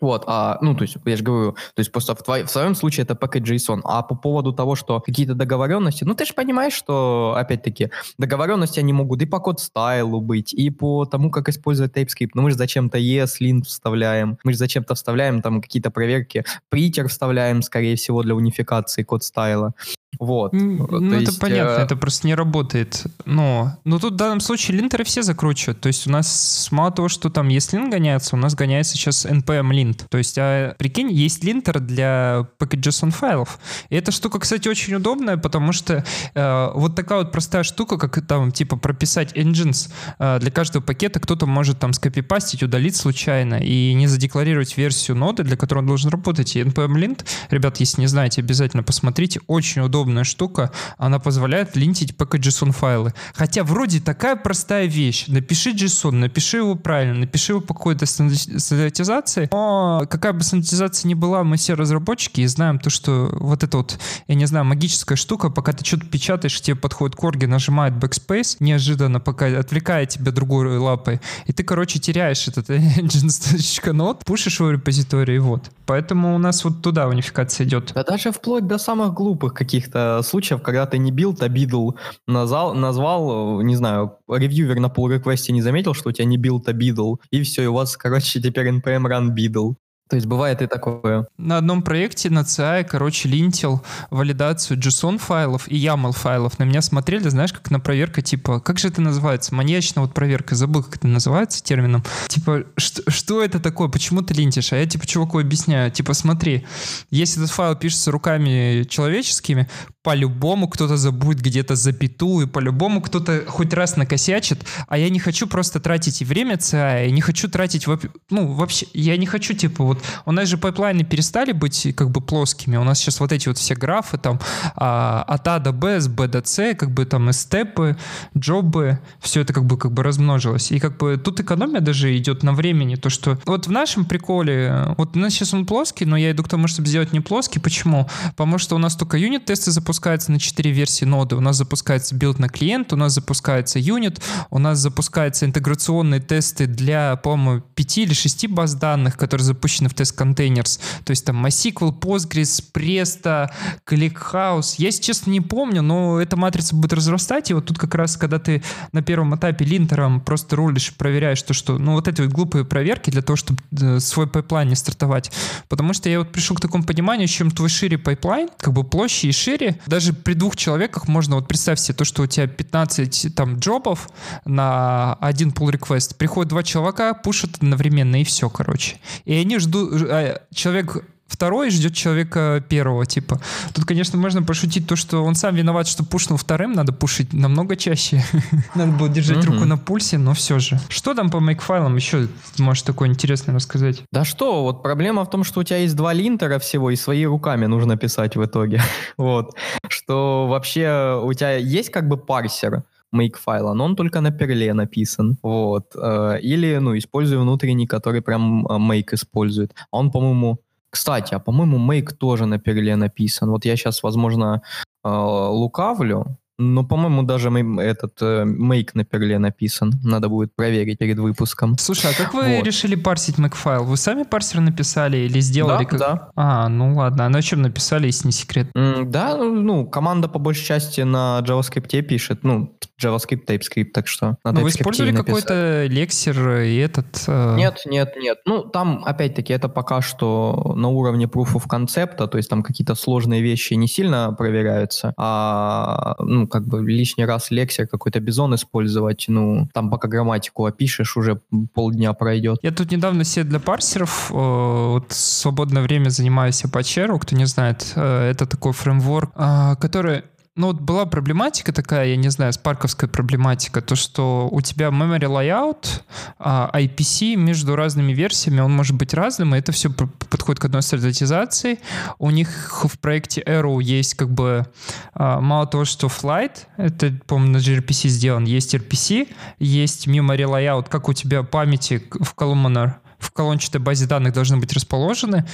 Вот, 0.00 0.24
а, 0.26 0.58
ну, 0.62 0.74
то 0.74 0.82
есть, 0.82 0.96
я 1.04 1.16
же 1.16 1.22
говорю, 1.22 1.52
то 1.52 1.80
есть 1.80 1.92
просто 1.92 2.14
в, 2.14 2.22
твой, 2.22 2.44
в 2.44 2.50
своем 2.50 2.74
случае 2.74 3.04
это 3.04 3.14
package.json. 3.14 3.80
А 3.84 4.02
по 4.02 4.14
поводу 4.14 4.52
того, 4.52 4.74
что 4.74 5.00
какие-то 5.00 5.34
договоренности, 5.34 6.04
ну, 6.04 6.14
ты 6.14 6.24
же 6.24 6.32
понимаешь, 6.32 6.72
что, 6.72 7.34
опять-таки, 7.36 7.90
договоренности 8.18 8.80
они 8.80 8.92
могут 8.92 9.20
и 9.22 9.26
по 9.26 9.40
код-стайлу 9.40 10.20
быть, 10.20 10.54
и 10.54 10.70
по 10.70 11.04
тому, 11.04 11.30
как 11.30 11.48
использовать 11.48 11.96
TypeScript. 11.96 12.30
Ну, 12.34 12.42
мы 12.42 12.50
же 12.50 12.56
зачем-то 12.56 12.98
ESLint 12.98 13.64
вставляем, 13.64 14.38
мы 14.42 14.52
же 14.52 14.58
зачем-то 14.58 14.94
вставляем 14.94 15.42
там 15.42 15.60
какие-то 15.60 15.90
проверки, 15.90 16.44
притер 16.70 17.08
вставляем, 17.08 17.62
скорее 17.62 17.96
всего, 17.96 18.22
для 18.22 18.34
унификации 18.34 19.02
код-стайла. 19.02 19.74
Вот. 20.18 20.52
Ну, 20.52 20.86
То 20.86 20.96
это 20.96 21.16
есть, 21.16 21.40
понятно, 21.40 21.80
э... 21.80 21.84
это 21.84 21.96
просто 21.96 22.26
не 22.26 22.34
работает. 22.34 23.04
Но, 23.24 23.78
но 23.84 23.98
тут 23.98 24.14
в 24.14 24.16
данном 24.16 24.40
случае 24.40 24.76
линтеры 24.76 25.04
все 25.04 25.22
закручивают. 25.22 25.80
То 25.80 25.86
есть 25.86 26.06
у 26.06 26.10
нас 26.10 26.68
мало 26.70 26.90
того, 26.90 27.08
что 27.08 27.30
там 27.30 27.48
есть 27.48 27.72
лин 27.72 27.90
гоняется, 27.90 28.36
у 28.36 28.38
нас 28.38 28.54
гоняется 28.54 28.94
сейчас 28.94 29.24
npm 29.24 29.70
lint. 29.70 30.04
То 30.08 30.18
есть, 30.18 30.36
а, 30.38 30.74
прикинь, 30.78 31.10
есть 31.10 31.44
линтер 31.44 31.80
для 31.80 32.46
package.json 32.58 33.10
файлов. 33.12 33.58
И 33.88 33.96
эта 33.96 34.10
штука, 34.10 34.40
кстати, 34.40 34.68
очень 34.68 34.94
удобная, 34.94 35.36
потому 35.36 35.72
что 35.72 36.04
э, 36.34 36.70
вот 36.74 36.96
такая 36.96 37.20
вот 37.20 37.32
простая 37.32 37.62
штука, 37.62 37.96
как 37.96 38.26
там, 38.26 38.52
типа, 38.52 38.76
прописать 38.76 39.32
engines 39.34 39.90
э, 40.18 40.38
для 40.40 40.50
каждого 40.50 40.82
пакета, 40.82 41.20
кто-то 41.20 41.46
может 41.46 41.78
там 41.78 41.92
скопипастить, 41.92 42.62
удалить 42.62 42.96
случайно 42.96 43.54
и 43.54 43.94
не 43.94 44.06
задекларировать 44.06 44.76
версию 44.76 45.16
ноды, 45.16 45.44
для 45.44 45.56
которой 45.56 45.78
он 45.78 45.86
должен 45.86 46.10
работать. 46.10 46.56
И 46.56 46.60
npm 46.60 46.94
lint, 46.94 47.24
ребят, 47.48 47.78
если 47.78 48.00
не 48.00 48.06
знаете, 48.06 48.42
обязательно 48.42 48.82
посмотрите, 48.82 49.40
очень 49.46 49.80
удобно 49.80 49.99
удобная 50.00 50.24
штука. 50.24 50.70
Она 50.98 51.18
позволяет 51.18 51.76
линтить 51.76 52.12
package.json 52.12 52.72
файлы. 52.72 53.14
Хотя 53.34 53.64
вроде 53.64 54.00
такая 54.00 54.36
простая 54.36 54.86
вещь. 54.86 55.26
Напиши 55.28 55.72
JSON, 55.72 56.12
напиши 56.12 56.58
его 56.58 56.74
правильно, 56.74 57.14
напиши 57.14 57.52
его 57.52 57.60
по 57.60 57.74
какой-то 57.74 58.06
стандартизации. 58.06 59.48
Но 59.52 60.06
какая 60.08 60.32
бы 60.32 60.42
стандартизация 60.42 61.08
ни 61.08 61.14
была, 61.14 61.44
мы 61.44 61.56
все 61.56 61.74
разработчики 61.74 62.40
и 62.40 62.46
знаем 62.46 62.78
то, 62.78 62.90
что 62.90 63.30
вот 63.32 63.62
это 63.62 63.76
вот, 63.76 63.98
я 64.28 64.34
не 64.34 64.46
знаю, 64.46 64.64
магическая 64.64 65.16
штука, 65.16 65.50
пока 65.50 65.72
ты 65.72 65.84
что-то 65.84 66.06
печатаешь, 66.06 66.60
тебе 66.60 66.76
подходит 66.76 67.16
корги, 67.16 67.46
нажимает 67.46 67.94
backspace, 67.94 68.56
неожиданно, 68.60 69.20
пока 69.20 69.46
отвлекает 69.46 70.10
тебя 70.10 70.32
другой 70.32 70.78
лапой, 70.78 71.20
и 71.46 71.52
ты, 71.52 71.62
короче, 71.62 71.98
теряешь 71.98 72.48
этот 72.48 72.70
engine.node, 72.70 74.24
пушишь 74.24 74.60
его 74.60 74.68
в 74.68 74.72
репозитории, 74.72 75.38
вот. 75.38 75.70
Поэтому 75.86 76.36
у 76.36 76.38
нас 76.38 76.62
вот 76.64 76.82
туда 76.82 77.08
унификация 77.08 77.66
идет. 77.66 77.92
Да 77.94 78.04
даже 78.04 78.30
вплоть 78.30 78.66
до 78.66 78.78
самых 78.78 79.12
глупых 79.12 79.54
каких 79.54 79.89
каких-то 79.90 80.22
случаев, 80.22 80.62
когда 80.62 80.86
ты 80.86 80.98
не 80.98 81.10
build, 81.10 81.42
а 81.42 81.48
бидл 81.48 81.92
назвал, 82.26 82.74
назвал, 82.74 83.60
не 83.62 83.76
знаю, 83.76 84.18
ревьювер 84.28 84.80
на 84.80 84.86
pull 84.86 85.18
request 85.18 85.50
не 85.52 85.62
заметил, 85.62 85.94
что 85.94 86.10
у 86.10 86.12
тебя 86.12 86.24
не 86.24 86.36
build, 86.36 86.68
а 86.68 86.72
бидл, 86.72 87.16
и 87.30 87.42
все, 87.42 87.62
и 87.62 87.66
у 87.66 87.74
вас, 87.74 87.96
короче, 87.96 88.40
теперь 88.40 88.68
npm 88.68 89.04
run 89.06 89.28
бидл. 89.30 89.72
То 90.10 90.16
есть 90.16 90.26
бывает 90.26 90.60
и 90.60 90.66
такое. 90.66 91.28
На 91.38 91.58
одном 91.58 91.82
проекте 91.82 92.30
на 92.30 92.40
CI, 92.40 92.82
короче, 92.82 93.28
линтил 93.28 93.80
валидацию 94.10 94.76
JSON 94.76 95.18
файлов 95.18 95.68
и 95.68 95.76
YAML 95.76 96.10
файлов. 96.12 96.58
На 96.58 96.64
меня 96.64 96.82
смотрели, 96.82 97.28
знаешь, 97.28 97.52
как 97.52 97.70
на 97.70 97.78
проверка, 97.78 98.20
типа, 98.20 98.58
как 98.58 98.80
же 98.80 98.88
это 98.88 99.00
называется? 99.00 99.54
Маньячная 99.54 100.02
вот 100.02 100.12
проверка, 100.12 100.56
забыл, 100.56 100.82
как 100.82 100.96
это 100.96 101.06
называется 101.06 101.62
термином. 101.62 102.02
Типа, 102.26 102.64
что, 102.76 103.08
что 103.08 103.40
это 103.40 103.60
такое? 103.60 103.86
Почему 103.86 104.22
ты 104.22 104.34
линтишь? 104.34 104.72
А 104.72 104.78
я, 104.78 104.86
типа, 104.86 105.06
чуваку 105.06 105.38
объясняю. 105.38 105.92
Типа, 105.92 106.12
смотри, 106.12 106.66
если 107.10 107.44
этот 107.44 107.54
файл 107.54 107.76
пишется 107.76 108.10
руками 108.10 108.82
человеческими, 108.90 109.68
по-любому 110.02 110.66
кто-то 110.68 110.96
забудет 110.96 111.42
где-то 111.42 111.76
запятую, 111.76 112.48
по-любому 112.48 113.02
кто-то 113.02 113.44
хоть 113.46 113.74
раз 113.74 113.96
накосячит, 113.96 114.64
а 114.88 114.96
я 114.96 115.10
не 115.10 115.18
хочу 115.18 115.46
просто 115.46 115.78
тратить 115.78 116.22
и 116.22 116.24
время 116.24 116.54
CI, 116.54 117.04
я 117.04 117.10
не 117.10 117.20
хочу 117.20 117.48
тратить, 117.50 117.86
ну, 118.30 118.46
вообще, 118.54 118.86
я 118.94 119.18
не 119.18 119.26
хочу, 119.26 119.52
типа, 119.52 119.84
вот 119.84 120.02
у 120.24 120.32
нас 120.32 120.48
же 120.48 120.56
пайплайны 120.56 121.04
перестали 121.04 121.52
быть 121.52 121.94
как 121.94 122.10
бы 122.10 122.22
плоскими. 122.22 122.78
У 122.78 122.84
нас 122.84 122.98
сейчас 122.98 123.20
вот 123.20 123.32
эти 123.32 123.48
вот 123.48 123.58
все 123.58 123.74
графы 123.74 124.16
там 124.16 124.40
а, 124.74 125.22
от 125.28 125.46
А 125.46 125.58
до 125.58 125.72
Б, 125.72 126.00
с 126.00 126.08
Б 126.08 126.28
до 126.28 126.42
С, 126.42 126.74
как 126.74 126.92
бы 126.92 127.04
там 127.04 127.28
и 127.28 127.32
степы, 127.34 127.98
джобы, 128.36 129.00
все 129.20 129.42
это 129.42 129.52
как 129.52 129.66
бы 129.66 129.76
как 129.76 129.92
бы 129.92 130.02
размножилось. 130.02 130.72
И 130.72 130.78
как 130.78 130.96
бы 130.96 131.18
тут 131.18 131.40
экономия 131.40 131.80
даже 131.80 132.16
идет 132.16 132.42
на 132.42 132.54
времени. 132.54 132.94
То, 132.94 133.10
что 133.10 133.38
вот 133.44 133.66
в 133.66 133.70
нашем 133.70 134.06
приколе, 134.06 134.94
вот 134.96 135.14
у 135.14 135.18
нас 135.18 135.34
сейчас 135.34 135.52
он 135.52 135.66
плоский, 135.66 136.06
но 136.06 136.16
я 136.16 136.30
иду 136.30 136.42
к 136.42 136.48
тому, 136.48 136.68
чтобы 136.68 136.88
сделать 136.88 137.12
не 137.12 137.20
плоский. 137.20 137.58
Почему? 137.58 138.08
Потому 138.30 138.56
что 138.56 138.76
у 138.76 138.78
нас 138.78 138.96
только 138.96 139.18
юнит-тесты 139.18 139.70
запускаются 139.70 139.89
на 140.28 140.38
4 140.38 140.70
версии 140.70 141.04
ноды. 141.04 141.36
У 141.36 141.40
нас 141.40 141.56
запускается 141.56 142.14
build 142.14 142.38
на 142.38 142.48
клиент, 142.48 142.92
у 142.92 142.96
нас 142.96 143.14
запускается 143.14 143.78
юнит, 143.78 144.20
у 144.50 144.58
нас 144.58 144.78
запускаются 144.78 145.46
интеграционные 145.46 146.20
тесты 146.20 146.66
для, 146.66 147.16
по-моему, 147.16 147.62
5 147.74 147.98
или 147.98 148.14
6 148.14 148.48
баз 148.48 148.74
данных, 148.74 149.16
которые 149.16 149.44
запущены 149.44 149.88
в 149.88 149.94
Test 149.94 150.16
Containers. 150.16 150.80
То 151.04 151.10
есть 151.10 151.24
там 151.24 151.44
MySQL, 151.44 151.98
Postgres, 151.98 152.62
Presto, 152.72 153.50
ClickHouse. 153.88 154.74
Я, 154.78 154.86
если 154.86 155.02
честно, 155.02 155.30
не 155.30 155.40
помню, 155.40 155.82
но 155.82 156.20
эта 156.20 156.36
матрица 156.36 156.74
будет 156.74 156.92
разрастать. 156.92 157.50
И 157.50 157.54
вот 157.54 157.66
тут 157.66 157.78
как 157.78 157.94
раз, 157.94 158.16
когда 158.16 158.38
ты 158.38 158.62
на 158.92 159.02
первом 159.02 159.34
этапе 159.34 159.64
линтером 159.64 160.20
просто 160.20 160.56
рулишь, 160.56 160.94
проверяешь 160.94 161.42
то, 161.42 161.54
что... 161.54 161.78
Ну, 161.78 161.92
вот 161.92 162.08
эти 162.08 162.20
вот 162.20 162.30
глупые 162.30 162.64
проверки 162.64 163.10
для 163.10 163.22
того, 163.22 163.36
чтобы 163.36 163.60
э, 163.80 164.00
свой 164.00 164.26
пайплайн 164.26 164.68
не 164.68 164.76
стартовать. 164.76 165.32
Потому 165.68 165.92
что 165.94 166.08
я 166.08 166.18
вот 166.18 166.32
пришел 166.32 166.56
к 166.56 166.60
такому 166.60 166.84
пониманию, 166.84 167.28
чем 167.28 167.50
твой 167.50 167.68
шире 167.68 167.98
пайплайн, 167.98 168.48
как 168.58 168.74
бы 168.74 168.84
площадь 168.84 169.24
и 169.24 169.32
шире, 169.32 169.79
даже 169.86 170.12
при 170.12 170.34
двух 170.34 170.56
человеках 170.56 171.08
можно, 171.08 171.36
вот 171.36 171.48
представь 171.48 171.78
себе 171.78 171.94
то, 171.94 172.04
что 172.04 172.22
у 172.22 172.26
тебя 172.26 172.46
15 172.46 173.34
там 173.34 173.58
джобов 173.58 174.08
на 174.44 175.14
один 175.14 175.50
pull 175.50 175.72
request, 175.72 176.16
приходят 176.16 176.50
два 176.50 176.62
человека, 176.62 177.14
пушат 177.14 177.56
одновременно, 177.56 178.20
и 178.20 178.24
все, 178.24 178.48
короче. 178.48 178.96
И 179.24 179.34
они 179.34 179.58
ждут 179.58 180.02
а, 180.08 180.42
человек 180.52 181.04
второй 181.30 181.70
ждет 181.70 181.94
человека 181.94 182.62
первого, 182.68 183.06
типа. 183.06 183.40
Тут, 183.72 183.84
конечно, 183.84 184.18
можно 184.18 184.42
пошутить 184.42 184.86
то, 184.86 184.96
что 184.96 185.24
он 185.24 185.34
сам 185.34 185.54
виноват, 185.54 185.86
что 185.86 186.04
пушнул 186.04 186.36
вторым, 186.36 186.72
надо 186.72 186.92
пушить 186.92 187.32
намного 187.32 187.76
чаще. 187.76 188.22
надо 188.74 188.92
было 188.92 189.08
держать 189.08 189.44
руку 189.44 189.64
на 189.64 189.78
пульсе, 189.78 190.18
но 190.18 190.34
все 190.34 190.58
же. 190.58 190.78
Что 190.88 191.14
там 191.14 191.30
по 191.30 191.40
мейкфайлам 191.40 191.96
еще, 191.96 192.28
можешь 192.58 192.82
такое 192.82 193.08
интересное 193.08 193.54
рассказать? 193.54 194.02
Да 194.12 194.24
что, 194.24 194.62
вот 194.62 194.82
проблема 194.82 195.24
в 195.24 195.30
том, 195.30 195.44
что 195.44 195.60
у 195.60 195.62
тебя 195.62 195.78
есть 195.78 195.96
два 195.96 196.12
линтера 196.12 196.58
всего, 196.58 196.90
и 196.90 196.96
свои 196.96 197.24
руками 197.24 197.66
нужно 197.66 197.96
писать 197.96 198.36
в 198.36 198.44
итоге. 198.44 198.82
вот. 199.16 199.54
Что 199.88 200.46
вообще 200.48 201.20
у 201.22 201.32
тебя 201.32 201.56
есть 201.56 201.90
как 201.90 202.08
бы 202.08 202.16
парсер, 202.16 202.82
make 203.14 203.36
файла, 203.36 203.74
но 203.74 203.84
он 203.84 203.96
только 203.96 204.20
на 204.20 204.30
перле 204.30 204.74
написан, 204.74 205.38
вот, 205.42 205.96
э, 205.96 206.38
или, 206.42 206.78
ну, 206.78 206.96
использую 206.96 207.40
внутренний, 207.42 207.86
который 207.86 208.22
прям 208.22 208.66
э, 208.66 208.78
make 208.78 209.14
использует. 209.14 209.74
Он, 209.90 210.10
по-моему, 210.10 210.60
кстати, 210.90 211.34
а 211.34 211.38
по-моему, 211.38 211.78
make 211.78 212.12
тоже 212.12 212.46
на 212.46 212.58
перле 212.58 212.96
написан. 212.96 213.50
Вот 213.50 213.64
я 213.64 213.76
сейчас, 213.76 214.02
возможно, 214.02 214.62
э, 215.04 215.08
лукавлю, 215.08 216.38
ну, 216.60 216.84
по-моему, 216.84 217.22
даже 217.22 217.48
этот 217.48 218.20
э, 218.20 218.44
make 218.44 218.90
на 218.94 219.04
перле 219.04 219.38
написан. 219.38 219.92
Надо 220.04 220.28
будет 220.28 220.54
проверить 220.54 220.98
перед 220.98 221.18
выпуском. 221.18 221.78
Слушай, 221.78 222.10
а 222.12 222.14
как 222.14 222.34
вы 222.34 222.56
вот. 222.56 222.66
решили 222.66 222.94
парсить 222.94 223.38
Macfile? 223.38 223.82
Вы 223.82 223.96
сами 223.96 224.24
парсер 224.24 224.60
написали 224.60 225.16
или 225.16 225.40
сделали? 225.40 225.84
Да, 225.84 225.90
как... 225.90 225.98
да. 225.98 226.28
А, 226.36 226.68
ну 226.68 226.94
ладно. 226.94 227.26
А 227.26 227.28
на 227.30 227.40
чем 227.40 227.62
написали, 227.62 228.06
если 228.06 228.28
не 228.28 228.32
секрет? 228.32 228.68
Mm, 228.76 229.04
да, 229.06 229.36
ну, 229.36 229.86
команда 229.86 230.28
по 230.28 230.38
большей 230.38 230.64
части 230.64 231.00
на 231.00 231.42
JavaScript 231.46 232.02
пишет. 232.02 232.44
Ну, 232.44 232.76
JavaScript, 233.02 233.46
TypeScript, 233.46 233.92
так 233.94 234.06
что 234.06 234.36
на 234.44 234.52
Ну, 234.52 234.60
вы 234.60 234.68
использовали 234.68 235.14
какой-то 235.14 235.86
лексер 235.86 236.60
и 236.60 236.76
этот... 236.76 237.24
Э... 237.26 237.56
Нет, 237.56 237.82
нет, 237.86 238.14
нет. 238.16 238.38
Ну, 238.44 238.64
там, 238.64 239.02
опять-таки, 239.04 239.52
это 239.52 239.68
пока 239.68 240.02
что 240.02 240.74
на 240.76 240.88
уровне 240.88 241.24
proof 241.24 241.54
of 241.54 241.62
concept, 241.68 242.26
то 242.28 242.36
есть 242.36 242.50
там 242.50 242.62
какие-то 242.62 242.94
сложные 242.94 243.40
вещи 243.40 243.74
не 243.74 243.88
сильно 243.88 244.32
проверяются, 244.32 245.14
а, 245.16 246.16
ну, 246.18 246.46
как 246.50 246.66
бы 246.66 246.82
лишний 246.82 247.24
раз 247.24 247.50
лексер 247.50 247.86
какой-то 247.86 248.20
бизон 248.20 248.54
использовать, 248.54 249.24
ну, 249.28 249.68
там 249.72 249.90
пока 249.90 250.08
грамматику 250.08 250.66
опишешь, 250.66 251.16
уже 251.16 251.40
полдня 251.74 252.12
пройдет. 252.12 252.58
Я 252.62 252.72
тут 252.72 252.90
недавно 252.90 253.24
себе 253.24 253.44
для 253.44 253.60
парсеров 253.60 254.30
э, 254.30 254.34
вот 254.34 255.06
свободное 255.10 255.82
время 255.82 256.10
занимаюсь 256.10 256.64
Apache, 256.64 257.18
кто 257.18 257.36
не 257.36 257.46
знает, 257.46 257.92
э, 257.96 258.30
это 258.30 258.46
такой 258.46 258.72
фреймворк, 258.72 259.32
э, 259.36 259.76
который 259.80 260.22
ну 260.60 260.66
вот 260.66 260.80
была 260.80 261.06
проблематика 261.06 261.72
такая, 261.72 262.08
я 262.08 262.16
не 262.16 262.28
знаю, 262.28 262.52
спарковская 262.52 263.08
проблематика, 263.08 263.80
то, 263.80 263.96
что 263.96 264.46
у 264.52 264.60
тебя 264.60 264.88
memory 264.88 265.20
layout, 265.20 266.02
а, 266.38 266.70
IPC 266.74 267.36
между 267.36 267.76
разными 267.76 268.12
версиями, 268.12 268.60
он 268.60 268.72
может 268.72 268.94
быть 268.94 269.14
разным, 269.14 269.54
и 269.54 269.58
это 269.58 269.72
все 269.72 269.90
подходит 269.90 270.60
к 270.60 270.66
одной 270.66 270.82
стандартизации. 270.82 271.78
У 272.18 272.30
них 272.30 272.84
в 272.84 272.98
проекте 272.98 273.40
Arrow 273.40 273.82
есть 273.82 274.14
как 274.14 274.30
бы 274.30 274.66
а, 275.14 275.40
мало 275.40 275.66
того, 275.66 275.86
что 275.86 276.08
flight, 276.08 276.66
это, 276.76 277.18
по-моему, 277.26 277.54
на 277.54 277.56
gRPC 277.56 278.08
сделан, 278.08 278.44
есть 278.44 278.74
RPC, 278.74 279.28
есть 279.58 280.08
memory 280.08 280.44
layout, 280.44 280.88
как 280.90 281.08
у 281.08 281.14
тебя 281.14 281.42
памяти 281.42 282.02
в 282.10 282.34
columnar, 282.36 282.96
в 283.20 283.30
колончатой 283.30 283.80
базе 283.80 284.06
данных 284.06 284.32
должны 284.32 284.56
быть 284.56 284.72
расположены. 284.72 285.46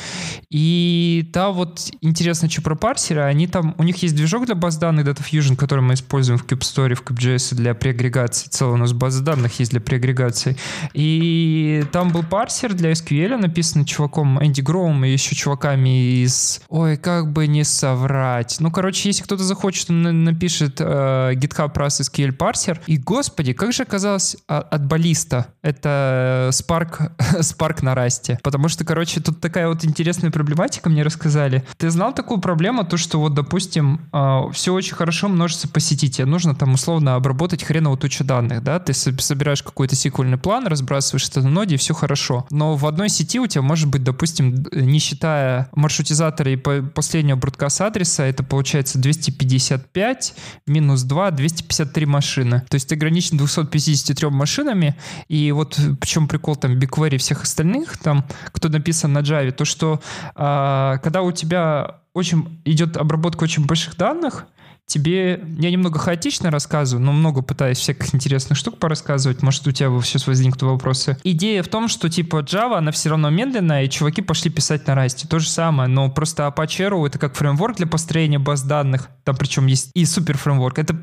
И 0.51 1.29
да, 1.33 1.51
вот 1.51 1.91
интересно, 2.01 2.49
что 2.49 2.63
про 2.63 2.75
парсеры, 2.75 3.23
они 3.23 3.47
там, 3.47 3.75
у 3.79 3.83
них 3.83 4.03
есть 4.03 4.15
движок 4.15 4.47
для 4.47 4.55
баз 4.55 4.77
данных 4.77 5.07
Data 5.07 5.23
Fusion, 5.23 5.57
который 5.57 5.81
мы 5.81 5.95
используем 5.95 6.39
в 6.39 6.47
CubeStory, 6.47 6.95
в 6.95 7.03
CubeJS 7.03 7.55
для 7.55 7.75
преагрегации. 7.75 8.49
Целая 8.49 8.75
у 8.75 8.79
нас 8.79 8.93
база 8.93 9.23
данных 9.23 9.59
есть 9.59 9.73
для 9.73 9.81
преагрегации. 9.81 10.57
И 10.95 11.85
там 11.93 12.11
был 12.11 12.23
парсер 12.23 12.75
для 12.75 12.93
SQL, 12.93 13.37
написанный 13.37 13.85
чуваком 13.85 14.43
Энди 14.45 14.61
Гроум 14.61 15.05
и 15.05 15.11
еще 15.11 15.35
чуваками 15.35 16.23
из... 16.23 16.61
Ой, 16.69 16.97
как 16.97 17.33
бы 17.33 17.47
не 17.47 17.65
соврать. 17.65 18.57
Ну, 18.61 18.71
короче, 18.71 19.09
если 19.09 19.23
кто-то 19.23 19.43
захочет, 19.43 19.91
он 19.91 20.25
напишет 20.25 20.81
э, 20.81 21.33
GitHub 21.35 21.73
Rust 21.75 22.03
SQL 22.03 22.33
парсер. 22.33 22.81
И, 22.87 22.97
господи, 22.97 23.53
как 23.53 23.73
же 23.73 23.83
оказалось 23.83 24.37
а, 24.49 24.61
от 24.61 24.87
баллиста. 24.87 25.49
Это 25.63 26.51
Spark, 26.53 27.13
Spark 27.57 27.83
на 27.83 27.95
расте. 27.95 28.39
Потому 28.43 28.69
что, 28.69 28.85
короче, 28.85 29.21
тут 29.21 29.41
такая 29.41 29.69
вот 29.69 29.85
интересная 29.85 30.31
проблематика 30.31 30.89
мне 30.91 31.03
рассказали. 31.03 31.65
Ты 31.77 31.91
знал 31.91 32.13
такую 32.15 32.41
проблему, 32.41 32.85
то, 32.85 32.97
что 32.97 33.19
вот, 33.19 33.35
допустим, 33.35 34.01
а, 34.13 34.51
все 34.51 34.73
очень 34.73 34.95
хорошо 34.95 35.29
множится 35.29 35.69
по 35.69 35.81
сети, 35.81 36.11
тебе 36.11 36.27
нужно 36.27 36.55
там 36.55 36.75
условно 36.75 37.15
обработать 37.15 37.65
хреново 37.65 37.97
тучу 37.97 38.25
данных, 38.25 38.63
да, 38.63 38.79
ты 38.79 38.93
собираешь 38.93 39.63
какой-то 39.63 39.97
сиквельный 39.97 40.39
план, 40.39 40.67
разбрасываешь 40.67 41.29
это 41.29 41.43
на 41.43 41.51
ноде, 41.51 41.77
и 41.77 41.79
все 41.79 41.95
хорошо. 41.95 42.47
Но 42.51 42.77
в 42.77 42.87
одной 42.87 43.09
сети 43.09 43.39
у 43.39 43.47
тебя 43.47 43.63
может 43.63 43.89
быть, 43.89 44.05
допустим, 44.05 44.65
не 44.73 44.99
считая 44.99 45.69
маршрутизатора 45.75 46.53
и 46.53 46.57
последнего 46.57 47.37
бродкаст 47.37 47.81
адреса, 47.81 48.25
это 48.25 48.43
получается 48.43 48.99
255 48.99 50.35
минус 50.67 51.03
2, 51.03 51.31
253 51.31 52.07
машины. 52.07 52.63
То 52.69 52.75
есть 52.75 52.89
ты 52.89 52.95
ограничен 52.95 53.37
253 53.39 54.29
машинами, 54.31 54.97
и 55.29 55.53
вот 55.53 55.79
причем 56.01 56.29
прикол 56.29 56.57
там 56.57 56.79
BigQuery 56.79 57.19
всех 57.19 57.43
остальных, 57.47 57.99
там, 57.99 58.25
кто 58.53 58.69
написан 58.69 59.13
на 59.13 59.21
Java, 59.21 59.51
то 59.51 59.65
что 59.65 60.01
э, 60.35 60.99
когда 61.03 61.23
у 61.23 61.33
тебя 61.33 62.01
очень 62.13 62.61
идет 62.65 62.97
обработка 62.97 63.45
очень 63.45 63.67
больших 63.67 63.97
данных, 63.97 64.47
тебе... 64.87 65.45
Я 65.59 65.71
немного 65.71 65.99
хаотично 65.99 66.51
рассказываю, 66.51 67.05
но 67.05 67.13
много 67.13 67.43
пытаюсь 67.43 67.79
всяких 67.79 68.15
интересных 68.15 68.57
штук 68.57 68.79
порассказывать. 68.79 69.43
Может, 69.43 69.67
у 69.67 69.73
тебя 69.73 69.91
сейчас 70.03 70.27
возникнут 70.27 70.63
вопросы. 70.63 71.19
Идея 71.25 71.63
в 71.63 71.69
том, 71.69 71.89
что 71.89 72.09
типа 72.09 72.37
Java, 72.43 72.79
она 72.79 72.93
все 72.93 73.11
равно 73.11 73.31
медленная, 73.31 73.85
и 73.85 73.91
чуваки 73.91 74.23
пошли 74.23 74.51
писать 74.51 74.87
на 74.87 74.93
Rust. 74.93 75.27
То 75.29 75.39
же 75.39 75.49
самое, 75.49 75.89
но 75.89 76.09
просто 76.11 76.45
Apache 76.45 76.89
Arrow— 76.89 77.07
это 77.09 77.19
как 77.19 77.35
фреймворк 77.35 77.77
для 77.77 77.87
построения 77.87 78.39
баз 78.39 78.63
данных. 78.63 79.11
Там 79.25 79.37
причем 79.37 79.67
есть 79.67 79.91
и 79.95 80.05
супер 80.05 80.39
фреймворк. 80.39 80.79
Это... 80.79 80.97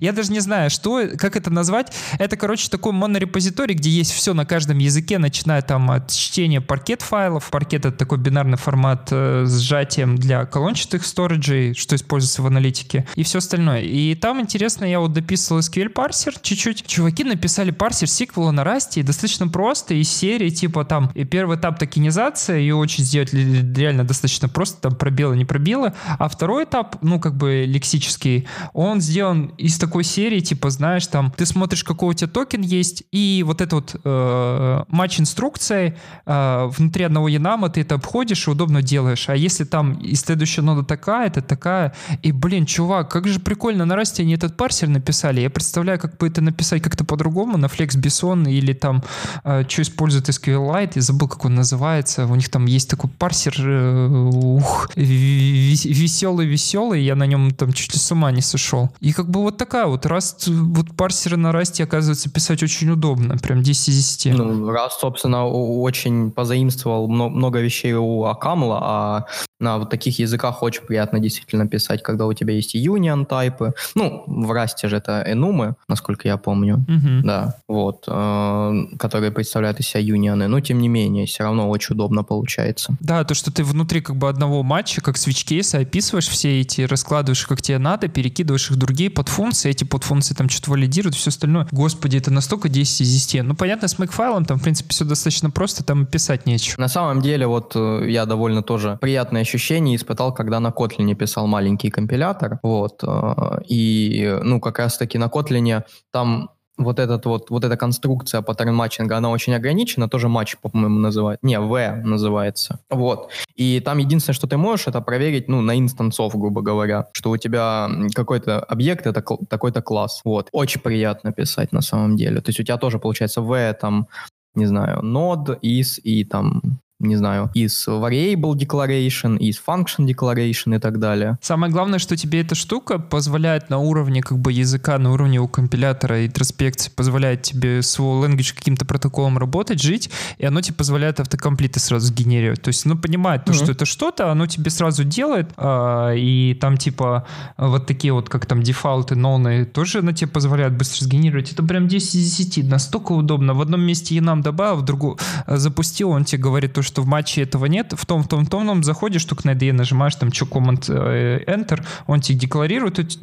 Я 0.00 0.12
даже 0.12 0.32
не 0.32 0.40
знаю, 0.40 0.70
что, 0.70 1.02
как 1.16 1.36
это 1.36 1.50
назвать. 1.50 1.92
Это, 2.18 2.36
короче, 2.36 2.68
такой 2.68 2.92
монорепозиторий, 2.92 3.76
где 3.76 3.90
есть 3.90 4.12
все 4.12 4.34
на 4.34 4.44
каждом 4.44 4.78
языке, 4.78 5.18
начиная 5.18 5.62
там 5.62 5.90
от 5.90 6.10
чтения 6.10 6.60
паркет 6.60 7.02
файлов. 7.02 7.48
Паркет— 7.50 7.84
это 7.86 7.96
такой 7.96 8.18
бинарный 8.18 8.58
формат 8.58 9.08
э, 9.12 9.46
сжатием 9.46 10.16
для 10.16 10.46
колончатых 10.46 11.06
сториджей, 11.06 11.74
что 11.74 11.94
используется 11.94 12.42
в 12.42 12.46
аналитике, 12.46 13.03
и 13.14 13.22
все 13.22 13.38
остальное. 13.38 13.82
И 13.82 14.14
там, 14.14 14.40
интересно, 14.40 14.84
я 14.84 15.00
вот 15.00 15.12
дописывал 15.12 15.60
SQL 15.60 15.88
парсер 15.88 16.38
чуть-чуть. 16.40 16.86
Чуваки 16.86 17.24
написали 17.24 17.70
парсер 17.70 18.08
сиквела 18.08 18.50
на 18.50 18.64
и 18.94 19.02
достаточно 19.02 19.46
просто, 19.48 19.94
из 19.94 20.10
серии, 20.10 20.48
типа 20.50 20.84
там, 20.84 21.10
и 21.14 21.24
первый 21.24 21.56
этап 21.56 21.78
токенизация, 21.78 22.58
ее 22.58 22.74
очень 22.74 23.04
сделать 23.04 23.32
реально 23.32 24.04
достаточно 24.04 24.48
просто, 24.48 24.80
там 24.80 24.96
пробелы, 24.96 25.36
не 25.36 25.44
пробелы, 25.44 25.92
а 26.18 26.28
второй 26.28 26.64
этап, 26.64 26.96
ну, 27.02 27.20
как 27.20 27.36
бы 27.36 27.64
лексический, 27.66 28.46
он 28.72 29.00
сделан 29.00 29.52
из 29.58 29.78
такой 29.78 30.02
серии, 30.02 30.40
типа, 30.40 30.70
знаешь, 30.70 31.06
там, 31.06 31.32
ты 31.36 31.46
смотришь, 31.46 31.84
какой 31.84 32.10
у 32.10 32.12
тебя 32.14 32.28
токен 32.28 32.62
есть, 32.62 33.04
и 33.12 33.44
вот 33.46 33.60
это 33.60 33.76
вот 33.76 33.96
э, 34.02 34.84
матч 34.88 35.20
инструкция 35.20 35.96
э, 36.26 36.66
внутри 36.76 37.04
одного 37.04 37.28
янама 37.28 37.68
ты 37.68 37.82
это 37.82 37.96
обходишь 37.96 38.46
и 38.46 38.50
удобно 38.50 38.82
делаешь. 38.82 39.28
А 39.28 39.36
если 39.36 39.64
там 39.64 39.94
и 39.94 40.14
следующая 40.14 40.62
нода 40.62 40.84
такая, 40.84 41.26
это 41.26 41.42
такая, 41.42 41.94
и, 42.22 42.32
блин, 42.32 42.66
чувак, 42.66 42.93
как 43.02 43.26
же 43.26 43.40
прикольно 43.40 43.84
на 43.84 43.96
расте 43.96 44.22
они 44.22 44.34
этот 44.34 44.56
парсер 44.56 44.88
написали. 44.88 45.40
Я 45.40 45.50
представляю, 45.50 45.98
как 45.98 46.16
бы 46.18 46.28
это 46.28 46.40
написать 46.40 46.82
как-то 46.82 47.04
по-другому 47.04 47.58
на 47.58 47.66
Flex 47.66 48.00
Bison 48.00 48.48
или 48.48 48.72
там, 48.72 49.02
э, 49.44 49.64
что 49.68 49.82
использует 49.82 50.28
SQLite, 50.28 50.92
я 50.94 51.02
забыл, 51.02 51.26
как 51.28 51.44
он 51.44 51.56
называется. 51.56 52.26
У 52.26 52.34
них 52.36 52.48
там 52.48 52.66
есть 52.66 52.88
такой 52.88 53.10
парсер, 53.10 53.54
э, 53.58 54.08
ух, 54.08 54.88
веселый-веселый, 54.94 57.02
я 57.02 57.16
на 57.16 57.26
нем 57.26 57.50
там 57.50 57.72
чуть 57.72 57.94
ли 57.94 57.98
с 57.98 58.12
ума 58.12 58.30
не 58.30 58.42
сошел. 58.42 58.90
И 59.00 59.12
как 59.12 59.28
бы 59.28 59.40
вот 59.40 59.56
такая 59.56 59.86
вот, 59.86 60.06
раз 60.06 60.36
вот 60.46 60.94
парсеры 60.96 61.36
на 61.36 61.50
расте, 61.52 61.84
оказывается, 61.84 62.30
писать 62.30 62.62
очень 62.62 62.90
удобно, 62.90 63.36
прям 63.38 63.62
10 63.62 63.88
из 63.88 64.16
10. 64.16 64.36
Ну, 64.36 64.70
раз, 64.70 64.98
собственно, 65.00 65.46
очень 65.46 66.30
позаимствовал 66.30 67.08
много 67.08 67.60
вещей 67.60 67.94
у 67.94 68.24
Акамла, 68.24 68.78
а 68.82 69.26
на 69.60 69.78
вот 69.78 69.90
таких 69.90 70.18
языках 70.18 70.62
очень 70.62 70.82
приятно 70.82 71.18
действительно 71.20 71.66
писать, 71.66 72.02
когда 72.02 72.26
у 72.26 72.32
тебя 72.32 72.54
есть 72.54 72.74
union 72.74 73.24
тайпы. 73.26 73.74
Ну, 73.94 74.24
в 74.26 74.50
расте 74.50 74.88
же 74.88 74.96
это 74.96 75.22
enumы, 75.26 75.76
насколько 75.88 76.28
я 76.28 76.36
помню. 76.36 76.84
Uh-huh. 76.88 77.20
Да, 77.22 77.56
вот, 77.68 78.04
э, 78.06 78.72
которые 78.98 79.30
представляют 79.30 79.80
из 79.80 79.86
себя 79.86 80.00
юнионы. 80.00 80.48
Но, 80.48 80.60
тем 80.60 80.78
не 80.78 80.88
менее, 80.88 81.26
все 81.26 81.44
равно 81.44 81.68
очень 81.68 81.94
удобно 81.94 82.24
получается. 82.24 82.96
Да, 83.00 83.24
то, 83.24 83.34
что 83.34 83.52
ты 83.52 83.64
внутри 83.64 84.00
как 84.00 84.16
бы 84.16 84.28
одного 84.28 84.62
матча, 84.62 85.00
как 85.00 85.16
свич-кейса, 85.16 85.78
описываешь 85.78 86.28
все 86.28 86.60
эти, 86.60 86.82
раскладываешь, 86.82 87.46
как 87.46 87.62
тебе 87.62 87.78
надо, 87.78 88.08
перекидываешь 88.08 88.70
их 88.70 88.76
в 88.76 88.78
другие 88.78 89.10
подфункции, 89.10 89.70
эти 89.70 89.84
подфункции 89.84 90.34
там 90.34 90.48
что-то 90.48 90.72
валидируют, 90.72 91.14
все 91.14 91.30
остальное. 91.30 91.68
Господи, 91.70 92.16
это 92.16 92.32
настолько 92.32 92.68
10 92.68 93.00
из 93.02 93.12
10. 93.12 93.44
Ну, 93.44 93.54
понятно, 93.54 93.88
с 93.88 93.98
мейкфайлом 93.98 94.44
там, 94.44 94.58
в 94.58 94.62
принципе, 94.62 94.90
все 94.90 95.04
достаточно 95.04 95.50
просто, 95.50 95.84
там 95.84 96.06
писать 96.06 96.46
нечего. 96.46 96.80
На 96.80 96.88
самом 96.88 97.22
деле, 97.22 97.46
вот 97.46 97.72
э, 97.74 98.06
я 98.08 98.26
довольно 98.26 98.62
тоже 98.62 98.98
приятное 99.00 99.43
ощущение 99.44 99.94
испытал, 99.94 100.34
когда 100.34 100.60
на 100.60 100.68
Kotlin 100.68 101.14
писал 101.14 101.46
маленький 101.46 101.90
компилятор, 101.90 102.58
вот, 102.62 103.02
э, 103.02 103.62
и, 103.68 104.38
ну, 104.42 104.60
как 104.60 104.78
раз-таки 104.78 105.18
на 105.18 105.26
Kotlin 105.26 105.82
там 106.10 106.50
вот 106.76 106.98
этот 106.98 107.26
вот, 107.26 107.50
вот 107.50 107.64
эта 107.64 107.76
конструкция 107.76 108.42
паттерн 108.42 108.74
матчинга, 108.74 109.16
она 109.16 109.30
очень 109.30 109.54
ограничена, 109.54 110.08
тоже 110.08 110.28
матч, 110.28 110.56
по-моему, 110.60 110.98
называют. 110.98 111.42
Не, 111.42 111.60
V 111.60 112.02
называется. 112.04 112.80
Вот. 112.90 113.30
И 113.54 113.80
там 113.80 113.98
единственное, 113.98 114.34
что 114.34 114.48
ты 114.48 114.56
можешь, 114.56 114.88
это 114.88 115.00
проверить, 115.00 115.48
ну, 115.48 115.60
на 115.60 115.78
инстансов, 115.78 116.34
грубо 116.34 116.62
говоря, 116.62 117.06
что 117.12 117.30
у 117.30 117.36
тебя 117.36 117.88
какой-то 118.14 118.60
объект, 118.60 119.06
это 119.06 119.22
такой-то 119.48 119.82
класс. 119.82 120.20
Вот. 120.24 120.48
Очень 120.52 120.80
приятно 120.80 121.32
писать 121.32 121.72
на 121.72 121.80
самом 121.80 122.16
деле. 122.16 122.40
То 122.40 122.48
есть 122.48 122.60
у 122.60 122.64
тебя 122.64 122.76
тоже 122.76 122.98
получается 122.98 123.40
V, 123.40 123.76
там, 123.80 124.08
не 124.54 124.66
знаю, 124.66 125.00
node, 125.02 125.60
is 125.60 126.00
и 126.02 126.24
там 126.24 126.62
не 127.00 127.16
знаю, 127.16 127.50
из 127.54 127.86
variable 127.88 128.54
declaration, 128.54 129.36
из 129.38 129.60
function 129.64 130.06
declaration 130.06 130.76
и 130.76 130.78
так 130.78 130.98
далее. 130.98 131.38
Самое 131.40 131.72
главное, 131.72 131.98
что 131.98 132.16
тебе 132.16 132.40
эта 132.40 132.54
штука 132.54 132.98
позволяет 132.98 133.68
на 133.70 133.78
уровне 133.78 134.22
как 134.22 134.38
бы 134.38 134.52
языка, 134.52 134.98
на 134.98 135.12
уровне 135.12 135.40
у 135.40 135.48
компилятора 135.48 136.26
интроспекции, 136.26 136.90
позволяет 136.94 137.42
тебе 137.42 137.82
с 137.82 137.98
language 137.98 138.54
каким-то 138.54 138.84
протоколом 138.84 139.38
работать, 139.38 139.82
жить, 139.82 140.10
и 140.38 140.46
оно 140.46 140.60
тебе 140.60 140.76
позволяет 140.76 141.20
автокомплиты 141.20 141.80
сразу 141.80 142.06
сгенерировать. 142.06 142.62
То 142.62 142.68
есть, 142.68 142.84
ну, 142.86 142.96
понимает 142.96 143.44
то, 143.44 143.52
mm-hmm. 143.52 143.56
что 143.56 143.72
это 143.72 143.84
что-то, 143.84 144.30
оно 144.30 144.46
тебе 144.46 144.70
сразу 144.70 145.04
делает, 145.04 145.50
а, 145.56 146.12
и 146.12 146.54
там 146.54 146.76
типа 146.76 147.26
вот 147.56 147.86
такие 147.86 148.12
вот, 148.12 148.28
как 148.28 148.46
там 148.46 148.62
дефалты, 148.62 149.16
ноны, 149.16 149.64
тоже 149.64 149.98
оно 149.98 150.12
тебе 150.12 150.30
позволяет 150.30 150.76
быстро 150.76 151.04
сгенерировать. 151.04 151.52
Это 151.52 151.62
прям 151.62 151.88
10 151.88 152.14
из 152.14 152.36
10, 152.36 152.68
настолько 152.68 153.12
удобно. 153.12 153.54
В 153.54 153.60
одном 153.60 153.82
месте 153.82 154.14
и 154.14 154.20
нам 154.20 154.42
добавил, 154.42 154.76
в 154.76 154.82
другую 154.82 155.18
запустил, 155.46 156.10
он 156.10 156.24
тебе 156.24 156.42
говорит 156.42 156.72
то, 156.72 156.82
что 156.82 156.93
в 157.02 157.06
матче 157.06 157.42
этого 157.42 157.66
нет, 157.66 157.92
в 157.96 158.06
том, 158.06 158.22
в 158.22 158.28
том, 158.28 158.44
в 158.44 158.48
том, 158.48 158.66
том 158.66 158.84
заходишь, 158.84 159.24
только 159.24 159.46
на 159.46 159.52
IDE 159.52 159.72
нажимаешь 159.72 160.14
там 160.16 160.32
что 160.32 160.46
Command 160.46 160.84
э, 160.88 161.44
Enter, 161.46 161.84
он 162.06 162.20
тебе 162.20 162.38
декларирует 162.38 162.98
эту, 162.98 163.18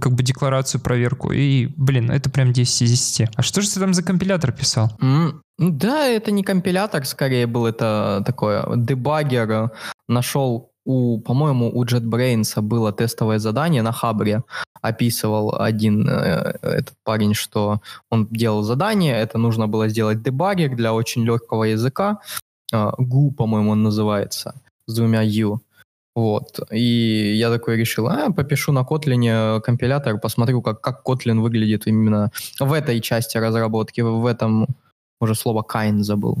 как 0.00 0.12
бы 0.12 0.22
декларацию, 0.22 0.80
проверку, 0.80 1.32
и, 1.32 1.66
блин, 1.76 2.10
это 2.10 2.30
прям 2.30 2.52
10 2.52 2.82
из 2.82 2.90
10. 2.90 3.30
А 3.34 3.42
что 3.42 3.60
же 3.60 3.70
ты 3.70 3.80
там 3.80 3.94
за 3.94 4.02
компилятор 4.02 4.52
писал? 4.52 4.92
Mm. 5.00 5.40
Да, 5.58 6.06
это 6.06 6.30
не 6.32 6.42
компилятор, 6.42 7.06
скорее 7.06 7.46
был 7.46 7.66
это 7.66 8.22
такое 8.26 8.64
дебаггер. 8.76 9.70
Нашел 10.06 10.70
у, 10.86 11.18
по-моему, 11.20 11.70
у 11.74 11.84
JetBrains 11.84 12.60
было 12.60 12.92
тестовое 12.92 13.38
задание 13.38 13.82
на 13.82 13.92
Хабре. 13.92 14.44
Описывал 14.82 15.60
один 15.60 16.08
э, 16.08 16.58
этот 16.62 16.94
парень, 17.04 17.34
что 17.34 17.80
он 18.10 18.28
делал 18.30 18.62
задание, 18.62 19.16
это 19.16 19.38
нужно 19.38 19.66
было 19.66 19.88
сделать 19.88 20.22
дебаггер 20.22 20.76
для 20.76 20.92
очень 20.92 21.24
легкого 21.24 21.64
языка. 21.64 22.20
Гу, 22.72 23.30
по-моему, 23.32 23.70
он 23.70 23.82
называется, 23.82 24.54
с 24.86 24.94
двумя 24.94 25.22
U. 25.22 25.60
Вот. 26.14 26.60
И 26.72 27.34
я 27.36 27.50
такой 27.50 27.76
решил, 27.76 28.08
а, 28.08 28.30
попишу 28.30 28.72
на 28.72 28.80
Kotlin 28.80 29.60
компилятор, 29.60 30.18
посмотрю, 30.18 30.62
как, 30.62 30.80
как 30.80 31.02
Kotlin 31.04 31.40
выглядит 31.40 31.86
именно 31.86 32.30
в 32.58 32.72
этой 32.72 33.00
части 33.00 33.36
разработки, 33.38 34.00
в 34.00 34.24
этом, 34.24 34.66
уже 35.20 35.34
слово 35.34 35.62
kind 35.62 35.98
забыл 35.98 36.38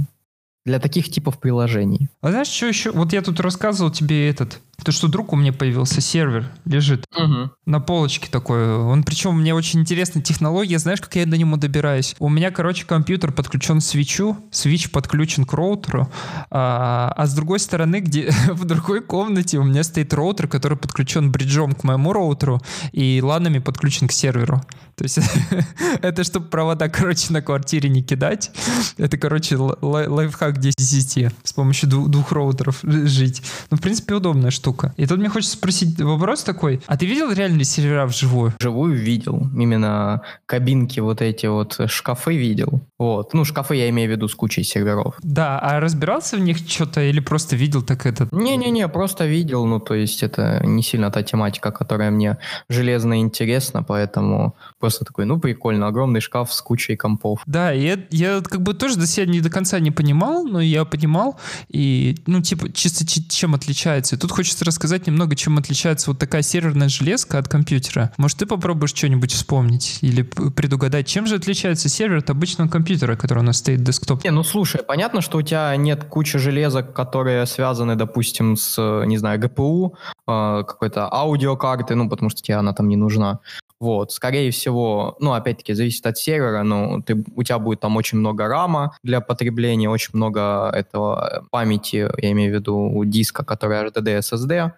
для 0.66 0.80
таких 0.80 1.08
типов 1.08 1.38
приложений. 1.38 2.08
А 2.20 2.30
знаешь, 2.30 2.48
что 2.48 2.66
еще? 2.66 2.90
Вот 2.90 3.12
я 3.12 3.22
тут 3.22 3.38
рассказывал 3.38 3.92
тебе 3.92 4.28
этот, 4.28 4.60
то, 4.84 4.90
что 4.90 5.06
друг 5.06 5.32
у 5.32 5.36
меня 5.36 5.52
появился, 5.52 6.00
сервер 6.00 6.50
лежит 6.64 7.04
угу. 7.16 7.50
на 7.66 7.80
полочке 7.80 8.28
такой. 8.28 8.76
Он, 8.76 9.04
причем, 9.04 9.38
мне 9.38 9.54
очень 9.54 9.80
интересна 9.80 10.20
технология, 10.20 10.78
знаешь, 10.78 11.00
как 11.00 11.14
я 11.14 11.24
до 11.24 11.38
него 11.38 11.56
добираюсь? 11.56 12.16
У 12.18 12.28
меня, 12.28 12.50
короче, 12.50 12.84
компьютер 12.84 13.32
подключен 13.32 13.78
к 13.78 13.84
свечу, 13.84 14.36
свич 14.50 14.90
подключен 14.90 15.44
к 15.44 15.52
роутеру, 15.52 16.10
а, 16.50 17.12
а 17.16 17.26
с 17.26 17.34
другой 17.34 17.60
стороны, 17.60 18.00
где 18.00 18.30
в 18.48 18.64
другой 18.64 19.02
комнате 19.02 19.58
у 19.58 19.64
меня 19.64 19.84
стоит 19.84 20.12
роутер, 20.12 20.48
который 20.48 20.76
подключен 20.76 21.30
бриджом 21.30 21.72
к 21.72 21.84
моему 21.84 22.12
роутеру 22.12 22.60
и 22.90 23.20
ланами 23.22 23.60
подключен 23.60 24.08
к 24.08 24.12
серверу. 24.12 24.62
То 24.96 25.04
есть 25.04 25.18
это 26.02 26.24
чтобы 26.24 26.46
провода, 26.46 26.88
короче, 26.88 27.32
на 27.32 27.42
квартире 27.42 27.90
не 27.90 28.02
кидать. 28.02 28.50
Это, 28.96 29.18
короче, 29.18 29.56
лайфхак 29.56 30.58
10 30.58 30.80
из 30.80 30.88
10. 30.88 31.34
С 31.42 31.52
помощью 31.52 31.88
двух 31.88 32.32
роутеров 32.32 32.80
жить. 32.82 33.42
Ну, 33.70 33.76
в 33.76 33.80
принципе, 33.80 34.14
удобная 34.14 34.50
штука. 34.50 34.94
И 34.96 35.06
тут 35.06 35.18
мне 35.18 35.28
хочется 35.28 35.56
спросить 35.56 36.00
вопрос 36.00 36.42
такой. 36.42 36.80
А 36.86 36.96
ты 36.96 37.04
видел 37.06 37.30
реальные 37.30 37.64
сервера 37.64 38.06
вживую? 38.06 38.54
Вживую 38.58 38.96
видел. 38.96 39.50
Именно 39.54 40.22
кабинки 40.46 41.00
вот 41.00 41.20
эти 41.20 41.46
вот, 41.46 41.78
шкафы 41.86 42.36
видел. 42.36 42.80
Вот. 42.98 43.34
Ну, 43.34 43.44
шкафы 43.44 43.76
я 43.76 43.90
имею 43.90 44.08
в 44.08 44.12
виду 44.12 44.28
с 44.28 44.34
кучей 44.34 44.62
серверов. 44.62 45.16
Да, 45.22 45.58
а 45.58 45.78
разбирался 45.80 46.36
в 46.36 46.40
них 46.40 46.56
что-то 46.56 47.02
или 47.02 47.20
просто 47.20 47.54
видел 47.56 47.82
так 47.82 48.06
это? 48.06 48.28
Не-не-не, 48.32 48.88
просто 48.88 49.26
видел. 49.26 49.66
Ну, 49.66 49.78
то 49.78 49.94
есть 49.94 50.22
это 50.22 50.62
не 50.64 50.82
сильно 50.82 51.10
та 51.10 51.22
тематика, 51.22 51.70
которая 51.70 52.10
мне 52.10 52.38
железно 52.70 53.20
интересна, 53.20 53.82
поэтому 53.82 54.56
просто 54.86 55.04
такой, 55.04 55.24
ну, 55.24 55.40
прикольно, 55.40 55.88
огромный 55.88 56.20
шкаф 56.20 56.52
с 56.52 56.62
кучей 56.62 56.94
компов. 56.94 57.40
Да, 57.44 57.72
я, 57.72 57.98
я 58.10 58.40
как 58.40 58.62
бы 58.62 58.72
тоже 58.72 58.96
до 58.96 59.06
себя 59.08 59.26
не 59.26 59.40
до 59.40 59.50
конца 59.50 59.80
не 59.80 59.90
понимал, 59.90 60.44
но 60.44 60.60
я 60.60 60.84
понимал, 60.84 61.40
и, 61.68 62.14
ну, 62.26 62.40
типа, 62.40 62.72
чисто 62.72 63.04
чем 63.04 63.56
отличается. 63.56 64.14
И 64.14 64.18
тут 64.18 64.30
хочется 64.30 64.64
рассказать 64.64 65.08
немного, 65.08 65.34
чем 65.34 65.58
отличается 65.58 66.10
вот 66.10 66.20
такая 66.20 66.42
серверная 66.42 66.88
железка 66.88 67.38
от 67.38 67.48
компьютера. 67.48 68.12
Может, 68.16 68.38
ты 68.38 68.46
попробуешь 68.46 68.94
что-нибудь 68.94 69.32
вспомнить 69.32 69.98
или 70.02 70.22
предугадать, 70.22 71.08
чем 71.08 71.26
же 71.26 71.34
отличается 71.34 71.88
сервер 71.88 72.18
от 72.18 72.30
обычного 72.30 72.68
компьютера, 72.68 73.16
который 73.16 73.40
у 73.40 73.42
нас 73.42 73.56
стоит 73.56 73.82
десктоп? 73.82 74.22
Не, 74.22 74.30
ну 74.30 74.44
слушай, 74.44 74.84
понятно, 74.84 75.20
что 75.20 75.38
у 75.38 75.42
тебя 75.42 75.74
нет 75.74 76.04
кучи 76.04 76.38
железок, 76.38 76.92
которые 76.92 77.44
связаны, 77.46 77.96
допустим, 77.96 78.56
с, 78.56 79.02
не 79.04 79.18
знаю, 79.18 79.40
э, 79.40 80.15
какой-то 80.26 81.12
аудиокарты, 81.12 81.94
ну, 81.94 82.08
потому 82.08 82.30
что 82.30 82.42
тебе 82.42 82.56
она 82.56 82.72
там 82.72 82.88
не 82.88 82.96
нужна. 82.96 83.40
Вот, 83.78 84.10
скорее 84.12 84.50
всего, 84.50 85.16
ну, 85.20 85.34
опять-таки, 85.34 85.74
зависит 85.74 86.06
от 86.06 86.16
сервера, 86.16 86.62
но 86.62 87.02
ты, 87.02 87.24
у 87.34 87.42
тебя 87.42 87.58
будет 87.58 87.80
там 87.80 87.96
очень 87.96 88.18
много 88.18 88.48
рама 88.48 88.96
для 89.02 89.20
потребления, 89.20 89.90
очень 89.90 90.10
много 90.14 90.70
этого 90.72 91.44
памяти, 91.50 92.08
я 92.16 92.32
имею 92.32 92.52
в 92.52 92.54
виду 92.54 93.04
диска, 93.04 93.44
который 93.44 93.86
HDD 93.88 94.18
SSD, 94.18 94.72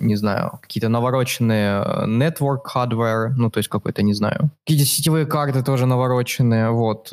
не 0.00 0.16
знаю, 0.16 0.58
какие-то 0.62 0.88
навороченные 0.88 1.80
network 2.06 2.62
hardware, 2.74 3.28
ну, 3.36 3.50
то 3.50 3.58
есть 3.58 3.68
какой-то, 3.68 4.02
не 4.02 4.14
знаю, 4.14 4.50
какие-то 4.66 4.86
сетевые 4.86 5.26
карты 5.26 5.62
тоже 5.62 5.86
навороченные, 5.86 6.70
вот. 6.70 7.12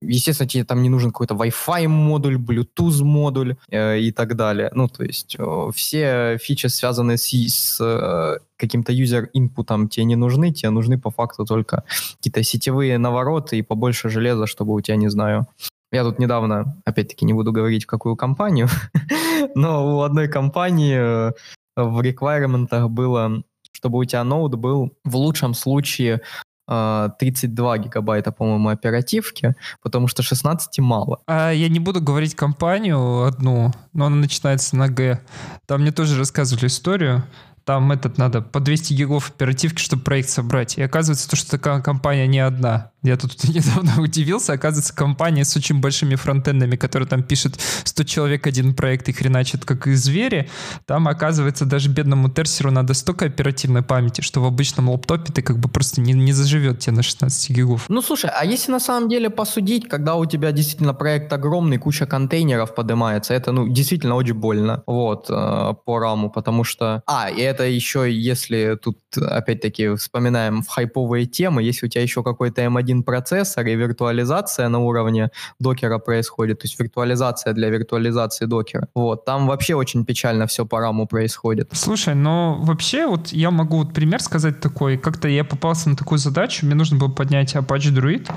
Естественно, 0.00 0.48
тебе 0.48 0.64
там 0.64 0.82
не 0.82 0.88
нужен 0.88 1.10
какой-то 1.10 1.34
Wi-Fi 1.34 1.88
модуль, 1.88 2.36
Bluetooth 2.36 3.02
модуль 3.02 3.56
э, 3.68 3.98
и 3.98 4.12
так 4.12 4.36
далее. 4.36 4.70
Ну, 4.74 4.88
то 4.88 5.02
есть 5.02 5.36
э, 5.38 5.70
все 5.74 6.38
фичи, 6.38 6.68
связанные 6.68 7.18
с, 7.18 7.28
с 7.28 7.80
э, 7.80 8.38
каким-то 8.56 8.92
юзер-инпутом, 8.92 9.88
тебе 9.88 10.04
не 10.04 10.16
нужны, 10.16 10.52
тебе 10.52 10.70
нужны 10.70 10.98
по 10.98 11.10
факту 11.10 11.44
только 11.44 11.82
какие-то 12.16 12.44
сетевые 12.44 12.98
навороты 12.98 13.58
и 13.58 13.62
побольше 13.62 14.08
железа, 14.08 14.46
чтобы 14.46 14.74
у 14.74 14.80
тебя, 14.80 14.96
не 14.96 15.08
знаю, 15.08 15.48
я 15.90 16.04
тут 16.04 16.18
недавно, 16.18 16.76
опять-таки, 16.84 17.24
не 17.24 17.32
буду 17.32 17.50
говорить, 17.50 17.84
в 17.84 17.86
какую 17.86 18.14
компанию, 18.14 18.68
но 19.54 19.96
у 19.96 20.00
одной 20.02 20.28
компании 20.28 20.96
э, 20.96 21.32
в 21.76 22.00
requirement 22.00 22.88
было, 22.88 23.42
чтобы 23.72 23.98
у 23.98 24.04
тебя 24.04 24.22
ноут 24.22 24.54
был 24.54 24.92
в 25.04 25.16
лучшем 25.16 25.54
случае 25.54 26.20
32 26.68 27.72
а, 27.72 27.78
гигабайта, 27.78 28.30
по-моему, 28.30 28.68
оперативки, 28.68 29.54
потому 29.82 30.06
что 30.06 30.22
16 30.22 30.78
мало. 30.80 31.20
А 31.26 31.50
я 31.50 31.68
не 31.68 31.80
буду 31.80 32.02
говорить 32.02 32.34
компанию 32.34 33.24
одну, 33.24 33.72
но 33.94 34.06
она 34.06 34.16
начинается 34.16 34.76
на 34.76 34.88
Г. 34.88 35.20
Там 35.66 35.80
мне 35.80 35.92
тоже 35.92 36.18
рассказывали 36.18 36.66
историю. 36.66 37.24
Там 37.64 37.92
этот 37.92 38.16
надо 38.16 38.40
по 38.40 38.60
200 38.60 38.94
гигов 38.94 39.30
оперативки, 39.30 39.80
чтобы 39.80 40.02
проект 40.02 40.30
собрать. 40.30 40.78
И 40.78 40.82
оказывается, 40.82 41.28
то, 41.28 41.36
что 41.36 41.50
такая 41.50 41.80
компания 41.82 42.26
не 42.26 42.40
одна. 42.40 42.92
Я 43.02 43.16
тут 43.16 43.44
недавно 43.48 44.02
удивился, 44.02 44.52
оказывается, 44.52 44.94
компания 44.94 45.44
с 45.44 45.56
очень 45.56 45.80
большими 45.80 46.16
фронтендами, 46.16 46.76
которая 46.76 47.08
там 47.08 47.22
пишет 47.22 47.60
100 47.84 48.04
человек 48.04 48.46
один 48.46 48.74
проект 48.74 49.08
и 49.08 49.12
хреначит 49.12 49.64
как 49.64 49.86
и 49.86 49.94
звери, 49.94 50.48
там, 50.84 51.06
оказывается, 51.06 51.64
даже 51.64 51.88
бедному 51.88 52.28
терсеру 52.28 52.70
надо 52.70 52.94
столько 52.94 53.26
оперативной 53.26 53.82
памяти, 53.82 54.20
что 54.20 54.40
в 54.40 54.46
обычном 54.46 54.88
лаптопе 54.90 55.32
ты 55.32 55.42
как 55.42 55.58
бы 55.58 55.68
просто 55.68 56.00
не, 56.00 56.12
не 56.12 56.32
заживет 56.32 56.80
тебе 56.80 56.96
на 56.96 57.02
16 57.02 57.50
гигов. 57.50 57.84
Ну, 57.88 58.02
слушай, 58.02 58.30
а 58.34 58.44
если 58.44 58.72
на 58.72 58.80
самом 58.80 59.08
деле 59.08 59.30
посудить, 59.30 59.88
когда 59.88 60.16
у 60.16 60.26
тебя 60.26 60.50
действительно 60.50 60.94
проект 60.94 61.32
огромный, 61.32 61.78
куча 61.78 62.06
контейнеров 62.06 62.74
поднимается, 62.74 63.32
это, 63.32 63.52
ну, 63.52 63.68
действительно 63.68 64.16
очень 64.16 64.34
больно, 64.34 64.82
вот, 64.86 65.26
э, 65.30 65.74
по 65.84 65.98
раму, 65.98 66.30
потому 66.30 66.64
что... 66.64 67.02
А, 67.06 67.30
и 67.30 67.40
это 67.40 67.64
еще, 67.64 68.12
если 68.12 68.76
тут, 68.82 68.98
опять-таки, 69.16 69.94
вспоминаем 69.94 70.62
в 70.62 70.68
хайповые 70.68 71.26
темы, 71.26 71.62
если 71.62 71.86
у 71.86 71.88
тебя 71.88 72.02
еще 72.02 72.24
какой-то 72.24 72.62
M1 72.62 72.87
один 72.88 73.02
процессор 73.02 73.66
и 73.66 73.74
виртуализация 73.76 74.68
на 74.68 74.78
уровне 74.78 75.30
докера 75.60 75.98
происходит, 75.98 76.60
то 76.60 76.64
есть 76.64 76.80
виртуализация 76.80 77.52
для 77.52 77.68
виртуализации 77.68 78.46
докера. 78.46 78.88
Вот, 78.94 79.26
там 79.26 79.46
вообще 79.46 79.74
очень 79.74 80.06
печально 80.06 80.46
все 80.46 80.64
по 80.64 80.80
раму 80.80 81.06
происходит. 81.06 81.68
Слушай, 81.72 82.14
но 82.14 82.56
вообще 82.62 83.06
вот 83.06 83.28
я 83.28 83.50
могу 83.50 83.78
вот 83.78 83.92
пример 83.92 84.22
сказать 84.22 84.60
такой. 84.60 84.96
Как-то 84.96 85.28
я 85.28 85.44
попался 85.44 85.90
на 85.90 85.96
такую 85.96 86.18
задачу, 86.18 86.64
мне 86.64 86.74
нужно 86.74 86.96
было 86.96 87.10
поднять 87.10 87.54
Apache 87.54 87.92
Druid. 87.92 88.32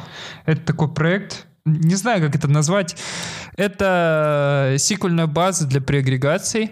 Это 0.45 0.62
такой 0.62 0.93
проект, 0.93 1.47
не 1.64 1.95
знаю, 1.95 2.22
как 2.22 2.36
это 2.36 2.49
назвать. 2.49 2.97
Это 3.56 4.76
сиквельная 4.78 5.28
база 5.28 5.66
для 5.66 5.80
преагрегаций. 5.80 6.72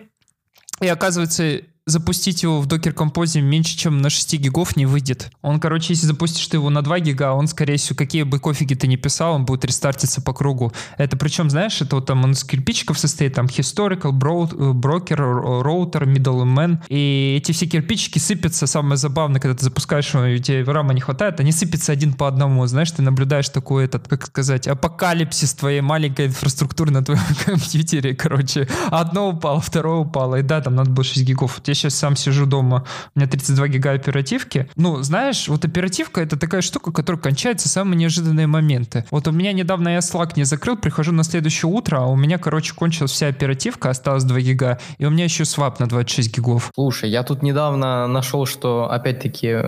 И 0.81 0.87
оказывается, 0.87 1.61
запустить 1.89 2.43
его 2.43 2.61
в 2.61 2.67
Docker 2.67 2.93
Compose 2.93 3.41
меньше, 3.41 3.77
чем 3.77 3.97
на 3.99 4.09
6 4.09 4.37
гигов 4.39 4.75
не 4.75 4.85
выйдет. 4.85 5.31
Он, 5.41 5.59
короче, 5.59 5.93
если 5.93 6.05
запустишь 6.05 6.47
ты 6.47 6.57
его 6.57 6.69
на 6.69 6.81
2 6.81 6.99
гига, 6.99 7.33
он, 7.33 7.47
скорее 7.47 7.77
всего, 7.77 7.95
какие 7.95 8.23
бы 8.23 8.39
кофиги 8.39 8.73
ты 8.73 8.87
не 8.87 8.97
писал, 8.97 9.35
он 9.35 9.45
будет 9.45 9.65
рестартиться 9.65 10.21
по 10.21 10.33
кругу. 10.33 10.71
Это 10.97 11.17
причем, 11.17 11.49
знаешь, 11.49 11.81
это 11.81 11.97
вот 11.97 12.05
там 12.05 12.23
он 12.23 12.31
из 12.31 12.43
кирпичиков 12.43 12.97
состоит, 12.97 13.33
там 13.33 13.45
historical, 13.45 14.11
bro, 14.11 14.49
broker, 14.73 15.61
router, 15.63 16.05
middleman, 16.05 16.79
и 16.89 17.35
эти 17.37 17.51
все 17.51 17.65
кирпичики 17.65 18.19
сыпятся, 18.19 18.67
самое 18.67 18.97
забавное, 18.97 19.39
когда 19.39 19.57
ты 19.57 19.63
запускаешь 19.63 20.13
его, 20.13 20.25
и 20.25 20.39
тебе 20.39 20.63
рама 20.63 20.93
не 20.93 21.01
хватает, 21.01 21.39
они 21.39 21.51
сыпятся 21.51 21.91
один 21.91 22.13
по 22.13 22.27
одному, 22.27 22.65
знаешь, 22.67 22.91
ты 22.91 23.01
наблюдаешь 23.01 23.49
такой 23.49 23.85
этот, 23.85 24.07
как 24.07 24.27
сказать, 24.27 24.67
апокалипсис 24.67 25.53
твоей 25.53 25.81
маленькой 25.81 26.27
инфраструктуры 26.27 26.91
на 26.91 27.03
твоем 27.03 27.21
компьютере, 27.45 28.15
короче. 28.15 28.67
Одно 28.89 29.29
упало, 29.29 29.61
второе 29.61 29.97
упало, 29.97 30.35
и 30.35 30.41
да, 30.41 30.61
там 30.61 30.75
надо 30.75 30.91
было 30.91 31.03
6 31.03 31.25
гигов. 31.25 31.57
У 31.57 31.61
тебя 31.61 31.75
сейчас 31.79 31.95
сам 31.95 32.15
сижу 32.15 32.45
дома, 32.45 32.85
у 33.15 33.19
меня 33.19 33.29
32 33.29 33.67
гига 33.67 33.91
оперативки. 33.91 34.69
Ну, 34.75 35.01
знаешь, 35.01 35.47
вот 35.47 35.65
оперативка— 35.65 36.21
это 36.21 36.37
такая 36.37 36.61
штука, 36.61 36.91
которая 36.91 37.21
кончается 37.21 37.69
самые 37.69 37.97
неожиданные 37.97 38.47
моменты. 38.47 39.05
Вот 39.11 39.27
у 39.27 39.31
меня 39.31 39.53
недавно 39.53 39.89
я 39.89 39.99
Slack 39.99 40.33
не 40.35 40.43
закрыл, 40.43 40.77
прихожу 40.77 41.11
на 41.11 41.23
следующее 41.23 41.71
утро, 41.71 41.97
а 41.97 42.05
у 42.05 42.15
меня, 42.15 42.37
короче, 42.37 42.73
кончилась 42.73 43.11
вся 43.11 43.27
оперативка, 43.27 43.89
осталось 43.89 44.23
2 44.23 44.39
гига, 44.41 44.79
и 44.97 45.05
у 45.05 45.09
меня 45.09 45.23
еще 45.23 45.45
свап 45.45 45.79
на 45.79 45.87
26 45.87 46.35
гигов. 46.35 46.71
Слушай, 46.75 47.09
я 47.09 47.23
тут 47.23 47.41
недавно 47.41 48.07
нашел, 48.07 48.45
что, 48.45 48.91
опять-таки, 48.91 49.47
э, 49.47 49.61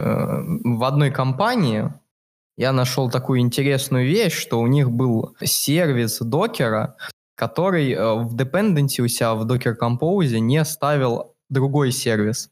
в 0.63 0.83
одной 0.83 1.11
компании 1.11 1.91
я 2.57 2.73
нашел 2.73 3.09
такую 3.09 3.39
интересную 3.39 4.05
вещь, 4.05 4.33
что 4.33 4.59
у 4.59 4.67
них 4.67 4.91
был 4.91 5.35
сервис 5.43 6.19
докера, 6.19 6.95
который 7.35 7.91
э, 7.91 8.13
в 8.13 8.35
dependency 8.35 9.01
у 9.01 9.07
себя 9.07 9.33
в 9.33 9.47
Docker 9.47 9.75
Compose 9.81 10.37
не 10.39 10.63
ставил 10.63 11.30
другой 11.51 11.91
сервис. 11.91 12.49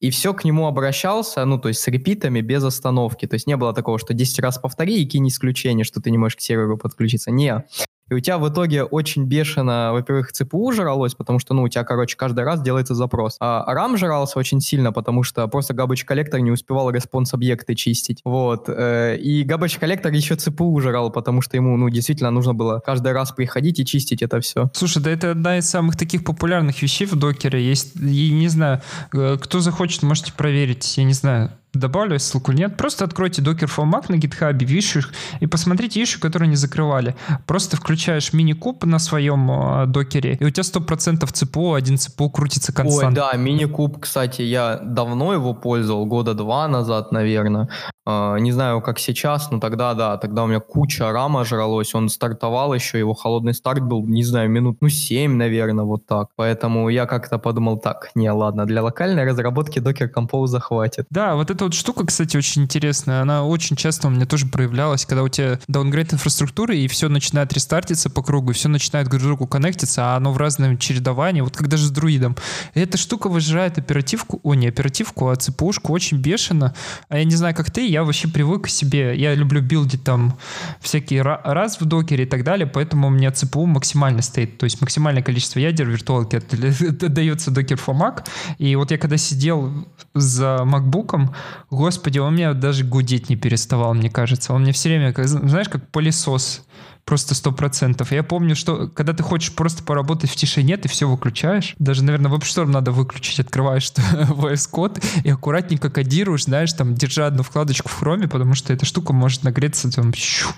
И 0.00 0.10
все 0.10 0.32
к 0.32 0.44
нему 0.44 0.66
обращался, 0.66 1.44
ну, 1.44 1.58
то 1.58 1.68
есть 1.68 1.80
с 1.80 1.88
репитами 1.88 2.40
без 2.40 2.64
остановки. 2.64 3.26
То 3.26 3.34
есть 3.34 3.46
не 3.46 3.56
было 3.56 3.74
такого, 3.74 3.98
что 3.98 4.14
10 4.14 4.38
раз 4.40 4.58
повтори 4.58 5.02
и 5.02 5.06
кинь 5.06 5.28
исключение, 5.28 5.84
что 5.84 6.00
ты 6.00 6.10
не 6.10 6.18
можешь 6.18 6.36
к 6.36 6.40
серверу 6.40 6.78
подключиться. 6.78 7.30
Не. 7.30 7.64
И 8.10 8.14
у 8.14 8.20
тебя 8.20 8.38
в 8.38 8.48
итоге 8.48 8.82
очень 8.82 9.24
бешено, 9.24 9.90
во-первых, 9.92 10.32
ЦПУ 10.32 10.72
жралось, 10.72 11.14
потому 11.14 11.38
что, 11.38 11.54
ну, 11.54 11.62
у 11.62 11.68
тебя, 11.68 11.84
короче, 11.84 12.16
каждый 12.16 12.44
раз 12.44 12.60
делается 12.60 12.94
запрос. 12.94 13.36
А 13.40 13.64
RAM 13.72 13.96
жрался 13.96 14.38
очень 14.38 14.60
сильно, 14.60 14.92
потому 14.92 15.22
что 15.22 15.46
просто 15.46 15.74
garbage 15.74 16.04
collector 16.04 16.40
не 16.40 16.50
успевал 16.50 16.90
response 16.90 17.32
объекты 17.34 17.74
чистить. 17.74 18.20
Вот. 18.24 18.68
Э, 18.68 19.16
и 19.16 19.44
garbage 19.44 19.78
collector 19.78 20.12
еще 20.12 20.34
ЦПУ 20.34 20.80
жрал, 20.80 21.10
потому 21.10 21.40
что 21.40 21.56
ему, 21.56 21.76
ну, 21.76 21.88
действительно 21.88 22.30
нужно 22.30 22.52
было 22.52 22.80
каждый 22.84 23.12
раз 23.12 23.30
приходить 23.30 23.78
и 23.78 23.86
чистить 23.86 24.22
это 24.22 24.40
все. 24.40 24.70
Слушай, 24.74 25.02
да 25.02 25.10
это 25.10 25.30
одна 25.30 25.58
из 25.58 25.70
самых 25.70 25.96
таких 25.96 26.24
популярных 26.24 26.82
вещей 26.82 27.06
в 27.06 27.14
Docker 27.14 27.51
е. 27.51 27.64
Есть, 27.64 27.96
и 27.96 28.32
не 28.32 28.48
знаю, 28.48 28.80
э, 29.12 29.38
кто 29.40 29.60
захочет, 29.60 30.02
можете 30.02 30.32
проверить. 30.32 30.96
Я 30.98 31.04
не 31.04 31.14
знаю, 31.14 31.52
добавлю 31.72 32.18
ссылку, 32.18 32.52
нет. 32.52 32.76
Просто 32.76 33.04
откройте 33.04 33.42
Docker 33.42 33.68
for 33.68 33.84
Mac 33.84 34.06
на 34.08 34.16
GitHub 34.16 34.64
ишах 34.64 35.12
и 35.40 35.46
посмотрите 35.46 36.02
иши, 36.02 36.20
которые 36.20 36.48
не 36.48 36.56
закрывали. 36.56 37.14
Просто 37.46 37.76
включаешь 37.76 38.32
мини-куб 38.32 38.84
на 38.84 38.98
своем 38.98 39.50
э, 39.50 39.86
докере, 39.86 40.36
и 40.40 40.44
у 40.44 40.50
тебя 40.50 40.62
100% 40.62 41.26
ЦПУ, 41.32 41.74
один 41.74 41.98
ЦПУ 41.98 42.30
крутится 42.30 42.72
констант. 42.72 43.16
Ой, 43.18 43.24
да, 43.32 43.36
мини-куб, 43.36 44.00
кстати, 44.00 44.42
я 44.42 44.78
давно 44.82 45.32
его 45.32 45.54
пользовал, 45.54 46.06
года 46.06 46.34
два 46.34 46.68
назад, 46.68 47.12
наверное. 47.12 47.68
Э, 48.10 48.38
не 48.40 48.52
знаю, 48.52 48.80
как 48.80 48.98
сейчас, 48.98 49.50
но 49.50 49.60
тогда, 49.60 49.94
да, 49.94 50.16
тогда 50.16 50.44
у 50.44 50.46
меня 50.46 50.60
куча 50.60 51.10
рама 51.12 51.44
жралось, 51.44 51.94
он 51.94 52.08
стартовал 52.08 52.74
еще, 52.74 52.98
его 52.98 53.14
холодный 53.14 53.54
старт 53.54 53.82
был, 53.82 54.06
не 54.06 54.24
знаю, 54.24 54.50
минут, 54.50 54.78
ну, 54.80 54.88
7, 54.88 55.36
наверное, 55.36 55.84
вот 55.84 56.06
так. 56.06 56.28
Поэтому 56.36 56.88
я 56.88 57.06
как-то 57.06 57.38
подумал, 57.38 57.78
так, 57.78 58.10
не, 58.14 58.30
ладно, 58.30 58.66
для 58.66 58.82
локальной 58.82 59.24
разработки 59.24 59.78
Docker 59.78 60.10
Compose 60.12 60.58
хватит. 60.60 61.06
Да, 61.10 61.34
вот 61.34 61.50
эта 61.50 61.64
вот 61.64 61.74
штука, 61.74 62.06
кстати, 62.06 62.36
очень 62.36 62.62
интересная. 62.62 63.22
Она 63.22 63.44
очень 63.44 63.76
часто 63.76 64.08
у 64.08 64.10
меня 64.10 64.26
тоже 64.26 64.46
проявлялась, 64.46 65.06
когда 65.06 65.22
у 65.22 65.28
тебя 65.28 65.58
даунгрейд 65.68 66.12
инфраструктуры, 66.12 66.76
и 66.76 66.88
все 66.88 67.08
начинает 67.08 67.52
рестартиться 67.52 68.10
по 68.10 68.22
кругу, 68.22 68.50
и 68.50 68.54
все 68.54 68.68
начинает 68.68 69.08
друг 69.08 69.20
к 69.20 69.24
другу 69.24 69.46
коннектиться, 69.46 70.12
а 70.12 70.16
оно 70.16 70.32
в 70.32 70.36
разном 70.36 70.78
чередовании, 70.78 71.40
вот 71.40 71.56
как 71.56 71.68
даже 71.68 71.86
с 71.86 71.90
друидом. 71.90 72.36
И 72.74 72.80
эта 72.80 72.96
штука 72.96 73.28
выжирает 73.28 73.78
оперативку, 73.78 74.40
о, 74.42 74.54
не 74.54 74.68
оперативку, 74.68 75.28
а 75.28 75.36
цепушку 75.36 75.92
очень 75.92 76.18
бешено. 76.18 76.74
А 77.08 77.18
я 77.18 77.24
не 77.24 77.34
знаю, 77.36 77.54
как 77.54 77.70
ты, 77.70 77.86
я 77.86 77.99
вообще 78.04 78.28
привык 78.28 78.64
к 78.64 78.68
себе, 78.68 79.16
я 79.16 79.34
люблю 79.34 79.60
билдить 79.60 80.04
там 80.04 80.36
всякие 80.80 81.22
раз 81.22 81.80
в 81.80 81.84
докере 81.84 82.24
и 82.24 82.26
так 82.26 82.44
далее, 82.44 82.66
поэтому 82.66 83.08
у 83.08 83.10
меня 83.10 83.30
ЦПУ 83.30 83.66
максимально 83.66 84.22
стоит, 84.22 84.58
то 84.58 84.64
есть 84.64 84.80
максимальное 84.80 85.22
количество 85.22 85.58
ядер 85.58 85.86
в 85.86 85.90
виртуалке 85.90 86.38
отдается 86.38 87.50
докер 87.50 87.76
for 87.76 87.94
Mac. 87.94 88.24
И 88.58 88.76
вот 88.76 88.90
я 88.90 88.98
когда 88.98 89.16
сидел 89.16 89.86
за 90.14 90.64
макбуком, 90.64 91.34
Господи, 91.70 92.18
он 92.18 92.34
меня 92.34 92.54
даже 92.54 92.84
гудеть 92.84 93.28
не 93.28 93.36
переставал, 93.36 93.94
мне 93.94 94.10
кажется. 94.10 94.52
Он 94.52 94.62
мне 94.62 94.72
все 94.72 94.88
время, 94.88 95.14
знаешь, 95.16 95.68
как 95.68 95.88
пылесос 95.90 96.64
просто 97.10 97.34
сто 97.34 97.50
процентов. 97.50 98.12
Я 98.12 98.22
помню, 98.22 98.54
что 98.54 98.86
когда 98.86 99.12
ты 99.12 99.24
хочешь 99.24 99.52
просто 99.52 99.82
поработать 99.82 100.30
в 100.30 100.36
тишине, 100.36 100.76
ты 100.76 100.88
все 100.88 101.08
выключаешь. 101.08 101.74
Даже, 101.80 102.04
наверное, 102.04 102.30
WebStorm 102.30 102.66
надо 102.66 102.92
выключить. 102.92 103.40
Открываешь 103.40 103.90
VS 103.96 104.70
Code 104.72 105.04
и 105.24 105.30
аккуратненько 105.30 105.90
кодируешь, 105.90 106.44
знаешь, 106.44 106.72
там, 106.72 106.94
держа 106.94 107.26
одну 107.26 107.42
вкладочку 107.42 107.88
в 107.88 107.98
хроме, 107.98 108.28
потому 108.28 108.54
что 108.54 108.72
эта 108.72 108.86
штука 108.86 109.12
может 109.12 109.42
нагреться 109.42 109.90
там, 109.90 110.14
щу, 110.14 110.50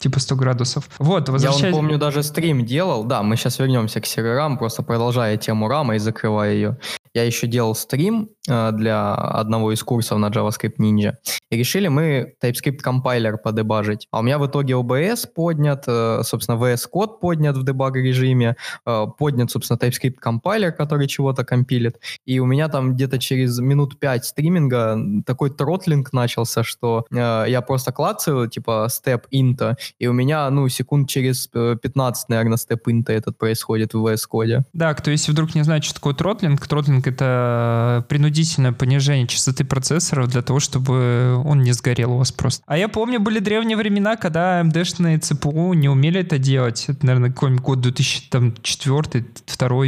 типа 0.00 0.18
100 0.18 0.34
градусов. 0.34 0.90
Вот, 0.98 1.28
возвращаясь... 1.28 1.66
Я, 1.66 1.70
помню, 1.70 1.96
даже 1.96 2.24
стрим 2.24 2.66
делал. 2.66 3.04
Да, 3.04 3.22
мы 3.22 3.36
сейчас 3.36 3.60
вернемся 3.60 4.00
к 4.00 4.06
серверам, 4.06 4.58
просто 4.58 4.82
продолжая 4.82 5.36
тему 5.36 5.68
рама 5.68 5.94
и 5.94 6.00
закрывая 6.00 6.54
ее. 6.54 6.76
Я 7.14 7.24
еще 7.24 7.46
делал 7.48 7.74
стрим 7.74 8.30
э, 8.48 8.70
для 8.72 9.14
одного 9.14 9.72
из 9.72 9.82
курсов 9.82 10.18
на 10.18 10.26
JavaScript 10.26 10.76
Ninja. 10.78 11.14
И 11.50 11.56
решили 11.56 11.88
мы 11.88 12.34
TypeScript 12.42 12.78
компайлер 12.78 13.36
подебажить. 13.36 14.06
А 14.12 14.20
у 14.20 14.22
меня 14.22 14.38
в 14.38 14.46
итоге 14.46 14.74
OBS 14.74 15.26
поднят, 15.34 15.84
э, 15.88 16.20
собственно, 16.22 16.56
VS 16.56 16.88
Code 16.92 17.18
поднят 17.20 17.56
в 17.56 17.64
дебаг 17.64 17.96
режиме, 17.96 18.56
э, 18.86 19.06
поднят, 19.18 19.50
собственно, 19.50 19.76
TypeScript 19.76 20.18
компайлер, 20.20 20.70
который 20.72 21.08
чего-то 21.08 21.44
компилит. 21.44 21.98
И 22.26 22.38
у 22.38 22.46
меня 22.46 22.68
там 22.68 22.94
где-то 22.94 23.18
через 23.18 23.58
минут 23.58 23.98
5 23.98 24.24
стриминга 24.24 24.96
такой 25.26 25.50
тротлинг 25.50 26.12
начался, 26.12 26.62
что 26.62 27.06
я 27.10 27.62
просто 27.66 27.92
клацаю, 27.92 28.48
типа, 28.48 28.86
степ 28.90 29.26
инта, 29.30 29.76
и 29.98 30.06
у 30.06 30.12
меня, 30.12 30.48
ну, 30.50 30.68
секунд 30.68 31.08
через 31.08 31.48
15, 31.48 32.28
наверное, 32.28 32.56
степ 32.56 32.88
инта 32.88 33.12
этот 33.12 33.36
происходит 33.38 33.94
в 33.94 34.06
VS 34.06 34.28
Code. 34.32 34.62
Да, 34.72 34.94
кто 34.94 35.10
если 35.10 35.32
вдруг 35.32 35.54
не 35.54 35.62
знает, 35.62 35.84
что 35.84 35.94
такое 35.94 36.14
тротлинг, 36.14 36.66
тротлинг— 36.66 36.99
это 37.06 38.04
принудительное 38.08 38.72
понижение 38.72 39.26
частоты 39.26 39.64
процессоров 39.64 40.28
для 40.28 40.42
того, 40.42 40.60
чтобы 40.60 41.40
он 41.44 41.62
не 41.62 41.72
сгорел 41.72 42.12
у 42.12 42.18
вас 42.18 42.32
просто. 42.32 42.62
А 42.66 42.76
я 42.76 42.88
помню, 42.88 43.20
были 43.20 43.38
древние 43.38 43.76
времена, 43.76 44.16
когда 44.16 44.60
AMD-шные 44.60 45.18
ЦПУ 45.18 45.72
не 45.74 45.88
умели 45.88 46.20
это 46.20 46.38
делать. 46.38 46.84
Это, 46.88 47.04
наверное, 47.06 47.30
какой-нибудь 47.30 47.62
год 47.62 47.80
2004, 47.80 49.24
2002, 49.24 49.84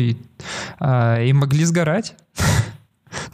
а, 0.79 1.23
и 1.23 1.33
могли 1.33 1.65
сгорать. 1.65 2.15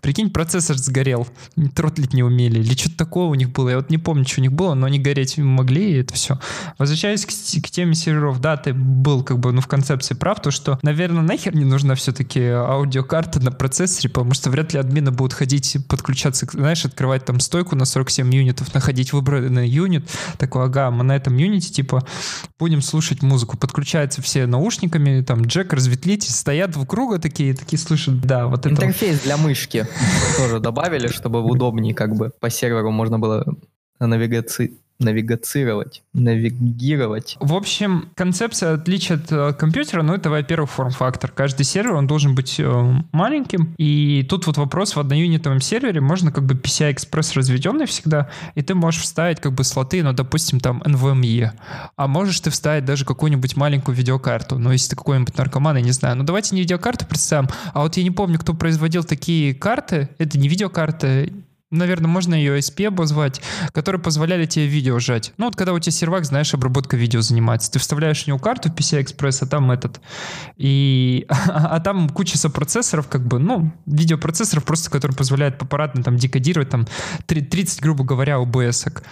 Прикинь, 0.00 0.30
процессор 0.30 0.76
сгорел. 0.76 1.26
Тротлить 1.74 2.14
не 2.14 2.22
умели. 2.22 2.60
Или 2.60 2.74
что-то 2.74 2.96
такое 2.96 3.26
у 3.26 3.34
них 3.34 3.50
было. 3.50 3.70
Я 3.70 3.76
вот 3.76 3.90
не 3.90 3.98
помню, 3.98 4.26
что 4.26 4.40
у 4.40 4.42
них 4.42 4.52
было, 4.52 4.74
но 4.74 4.86
они 4.86 4.98
гореть 4.98 5.38
могли, 5.38 5.92
и 5.92 6.00
это 6.00 6.14
все. 6.14 6.38
Возвращаясь 6.78 7.24
к, 7.26 7.30
к 7.30 7.70
теме 7.70 7.94
серверов, 7.94 8.40
да, 8.40 8.56
ты 8.56 8.72
был 8.72 9.22
как 9.22 9.38
бы 9.38 9.52
ну, 9.52 9.60
в 9.60 9.66
концепции 9.66 10.14
прав, 10.14 10.40
то 10.40 10.50
что, 10.50 10.78
наверное, 10.82 11.22
нахер 11.22 11.54
не 11.54 11.64
нужна 11.64 11.94
все-таки 11.94 12.40
аудиокарта 12.40 13.40
на 13.40 13.52
процессоре, 13.52 14.08
потому 14.08 14.34
что 14.34 14.50
вряд 14.50 14.72
ли 14.72 14.78
админы 14.78 15.10
будут 15.10 15.32
ходить, 15.32 15.76
подключаться, 15.88 16.46
знаешь, 16.50 16.84
открывать 16.84 17.24
там 17.24 17.40
стойку 17.40 17.76
на 17.76 17.84
47 17.84 18.34
юнитов, 18.34 18.74
находить 18.74 19.12
выбранный 19.12 19.68
юнит, 19.68 20.08
такой, 20.38 20.64
ага, 20.64 20.90
мы 20.90 21.04
на 21.04 21.16
этом 21.16 21.36
юните, 21.36 21.70
типа, 21.70 22.06
будем 22.58 22.82
слушать 22.82 23.22
музыку. 23.22 23.56
Подключаются 23.56 24.22
все 24.22 24.46
наушниками, 24.46 25.22
там, 25.22 25.42
джек, 25.42 25.72
разветвлитель, 25.72 26.30
стоят 26.30 26.76
в 26.76 26.84
круга 26.86 27.18
такие, 27.18 27.54
такие 27.54 27.78
слышат, 27.78 28.20
да, 28.20 28.46
вот 28.46 28.60
это. 28.60 28.70
Интерфейс 28.70 29.20
для 29.20 29.36
мышки 29.36 29.67
кнопки 29.68 29.86
тоже 30.36 30.60
добавили, 30.60 31.08
чтобы 31.08 31.42
удобнее 31.42 31.94
как 31.94 32.14
бы 32.16 32.30
по 32.40 32.50
серверу 32.50 32.90
можно 32.90 33.18
было 33.18 33.44
навигации 33.98 34.78
навигацировать, 35.00 36.02
навигировать. 36.12 37.36
В 37.38 37.54
общем, 37.54 38.10
концепция 38.16 38.74
отличия 38.74 39.16
от 39.16 39.30
э, 39.30 39.52
компьютера, 39.52 40.02
ну, 40.02 40.14
это, 40.14 40.28
во-первых, 40.28 40.70
форм-фактор. 40.70 41.30
Каждый 41.30 41.62
сервер, 41.62 41.94
он 41.94 42.08
должен 42.08 42.34
быть 42.34 42.56
э, 42.58 42.94
маленьким, 43.12 43.74
и 43.78 44.26
тут 44.28 44.46
вот 44.48 44.56
вопрос, 44.56 44.96
в 44.96 45.00
одноюнитовом 45.00 45.60
сервере 45.60 46.00
можно 46.00 46.32
как 46.32 46.44
бы 46.44 46.54
PCI-экспресс 46.54 47.34
разведенный 47.34 47.86
всегда, 47.86 48.28
и 48.56 48.62
ты 48.62 48.74
можешь 48.74 49.02
вставить 49.02 49.40
как 49.40 49.52
бы 49.52 49.62
слоты, 49.62 50.02
ну, 50.02 50.12
допустим, 50.12 50.58
там 50.58 50.82
NVMe, 50.82 51.52
а 51.94 52.08
можешь 52.08 52.40
ты 52.40 52.50
вставить 52.50 52.84
даже 52.84 53.04
какую-нибудь 53.04 53.56
маленькую 53.56 53.94
видеокарту, 53.94 54.58
ну, 54.58 54.72
если 54.72 54.90
ты 54.90 54.96
какой-нибудь 54.96 55.36
наркоман, 55.38 55.76
я 55.76 55.82
не 55.82 55.92
знаю, 55.92 56.16
ну, 56.16 56.24
давайте 56.24 56.56
не 56.56 56.62
видеокарту 56.62 57.06
представим, 57.06 57.48
а 57.72 57.82
вот 57.82 57.96
я 57.96 58.02
не 58.02 58.10
помню, 58.10 58.38
кто 58.40 58.52
производил 58.52 59.04
такие 59.04 59.54
карты, 59.54 60.08
это 60.18 60.38
не 60.38 60.48
видеокарты, 60.48 61.32
наверное, 61.70 62.08
можно 62.08 62.34
ее 62.34 62.58
SP 62.58 62.86
обозвать, 62.86 63.40
которые 63.72 64.00
позволяли 64.00 64.46
тебе 64.46 64.66
видео 64.66 64.98
сжать. 64.98 65.32
Ну, 65.36 65.46
вот 65.46 65.56
когда 65.56 65.72
у 65.72 65.78
тебя 65.78 65.92
сервак, 65.92 66.24
знаешь, 66.24 66.54
обработка 66.54 66.96
видео 66.96 67.20
занимается. 67.20 67.70
Ты 67.70 67.78
вставляешь 67.78 68.24
в 68.24 68.26
него 68.26 68.38
карту 68.38 68.70
PCI 68.70 69.04
Express, 69.04 69.38
а 69.42 69.46
там 69.46 69.70
этот. 69.70 70.00
И... 70.56 71.26
а 71.28 71.80
там 71.80 72.08
куча 72.08 72.38
сопроцессоров, 72.38 73.08
как 73.08 73.26
бы, 73.26 73.38
ну, 73.38 73.72
видеопроцессоров 73.86 74.64
просто, 74.64 74.90
которые 74.90 75.16
позволяют 75.16 75.60
аппаратно 75.62 76.02
там 76.02 76.16
декодировать 76.16 76.70
там 76.70 76.86
30, 77.26 77.80
грубо 77.82 78.04
говоря, 78.04 78.36
OBS. 78.36 79.02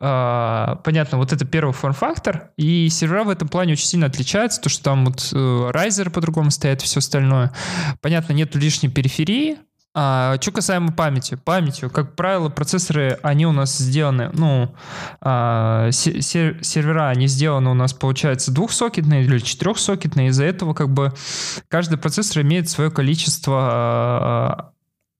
А, 0.00 0.76
понятно, 0.84 1.18
вот 1.18 1.32
это 1.32 1.44
первый 1.44 1.72
форм-фактор. 1.72 2.50
И 2.56 2.88
сервера 2.90 3.24
в 3.24 3.30
этом 3.30 3.48
плане 3.48 3.72
очень 3.72 3.86
сильно 3.86 4.06
отличаются, 4.06 4.60
то, 4.60 4.68
что 4.68 4.84
там 4.84 5.06
вот 5.06 5.30
э, 5.32 5.70
райзеры 5.70 6.10
по-другому 6.10 6.50
стоят, 6.50 6.82
все 6.82 6.98
остальное. 6.98 7.52
Понятно, 8.00 8.32
нет 8.32 8.54
лишней 8.54 8.90
периферии, 8.90 9.58
а, 9.94 10.36
что 10.40 10.52
касаемо 10.52 10.92
памяти. 10.92 11.34
Памятью, 11.34 11.90
как 11.90 12.16
правило, 12.16 12.48
процессоры, 12.48 13.18
они 13.22 13.46
у 13.46 13.52
нас 13.52 13.76
сделаны, 13.76 14.30
ну, 14.32 14.74
а, 15.20 15.90
сер 15.90 16.64
сервера, 16.64 17.08
они 17.08 17.26
сделаны 17.26 17.70
у 17.70 17.74
нас, 17.74 17.92
получается, 17.92 18.52
двухсокетные 18.52 19.24
или 19.24 19.38
четырехсокетные. 19.38 20.28
Из-за 20.28 20.44
этого, 20.44 20.72
как 20.72 20.88
бы, 20.88 21.12
каждый 21.68 21.98
процессор 21.98 22.42
имеет 22.42 22.70
свое 22.70 22.90
количество 22.90 23.68
а, 23.70 24.71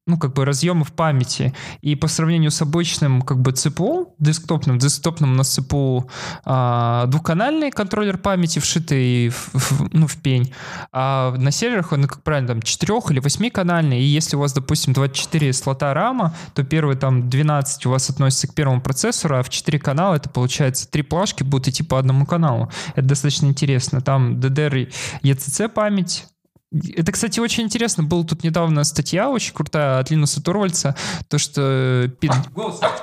ну, 0.06 0.18
как 0.18 0.34
бы 0.34 0.44
разъемов 0.44 0.92
памяти. 0.92 1.54
И 1.80 1.94
по 1.94 2.08
сравнению 2.08 2.50
с 2.50 2.60
обычным, 2.60 3.22
как 3.22 3.40
бы, 3.40 3.52
ЦПУ, 3.52 4.14
десктопным, 4.18 4.78
десктопным 4.78 5.32
у 5.32 5.34
нас 5.36 5.48
ЦПУ 5.48 6.10
а, 6.44 7.06
двухканальный 7.06 7.70
контроллер 7.70 8.18
памяти, 8.18 8.58
вшитый 8.58 9.28
в, 9.28 9.50
в, 9.54 9.88
ну, 9.92 10.06
в 10.08 10.16
пень. 10.16 10.52
А 10.90 11.32
на 11.36 11.52
серверах 11.52 11.92
он, 11.92 12.04
как 12.04 12.22
правильно, 12.22 12.48
там, 12.48 12.62
четырех- 12.62 13.10
или 13.12 13.20
восьмиканальный. 13.20 14.00
И 14.00 14.04
если 14.04 14.36
у 14.36 14.40
вас, 14.40 14.52
допустим, 14.52 14.92
24 14.92 15.52
слота 15.52 15.94
рама, 15.94 16.34
то 16.54 16.64
первые 16.64 16.96
там 16.96 17.30
12 17.30 17.86
у 17.86 17.90
вас 17.90 18.10
относятся 18.10 18.48
к 18.48 18.54
первому 18.54 18.80
процессору, 18.80 19.36
а 19.36 19.42
в 19.42 19.50
4 19.50 19.78
канала 19.78 20.16
это 20.16 20.28
получается 20.28 20.90
три 20.90 21.02
плашки 21.02 21.44
будут 21.44 21.68
идти 21.68 21.84
по 21.84 21.98
одному 21.98 22.26
каналу. 22.26 22.70
Это 22.96 23.06
достаточно 23.06 23.46
интересно. 23.46 24.00
Там 24.00 24.40
DDR 24.40 24.92
ECC 25.22 25.68
память, 25.68 26.26
это, 26.96 27.12
кстати, 27.12 27.40
очень 27.40 27.64
интересно. 27.64 28.02
Была 28.02 28.24
тут 28.24 28.44
недавно 28.44 28.84
статья 28.84 29.30
очень 29.30 29.52
крутая 29.52 29.98
от 29.98 30.10
Линуса 30.10 30.42
Торвальца, 30.42 30.96
то, 31.28 31.38
что 31.38 32.10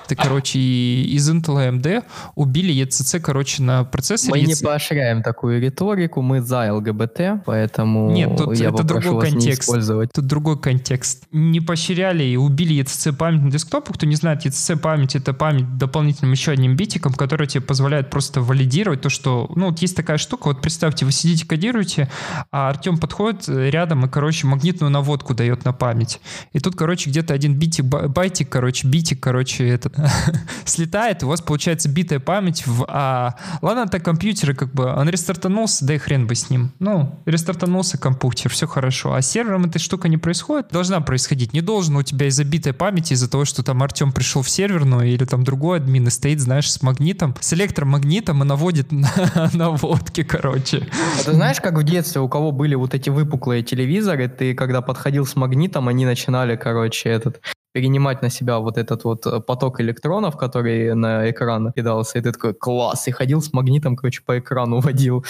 ты, 0.08 0.16
короче, 0.16 0.60
из 0.60 1.30
Intel 1.30 1.70
AMD 1.70 2.04
убили 2.36 2.74
ECC, 2.84 3.20
короче, 3.20 3.62
на 3.64 3.84
процессоре. 3.84 4.42
Мы 4.42 4.48
не 4.48 4.56
поощряем 4.56 5.22
такую 5.24 5.62
риторику, 5.62 6.22
мы 6.22 6.42
за 6.42 6.74
ЛГБТ, 6.74 7.46
поэтому 7.46 8.12
Нет, 8.12 8.38
тут 8.38 8.58
я 8.58 8.70
это 8.70 8.84
другой 8.84 9.30
контекст. 9.30 9.74
Не 9.74 10.08
тут 10.08 10.26
другой 10.26 10.60
контекст. 10.60 11.24
Не 11.32 11.62
поощряли 11.62 12.24
и 12.24 12.36
убили 12.36 12.84
ECC 12.84 13.14
память 13.14 13.42
на 13.42 13.52
десктопах. 13.52 13.96
Кто 13.96 14.06
не 14.06 14.16
знает, 14.16 14.46
ECC 14.46 14.78
память— 14.78 15.16
это 15.18 15.34
память 15.34 15.78
дополнительным 15.78 16.32
еще 16.32 16.52
одним 16.52 16.76
битиком, 16.76 17.14
который 17.14 17.48
тебе 17.48 17.62
позволяет 17.62 18.10
просто 18.10 18.42
валидировать 18.42 19.02
то, 19.02 19.10
что... 19.10 19.50
Ну, 19.56 19.70
вот 19.70 19.80
есть 19.80 19.96
такая 19.96 20.18
штука, 20.18 20.48
вот 20.48 20.62
представьте, 20.62 21.06
вы 21.06 21.12
сидите, 21.12 21.46
кодируете, 21.46 22.10
а 22.52 22.70
Артем 22.70 22.98
подходит, 22.98 23.48
рядом 23.68 24.06
и, 24.06 24.10
короче, 24.10 24.48
магнитную 24.48 24.90
наводку 24.90 25.34
дает 25.34 25.66
на 25.66 25.74
память. 25.74 26.20
И 26.54 26.60
тут, 26.60 26.76
короче, 26.76 27.10
где-то 27.10 27.34
один 27.34 27.56
битик, 27.56 27.86
байтик, 27.86 28.50
короче, 28.50 28.88
битик, 28.88 29.20
короче, 29.20 29.68
этот 29.68 29.96
слетает, 30.66 31.24
у 31.24 31.28
вас 31.28 31.42
получается 31.42 31.90
битая 31.90 32.20
память 32.20 32.66
в... 32.66 32.86
А, 32.88 33.36
ладно, 33.62 33.86
это 33.88 34.00
компьютеры, 34.00 34.54
как 34.54 34.74
бы, 34.74 34.86
он 34.86 35.10
рестартанулся, 35.10 35.86
да 35.86 35.96
и 35.96 35.98
хрен 35.98 36.28
бы 36.28 36.36
с 36.36 36.50
ним. 36.50 36.72
Ну, 36.80 37.20
рестартанулся 37.26 37.98
компьютер, 37.98 38.52
все 38.52 38.68
хорошо. 38.68 39.14
А 39.14 39.22
с 39.22 39.30
сервером 39.30 39.66
эта 39.66 39.80
штука 39.80 40.08
не 40.08 40.18
происходит, 40.18 40.68
должна 40.72 41.02
происходить. 41.02 41.54
Не 41.54 41.62
должен 41.62 41.96
у 41.96 42.04
тебя 42.04 42.28
из-за 42.28 42.44
битой 42.44 42.74
памяти, 42.74 43.14
из-за 43.14 43.30
того, 43.30 43.46
что 43.46 43.64
там 43.64 43.82
Артем 43.84 44.12
пришел 44.12 44.42
в 44.42 44.50
серверную, 44.50 45.08
или 45.08 45.26
там 45.26 45.44
другой 45.44 45.78
админ 45.78 46.08
и 46.08 46.12
стоит, 46.12 46.40
знаешь, 46.40 46.72
с 46.72 46.82
магнитом, 46.82 47.36
с 47.40 47.54
электромагнитом 47.54 48.44
и 48.44 48.46
наводит 48.46 48.92
на 48.92 49.50
наводки, 49.54 50.24
короче. 50.24 50.88
А 51.20 51.24
ты 51.24 51.34
знаешь, 51.34 51.60
как 51.60 51.78
в 51.78 51.84
детстве 51.84 52.22
у 52.22 52.30
кого 52.30 52.52
были 52.52 52.76
вот 52.76 52.94
эти 52.94 53.10
выпуклые 53.10 53.49
выпуклые 53.50 53.64
телевизоры, 53.64 54.28
ты 54.28 54.54
когда 54.54 54.82
подходил 54.82 55.26
с 55.26 55.36
магнитом, 55.36 55.88
они 55.88 56.06
начинали, 56.06 56.56
короче, 56.56 57.10
этот 57.10 57.42
перенимать 57.72 58.22
на 58.22 58.30
себя 58.30 58.60
вот 58.60 58.78
этот 58.78 59.04
вот 59.04 59.26
э, 59.28 59.40
поток 59.40 59.80
электронов, 59.82 60.38
который 60.38 60.96
на 60.96 61.30
экран 61.30 61.72
кидался, 61.74 62.20
и 62.20 62.22
ты 62.22 62.32
такой, 62.32 62.54
класс, 62.54 63.08
и 63.08 63.12
ходил 63.12 63.42
с 63.42 63.54
магнитом, 63.54 63.96
короче, 63.96 64.22
по 64.26 64.40
экрану 64.40 64.80
водил. 64.82 65.24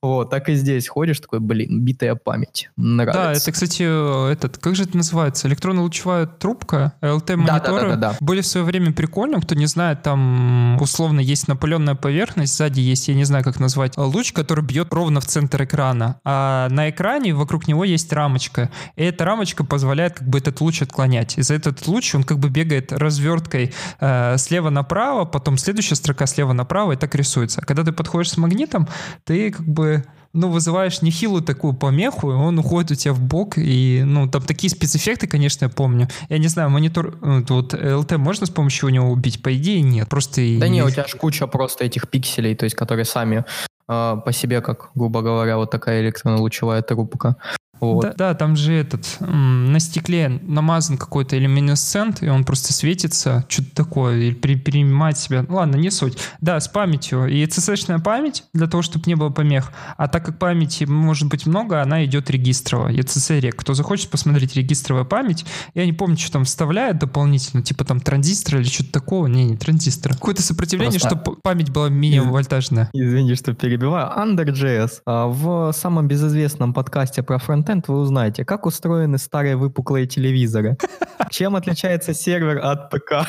Вот, 0.00 0.30
так 0.30 0.48
и 0.48 0.54
здесь 0.54 0.88
ходишь, 0.88 1.20
такой, 1.20 1.40
блин, 1.40 1.80
битая 1.82 2.14
память, 2.14 2.70
нравится. 2.76 3.22
Да, 3.22 3.32
это, 3.32 3.52
кстати, 3.52 3.82
э, 3.82 4.32
этот, 4.32 4.58
как 4.58 4.76
же 4.76 4.84
это 4.84 4.96
называется, 4.96 5.48
электронно-лучевая 5.48 6.26
трубка, 6.26 6.92
LT-мониторы, 7.00 7.46
да, 7.46 7.60
да, 7.60 7.80
да, 7.80 7.88
да, 7.88 7.96
да. 7.96 8.16
были 8.20 8.40
в 8.40 8.46
свое 8.46 8.64
время 8.64 8.92
прикольно, 8.92 9.40
кто 9.40 9.54
не 9.54 9.66
знает, 9.66 10.02
там 10.02 10.80
условно 10.80 11.20
есть 11.20 11.48
напыленная 11.48 11.96
поверхность, 11.96 12.56
сзади 12.56 12.80
есть, 12.80 13.08
я 13.08 13.14
не 13.14 13.24
знаю, 13.24 13.42
как 13.42 13.58
назвать, 13.58 13.96
луч, 13.96 14.32
который 14.32 14.64
бьет 14.64 14.92
ровно 14.92 15.20
в 15.20 15.26
центр 15.26 15.64
экрана, 15.64 16.20
а 16.24 16.68
на 16.70 16.90
экране 16.90 17.34
вокруг 17.34 17.66
него 17.66 17.84
есть 17.84 18.12
рамочка, 18.12 18.70
и 18.94 19.02
эта 19.02 19.24
рамочка 19.24 19.64
позволяет 19.64 20.14
как 20.14 20.28
бы 20.28 20.38
этот 20.38 20.60
луч 20.60 20.82
отклонять. 20.82 21.36
Из-за 21.36 21.54
этого 21.54 21.74
этот 21.80 21.88
луч, 21.88 22.14
он 22.14 22.24
как 22.24 22.38
бы 22.38 22.48
бегает 22.48 22.92
разверткой 22.92 23.72
э, 24.00 24.38
слева 24.38 24.70
направо, 24.70 25.24
потом 25.24 25.58
следующая 25.58 25.96
строка 25.96 26.26
слева 26.26 26.52
направо, 26.52 26.92
и 26.92 26.96
так 26.96 27.14
рисуется. 27.14 27.60
А 27.62 27.64
когда 27.64 27.84
ты 27.84 27.92
подходишь 27.92 28.30
с 28.30 28.36
магнитом, 28.36 28.88
ты 29.24 29.50
как 29.50 29.66
бы 29.66 30.04
ну, 30.32 30.48
вызываешь 30.48 31.02
нехилую 31.02 31.42
такую 31.42 31.74
помеху, 31.74 32.30
и 32.30 32.34
он 32.34 32.58
уходит 32.58 32.92
у 32.92 32.94
тебя 32.94 33.12
в 33.12 33.20
бок, 33.20 33.54
и, 33.56 34.02
ну, 34.04 34.28
там 34.28 34.42
такие 34.42 34.70
спецэффекты, 34.70 35.26
конечно, 35.26 35.64
я 35.64 35.68
помню. 35.68 36.08
Я 36.28 36.38
не 36.38 36.48
знаю, 36.48 36.70
монитор, 36.70 37.18
э, 37.20 37.42
вот 37.48 37.74
ЛТ 37.74 38.12
можно 38.18 38.46
с 38.46 38.50
помощью 38.50 38.90
него 38.90 39.10
убить? 39.10 39.42
По 39.42 39.52
идее, 39.56 39.82
нет, 39.82 40.08
просто... 40.08 40.36
Да 40.36 40.66
и... 40.66 40.70
не, 40.70 40.84
у 40.84 40.90
тебя 40.90 41.06
ж 41.06 41.16
куча 41.16 41.46
просто 41.46 41.84
этих 41.84 42.08
пикселей, 42.08 42.54
то 42.54 42.64
есть, 42.64 42.76
которые 42.76 43.04
сами 43.04 43.44
э, 43.88 44.16
по 44.24 44.32
себе, 44.32 44.60
как, 44.60 44.90
грубо 44.94 45.22
говоря, 45.22 45.56
вот 45.56 45.70
такая 45.70 46.00
электронно-лучевая 46.02 46.82
трубка. 46.82 47.36
Вот. 47.80 48.02
Да, 48.02 48.14
да, 48.16 48.34
там 48.34 48.56
же 48.56 48.72
этот 48.72 49.16
на 49.20 49.80
стекле 49.80 50.40
намазан 50.42 50.98
какой-то 50.98 51.36
люминесцент, 51.38 52.22
и 52.22 52.28
он 52.28 52.44
просто 52.44 52.72
светится, 52.72 53.44
что-то 53.48 53.74
такое, 53.74 54.18
или 54.18 54.34
при, 54.34 54.56
перенимает 54.56 55.16
себя. 55.16 55.44
Ладно, 55.48 55.76
не 55.76 55.90
суть. 55.90 56.18
Да, 56.40 56.60
с 56.60 56.68
памятью. 56.68 57.26
И 57.26 57.44
CSS-шная 57.44 58.00
память 58.00 58.44
для 58.52 58.66
того, 58.66 58.82
чтобы 58.82 59.04
не 59.06 59.14
было 59.14 59.30
помех. 59.30 59.72
А 59.96 60.08
так 60.08 60.26
как 60.26 60.38
памяти 60.38 60.84
может 60.84 61.28
быть 61.28 61.46
много, 61.46 61.80
она 61.80 62.04
идет 62.04 62.30
регистровая. 62.30 62.92
ECC 62.92 63.40
рек. 63.40 63.56
Кто 63.56 63.74
захочет 63.74 64.10
посмотреть 64.10 64.56
регистровая 64.56 65.04
память, 65.04 65.46
я 65.74 65.86
не 65.86 65.92
помню, 65.92 66.18
что 66.18 66.32
там 66.32 66.44
вставляют 66.44 66.98
дополнительно, 66.98 67.62
типа 67.62 67.84
там 67.84 68.00
транзистор 68.00 68.60
или 68.60 68.68
что-то 68.68 68.92
такого. 68.92 69.26
Не, 69.26 69.44
не 69.44 69.56
транзистор. 69.56 70.12
Какое-то 70.12 70.42
сопротивление, 70.42 71.00
просто... 71.00 71.18
чтобы 71.18 71.40
память 71.40 71.70
была 71.70 71.88
минимум 71.88 72.30
вольтажная. 72.30 72.90
Извини, 72.92 73.34
что 73.36 73.54
перебиваю. 73.54 74.10
Under.js. 74.16 75.00
А 75.06 75.26
в 75.26 75.72
самом 75.72 76.08
безызвестном 76.08 76.74
подкасте 76.74 77.22
про 77.22 77.38
фронт 77.38 77.69
контент 77.70 77.88
вы 77.88 78.00
узнаете, 78.00 78.44
как 78.44 78.66
устроены 78.66 79.18
старые 79.18 79.56
выпуклые 79.56 80.06
телевизоры, 80.06 80.76
чем 81.30 81.54
отличается 81.54 82.14
сервер 82.14 82.58
от 82.58 82.90
ПК, 82.90 83.28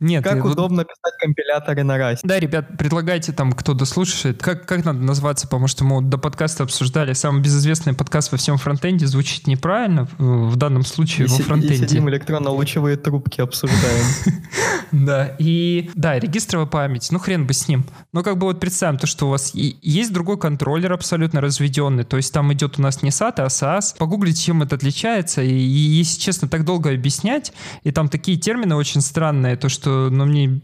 Нет, 0.00 0.24
как 0.24 0.44
удобно 0.44 0.84
писать 0.84 1.18
компиляторы 1.20 1.82
на 1.84 1.96
Rust. 1.96 2.20
Да, 2.24 2.38
ребят, 2.38 2.76
предлагайте 2.76 3.32
там, 3.32 3.52
кто 3.52 3.74
дослушает, 3.74 4.42
как, 4.42 4.66
как 4.66 4.84
надо 4.84 4.98
назваться, 4.98 5.46
потому 5.46 5.68
что 5.68 5.84
мы 5.84 6.02
до 6.02 6.18
подкаста 6.18 6.64
обсуждали. 6.64 7.12
Самый 7.12 7.42
безызвестный 7.42 7.94
подкаст 7.94 8.32
во 8.32 8.38
всем 8.38 8.58
фронтенде, 8.58 9.06
звучит 9.06 9.46
неправильно. 9.46 10.08
В 10.18 10.56
данном 10.56 10.84
случае 10.84 11.26
и 11.26 11.30
во 11.30 11.36
фронтенде. 11.36 11.74
И 11.74 11.78
сидим 11.78 12.08
электронно-лучевые 12.08 12.96
трубки 12.96 13.40
обсуждаем. 13.40 14.04
Да, 14.92 15.34
и 15.38 15.90
да, 15.94 16.18
регистровая 16.18 16.66
память, 16.66 17.08
ну 17.10 17.18
хрен 17.18 17.46
бы 17.46 17.52
с 17.52 17.66
ним. 17.66 17.84
Но 18.12 18.22
как 18.22 18.38
бы 18.38 18.46
вот 18.46 18.60
представим 18.60 18.98
то, 18.98 19.06
что 19.06 19.26
у 19.26 19.30
вас 19.30 19.52
есть 19.54 20.12
другой 20.12 20.38
контроллер 20.38 20.92
абсолютно 20.92 21.40
разведенный, 21.40 22.04
то 22.04 22.16
есть 22.16 22.32
там 22.32 22.52
идет 22.52 22.78
у 22.78 22.82
нас 22.82 23.02
не 23.02 23.10
SATA, 23.10 23.35
а 23.38 23.46
SAS. 23.46 23.96
Погуглить, 23.98 24.40
чем 24.40 24.62
это 24.62 24.76
отличается, 24.76 25.42
и, 25.42 25.50
и 25.50 25.98
если 25.98 26.20
честно, 26.20 26.48
так 26.48 26.64
долго 26.64 26.90
объяснять, 26.90 27.52
и 27.82 27.90
там 27.90 28.08
такие 28.08 28.38
термины 28.38 28.74
очень 28.74 29.00
странные, 29.00 29.56
то 29.56 29.68
что, 29.68 30.08
ну, 30.10 30.24
мне 30.24 30.62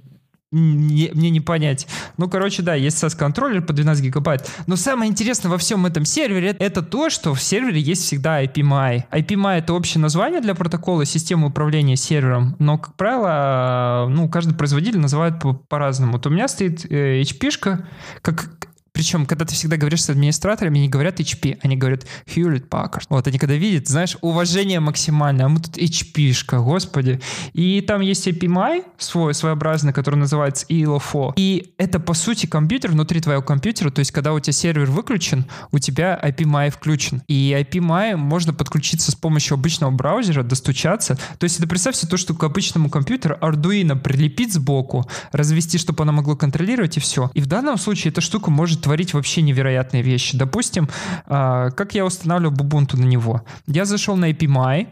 не, 0.52 1.10
мне 1.14 1.30
не 1.30 1.40
понять. 1.40 1.86
Ну, 2.18 2.28
короче, 2.28 2.62
да, 2.62 2.74
есть 2.74 3.02
SAS-контроллер 3.02 3.62
по 3.62 3.72
12 3.72 4.04
гигабайт. 4.04 4.48
Но 4.66 4.76
самое 4.76 5.10
интересное 5.10 5.48
во 5.48 5.58
всем 5.58 5.86
этом 5.86 6.04
сервере 6.04 6.50
это 6.58 6.82
то, 6.82 7.10
что 7.10 7.34
в 7.34 7.42
сервере 7.42 7.80
есть 7.80 8.02
всегда 8.02 8.44
IPMI. 8.44 9.04
IPMI— 9.10 9.58
это 9.58 9.72
общее 9.72 10.00
название 10.00 10.40
для 10.40 10.54
протокола 10.54 11.06
системы 11.06 11.48
управления 11.48 11.96
сервером, 11.96 12.54
но, 12.58 12.78
как 12.78 12.94
правило, 12.96 14.06
ну, 14.10 14.28
каждый 14.28 14.54
производитель 14.54 15.00
называет 15.00 15.34
по-разному. 15.68 16.12
вот 16.12 16.26
у 16.26 16.30
меня 16.30 16.48
стоит 16.48 16.84
э, 16.90 17.22
HP-шка, 17.22 17.86
как 18.20 18.50
причем, 18.92 19.24
когда 19.24 19.44
ты 19.46 19.54
всегда 19.54 19.76
говоришь 19.76 20.04
с 20.04 20.10
администраторами, 20.10 20.78
они 20.78 20.88
говорят 20.88 21.18
HP, 21.18 21.58
они 21.62 21.76
говорят 21.76 22.06
Hewlett 22.26 22.68
Packard. 22.68 23.04
Вот, 23.08 23.26
они 23.26 23.38
когда 23.38 23.54
видят, 23.54 23.88
знаешь, 23.88 24.18
уважение 24.20 24.80
максимальное, 24.80 25.46
а 25.46 25.48
мы 25.48 25.60
тут 25.60 25.78
HP-шка, 25.78 26.60
господи. 26.60 27.20
И 27.54 27.80
там 27.80 28.02
есть 28.02 28.28
API 28.28 28.84
свой, 28.98 29.32
своеобразный, 29.34 29.94
который 29.94 30.16
называется 30.16 30.66
ELO4. 30.68 31.32
И 31.36 31.74
это, 31.78 32.00
по 32.00 32.12
сути, 32.12 32.44
компьютер 32.44 32.90
внутри 32.90 33.20
твоего 33.20 33.42
компьютера, 33.42 33.90
то 33.90 34.00
есть, 34.00 34.12
когда 34.12 34.34
у 34.34 34.40
тебя 34.40 34.52
сервер 34.52 34.90
выключен, 34.90 35.46
у 35.70 35.78
тебя 35.78 36.20
IPMI 36.22 36.70
включен. 36.70 37.22
И 37.28 37.56
IPMI 37.58 38.16
можно 38.16 38.52
подключиться 38.52 39.10
с 39.10 39.14
помощью 39.14 39.54
обычного 39.54 39.90
браузера, 39.90 40.42
достучаться. 40.42 41.18
То 41.38 41.44
есть, 41.44 41.58
это 41.58 41.66
представьте 41.66 42.06
то, 42.06 42.18
что 42.18 42.34
к 42.34 42.44
обычному 42.44 42.90
компьютеру 42.90 43.38
Arduino 43.40 43.98
прилепить 43.98 44.52
сбоку, 44.52 45.08
развести, 45.32 45.78
чтобы 45.78 46.02
она 46.02 46.12
могло 46.12 46.36
контролировать, 46.36 46.98
и 46.98 47.00
все. 47.00 47.30
И 47.32 47.40
в 47.40 47.46
данном 47.46 47.78
случае 47.78 48.10
эта 48.10 48.20
штука 48.20 48.50
может 48.50 48.81
творить 48.82 49.14
вообще 49.14 49.42
невероятные 49.42 50.02
вещи. 50.02 50.36
Допустим, 50.36 50.88
э, 51.26 51.70
как 51.74 51.94
я 51.94 52.04
устанавливаю 52.04 52.56
Ubuntu 52.56 52.96
на 52.96 53.04
него. 53.04 53.42
Я 53.66 53.84
зашел 53.84 54.16
на 54.16 54.30
API, 54.30 54.88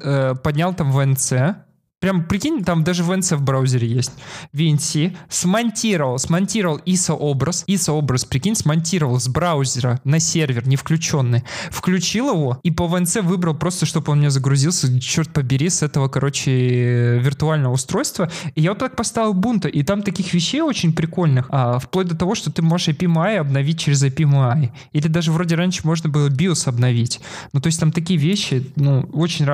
э, 0.00 0.34
поднял 0.42 0.74
там 0.74 0.96
VNC, 0.96 1.56
Прям 2.00 2.24
прикинь, 2.24 2.64
там 2.64 2.82
даже 2.82 3.02
VNC 3.02 3.36
в 3.36 3.42
браузере 3.42 3.86
есть. 3.86 4.12
VNC. 4.54 5.14
Смонтировал, 5.28 6.18
смонтировал 6.18 6.78
ISO-образ. 6.86 7.64
ISO-образ, 7.68 8.24
прикинь, 8.24 8.54
смонтировал 8.54 9.20
с 9.20 9.28
браузера 9.28 10.00
на 10.04 10.18
сервер, 10.18 10.66
не 10.66 10.76
включенный. 10.76 11.44
Включил 11.70 12.30
его 12.30 12.58
и 12.62 12.70
по 12.70 12.84
VNC 12.84 13.20
выбрал 13.20 13.54
просто, 13.54 13.84
чтобы 13.84 14.12
он 14.12 14.20
мне 14.20 14.30
загрузился, 14.30 14.98
черт 14.98 15.30
побери, 15.34 15.68
с 15.68 15.82
этого, 15.82 16.08
короче, 16.08 17.18
виртуального 17.18 17.74
устройства. 17.74 18.30
И 18.54 18.62
я 18.62 18.70
вот 18.70 18.78
так 18.78 18.96
поставил 18.96 19.34
Ubuntu, 19.34 19.68
и 19.68 19.82
там 19.82 20.02
таких 20.02 20.32
вещей 20.32 20.62
очень 20.62 20.94
прикольных, 20.94 21.46
а, 21.50 21.78
вплоть 21.78 22.08
до 22.08 22.16
того, 22.16 22.34
что 22.34 22.50
ты 22.50 22.62
можешь 22.62 22.88
API 22.88 23.36
обновить 23.36 23.78
через 23.78 24.02
API. 24.02 24.70
Или 24.92 25.08
даже 25.08 25.32
вроде 25.32 25.54
раньше 25.54 25.82
можно 25.84 26.08
было 26.08 26.30
BIOS 26.30 26.66
обновить. 26.66 27.20
Ну, 27.52 27.60
то 27.60 27.66
есть 27.66 27.78
там 27.78 27.92
такие 27.92 28.18
вещи, 28.18 28.72
ну, 28.76 29.02
очень, 29.12 29.46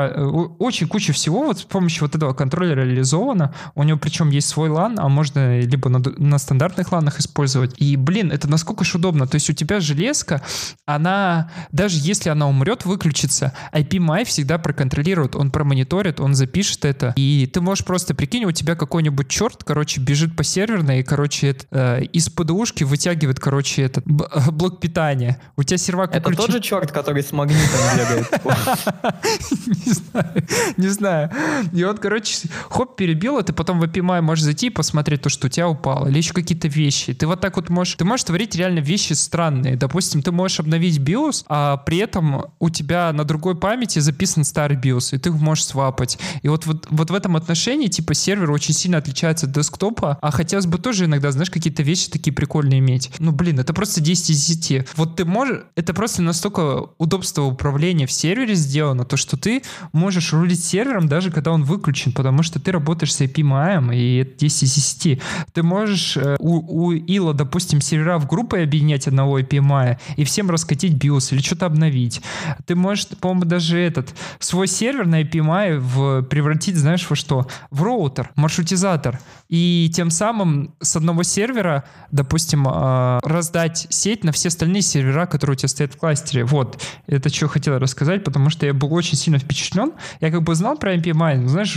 очень 0.59 0.87
куча 0.87 1.13
всего 1.13 1.43
вот 1.43 1.59
с 1.59 1.65
помощью 1.65 2.03
вот 2.03 2.15
этого 2.15 2.36
контроллера 2.37 2.83
реализовано. 2.83 3.55
У 3.75 3.83
него 3.83 3.99
причем 3.99 4.31
есть 4.31 4.49
свой 4.49 4.69
LAN, 4.69 4.95
а 4.99 5.09
можно 5.09 5.61
либо 5.61 5.89
на, 5.89 5.99
на 5.99 6.39
стандартных 6.39 6.93
ланах 6.93 7.19
использовать. 7.19 7.75
И, 7.79 7.97
блин, 7.97 8.31
это 8.31 8.49
насколько 8.49 8.85
же 8.85 8.99
удобно. 8.99 9.27
То 9.27 9.37
есть 9.37 9.51
у 9.51 9.53
тебя 9.53 9.81
железка, 9.81 10.43
она, 10.85 11.51
даже 11.73 11.99
если 11.99 12.29
она 12.29 12.49
умрет, 12.49 12.85
выключится, 12.85 13.53
IPMI 13.73 14.25
всегда 14.25 14.59
проконтролирует, 14.59 15.37
он 15.37 15.51
промониторит, 15.51 16.21
он 16.21 16.35
запишет 16.35 16.85
это. 16.85 17.13
И 17.17 17.51
ты 17.53 17.61
можешь 17.61 17.85
просто, 17.85 18.15
прикинь, 18.15 18.45
у 18.45 18.53
тебя 18.53 18.75
какой-нибудь 18.75 19.29
черт, 19.29 19.65
короче, 19.65 20.01
бежит 20.01 20.37
по 20.37 20.45
серверной 20.45 21.01
и, 21.01 21.03
короче, 21.03 21.49
это, 21.49 21.67
э, 21.71 22.05
из 22.05 22.29
ПДУшки 22.29 22.85
вытягивает, 22.85 23.41
короче, 23.41 23.83
этот 23.83 24.05
блок 24.53 24.81
питания. 24.81 25.41
У 25.57 25.63
тебя 25.63 25.79
сервак 25.79 26.15
Это 26.15 26.31
тот 26.31 26.51
же 26.51 26.61
черт, 26.61 26.93
который 26.93 27.23
с 27.23 27.33
магнитом 27.33 27.81
бегает? 27.97 28.27
Не 29.67 29.93
знаю, 29.93 30.47
не 30.77 30.89
знаю. 30.89 31.31
И 31.73 31.85
вот, 31.85 31.99
короче, 32.01 32.26
хоп, 32.69 32.97
перебил, 32.97 33.39
а 33.39 33.43
ты 33.43 33.53
потом 33.53 33.81
в 33.81 33.85
API 33.85 34.21
можешь 34.21 34.45
зайти 34.45 34.67
и 34.69 34.71
посмотреть 34.71 35.23
то, 35.23 35.29
что 35.29 35.47
у 35.47 35.51
тебя 35.51 35.69
упало, 35.69 36.09
или 36.09 36.19
еще 36.19 36.33
какие-то 36.33 36.69
вещи. 36.69 37.15
Ты 37.15 37.27
вот 37.27 37.41
так 37.41 37.57
вот 37.57 37.69
можешь, 37.69 37.95
ты 37.95 38.05
можешь 38.05 38.25
творить 38.25 38.55
реально 38.57 38.81
вещи 38.81 39.13
странные. 39.13 39.77
Допустим, 39.77 40.23
ты 40.23 40.33
можешь 40.33 40.61
обновить 40.61 40.99
BIOS, 40.99 41.45
а 41.49 41.77
при 41.79 41.99
этом 41.99 42.47
у 42.59 42.71
тебя 42.71 43.13
на 43.13 43.25
другой 43.25 43.57
памяти 43.57 43.99
записан 43.99 44.45
старый 44.45 44.77
BIOS, 44.77 45.15
и 45.15 45.19
ты 45.19 45.31
их 45.31 45.37
можешь 45.37 45.67
свапать. 45.67 46.19
И 46.43 46.49
вот, 46.49 46.67
вот, 46.67 46.87
вот 46.91 47.11
в 47.11 47.15
этом 47.15 47.37
отношении, 47.37 47.89
типа, 47.89 48.15
сервер 48.15 48.51
очень 48.51 48.75
сильно 48.75 48.99
отличается 48.99 49.47
от 49.47 49.53
десктопа, 49.53 50.19
а 50.21 50.31
хотелось 50.31 50.67
бы 50.67 50.79
тоже 50.79 51.05
иногда, 51.05 51.31
знаешь, 51.33 51.51
какие-то 51.51 51.83
вещи 51.83 52.11
такие 52.11 52.33
прикольные 52.33 52.81
иметь. 52.81 53.11
Ну, 53.19 53.33
блин, 53.33 53.59
это 53.59 53.73
просто 53.75 54.01
10 54.01 54.31
из 54.31 54.45
10. 54.47 54.89
Вот 54.97 55.17
ты 55.17 55.25
можешь, 55.25 55.63
это 55.75 55.95
просто 55.95 56.23
настолько 56.23 56.91
удобство 56.99 57.43
управления 57.43 58.07
в 58.07 58.13
сервере 58.13 58.55
сделано, 58.55 59.05
то, 59.05 59.17
что 59.17 59.37
ты 59.37 59.63
можешь 59.93 60.33
рулить 60.33 60.65
сервером, 60.65 61.09
даже 61.09 61.31
когда 61.31 61.53
он 61.53 61.65
выключен, 61.65 62.13
потому 62.17 62.43
что 62.43 62.59
ты 62.59 62.73
работаешь 62.73 63.15
с 63.15 63.21
API, 63.21 63.95
и 63.95 64.17
это 64.23 64.39
10 64.39 64.63
из 64.63 64.75
10. 64.75 65.23
Ты 65.53 65.63
можешь 65.63 66.17
э, 66.17 66.37
у, 66.41 66.87
у 66.87 66.93
ИЛа, 66.93 67.35
допустим, 67.35 67.83
сервера 67.83 68.19
в 68.19 68.27
группы 68.27 68.63
объединять 68.63 69.07
одного 69.07 69.39
API 69.39 69.99
и 70.17 70.25
всем 70.25 70.51
раскатить 70.51 70.95
BIOS 70.95 71.35
или 71.35 71.43
что-то 71.43 71.67
обновить. 71.67 72.23
Ты 72.67 72.75
можешь, 72.75 73.07
по-моему, 73.21 73.45
даже 73.45 73.79
этот 73.79 74.15
свой 74.39 74.67
сервер 74.67 75.07
на 75.07 75.23
API 75.23 75.79
в, 75.79 76.23
превратить, 76.23 76.77
знаешь, 76.77 77.07
во 77.09 77.17
что? 77.17 77.47
В 77.71 77.83
роутер, 77.83 78.31
маршрутизатор. 78.35 79.21
И 79.49 79.91
тем 79.95 80.11
самым 80.11 80.75
с 80.81 80.97
одного 80.97 81.23
сервера, 81.23 81.85
допустим, 82.11 82.67
э, 82.67 83.21
раздать 83.23 83.87
сеть 83.91 84.25
на 84.25 84.33
все 84.33 84.49
остальные 84.49 84.83
сервера, 84.83 85.27
которые 85.27 85.55
у 85.55 85.57
тебя 85.57 85.69
стоят 85.69 85.95
в 85.95 85.97
кластере. 85.97 86.45
Вот, 86.45 86.83
это 87.07 87.29
что 87.29 87.49
хотел 87.49 87.79
рассказать, 87.79 88.25
потому 88.25 88.51
что 88.51 88.67
я 88.67 88.75
был 88.75 88.93
очень 88.93 89.17
сильно 89.17 89.39
впечатлен. 89.39 89.93
Я 90.21 90.31
как 90.31 90.43
бы 90.43 90.55
знал 90.55 90.77
про 90.77 90.95
API, 90.95 91.47
знаешь, 91.47 91.77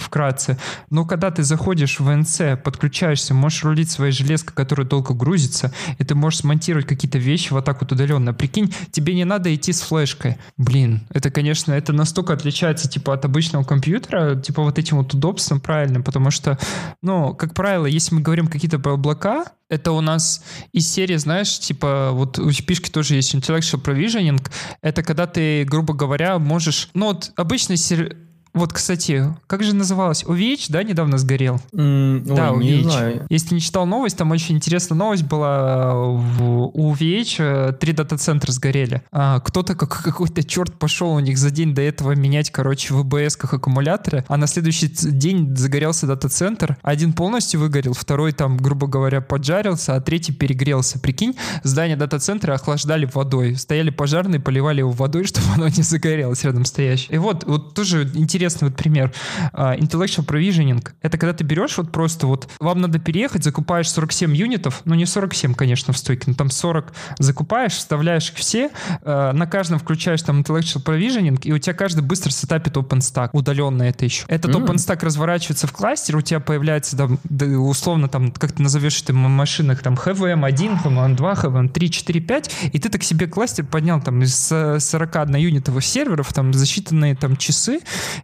вкратце. 0.00 0.58
Но 0.90 1.04
когда 1.04 1.30
ты 1.30 1.42
заходишь 1.42 2.00
в 2.00 2.08
NC, 2.08 2.56
подключаешься, 2.56 3.34
можешь 3.34 3.64
рулить 3.64 3.90
своей 3.90 4.12
железкой, 4.12 4.54
которая 4.54 4.86
долго 4.86 5.14
грузится, 5.14 5.72
и 5.98 6.04
ты 6.04 6.14
можешь 6.14 6.40
смонтировать 6.40 6.86
какие-то 6.86 7.18
вещи 7.18 7.52
вот 7.52 7.64
так 7.64 7.80
вот 7.80 7.92
удаленно. 7.92 8.32
Прикинь, 8.32 8.72
тебе 8.90 9.14
не 9.14 9.24
надо 9.24 9.54
идти 9.54 9.72
с 9.72 9.82
флешкой. 9.82 10.38
Блин, 10.56 11.02
это, 11.10 11.30
конечно, 11.30 11.72
это 11.72 11.92
настолько 11.92 12.32
отличается 12.32 12.88
типа 12.88 13.14
от 13.14 13.24
обычного 13.24 13.64
компьютера, 13.64 14.36
типа 14.36 14.62
вот 14.62 14.78
этим 14.78 14.98
вот 14.98 15.14
удобством, 15.14 15.60
правильно, 15.60 16.00
потому 16.00 16.30
что, 16.30 16.58
ну, 17.02 17.34
как 17.34 17.54
правило, 17.54 17.86
если 17.86 18.14
мы 18.14 18.20
говорим 18.20 18.46
какие-то 18.46 18.76
облака, 18.76 19.46
это 19.68 19.92
у 19.92 20.00
нас 20.00 20.44
из 20.72 20.90
серии, 20.90 21.16
знаешь, 21.16 21.58
типа 21.58 22.10
вот 22.12 22.38
у 22.38 22.50
пишки 22.50 22.90
тоже 22.90 23.14
есть 23.14 23.34
intellectual 23.34 23.82
provisioning, 23.82 24.40
это 24.82 25.02
когда 25.02 25.26
ты, 25.26 25.64
грубо 25.64 25.94
говоря, 25.94 26.38
можешь, 26.38 26.90
ну 26.94 27.06
вот 27.06 27.32
обычный 27.36 27.76
сер 27.76 28.16
Вот, 28.52 28.72
кстати, 28.72 29.34
как 29.46 29.62
же 29.62 29.74
называлось? 29.74 30.24
UVH, 30.24 30.66
да, 30.68 30.82
недавно 30.82 31.18
сгорел? 31.18 31.60
М, 31.72 32.22
да, 32.24 32.52
ой, 32.52 32.64
не 32.64 32.82
знаю. 32.82 33.26
Если 33.28 33.54
не 33.54 33.60
читал 33.60 33.86
новость, 33.86 34.16
там 34.16 34.30
очень 34.30 34.56
интересная 34.56 34.96
новость 34.96 35.22
была. 35.24 35.94
У 35.96 36.92
UVH 36.92 37.78
три 37.78 37.92
дата-центра 37.92 38.50
сгорели. 38.52 39.02
А, 39.12 39.40
кто-то, 39.40 39.74
как, 39.74 39.90
какой-то 40.04 40.42
черт 40.42 40.74
пошел 40.78 41.12
у 41.12 41.20
них 41.20 41.38
за 41.38 41.50
день 41.50 41.74
до 41.74 41.82
этого 41.82 42.12
менять, 42.12 42.50
короче, 42.50 42.94
в 42.94 43.02
ИБС-ках 43.02 43.54
аккумуляторы, 43.54 44.24
а 44.28 44.36
на 44.36 44.46
следующий 44.46 44.88
день 44.88 45.56
загорелся 45.56 46.06
дата-центр. 46.06 46.76
Один 46.82 47.12
полностью 47.12 47.60
выгорел, 47.60 47.92
второй 47.92 48.32
там, 48.32 48.56
грубо 48.56 48.86
говоря, 48.86 49.20
поджарился, 49.20 49.94
а 49.94 50.00
третий 50.00 50.32
перегрелся. 50.32 50.98
Прикинь, 50.98 51.36
здание 51.62 51.96
дата-центра 51.96 52.54
охлаждали 52.54 53.08
водой. 53.12 53.56
Стояли 53.56 53.90
пожарные, 53.90 54.40
поливали 54.40 54.80
его 54.80 54.90
водой, 54.90 55.24
чтобы 55.30 55.46
оно 55.54 55.68
не 55.68 55.82
загорелось 55.82 56.42
рядом 56.44 56.64
стоящее. 56.64 57.14
И 57.14 57.18
вот, 57.18 57.44
вот 57.44 57.74
тоже 57.74 58.10
интересный 58.40 58.68
вот 58.68 58.76
пример. 58.76 59.12
А, 59.52 59.76
Intellectual 59.76 60.24
provisioning— 60.24 60.86
это 61.02 61.18
когда 61.18 61.34
ты 61.34 61.44
берешь 61.44 61.76
вот 61.76 61.92
просто 61.92 62.26
вот, 62.26 62.48
вам 62.58 62.80
надо 62.80 62.98
переехать, 62.98 63.44
закупаешь 63.44 63.90
47 63.90 64.34
юнитов, 64.34 64.80
ну 64.86 64.94
не 64.94 65.04
47, 65.04 65.54
конечно, 65.54 65.92
в 65.92 65.98
стойке, 65.98 66.24
но 66.28 66.34
там 66.34 66.48
40 66.48 66.90
закупаешь, 67.18 67.72
вставляешь 67.72 68.30
их 68.30 68.36
все, 68.36 68.70
э, 69.02 69.32
на 69.32 69.46
каждом 69.46 69.78
включаешь 69.78 70.22
там 70.22 70.40
intellectual 70.40 70.82
provisioning, 70.82 71.38
и 71.42 71.52
у 71.52 71.58
тебя 71.58 71.74
каждый 71.74 72.02
быстро 72.02 72.30
сетапит 72.30 72.78
OpenStack, 72.78 73.30
удаленно 73.32 73.82
это 73.82 74.06
еще. 74.06 74.24
Этот 74.28 74.54
М. 74.54 74.64
OpenStack 74.64 75.04
разворачивается 75.04 75.66
в 75.66 75.72
кластер, 75.72 76.16
у 76.16 76.22
тебя 76.22 76.40
появляется 76.40 76.96
там, 76.96 77.18
условно 77.58 78.08
там, 78.08 78.32
как 78.32 78.52
ты 78.52 78.62
назовешь 78.62 79.02
это 79.02 79.12
в 79.12 79.16
машинах, 79.16 79.82
там 79.82 79.94
HVM1, 79.94 80.82
HVM2, 80.82 81.18
HVM3, 81.18 81.88
4, 81.88 82.20
5, 82.20 82.50
и 82.72 82.78
ты 82.78 82.88
так 82.88 83.02
себе 83.02 83.26
кластер 83.26 83.66
поднял 83.66 84.00
там 84.00 84.22
из 84.22 84.50
э, 84.50 84.80
41 84.80 85.36
юнитовых 85.36 85.84
серверов, 85.84 86.32
там 86.32 86.54
за 86.54 86.64
считанные 86.64 87.14
там 87.16 87.36
часы, 87.36 87.80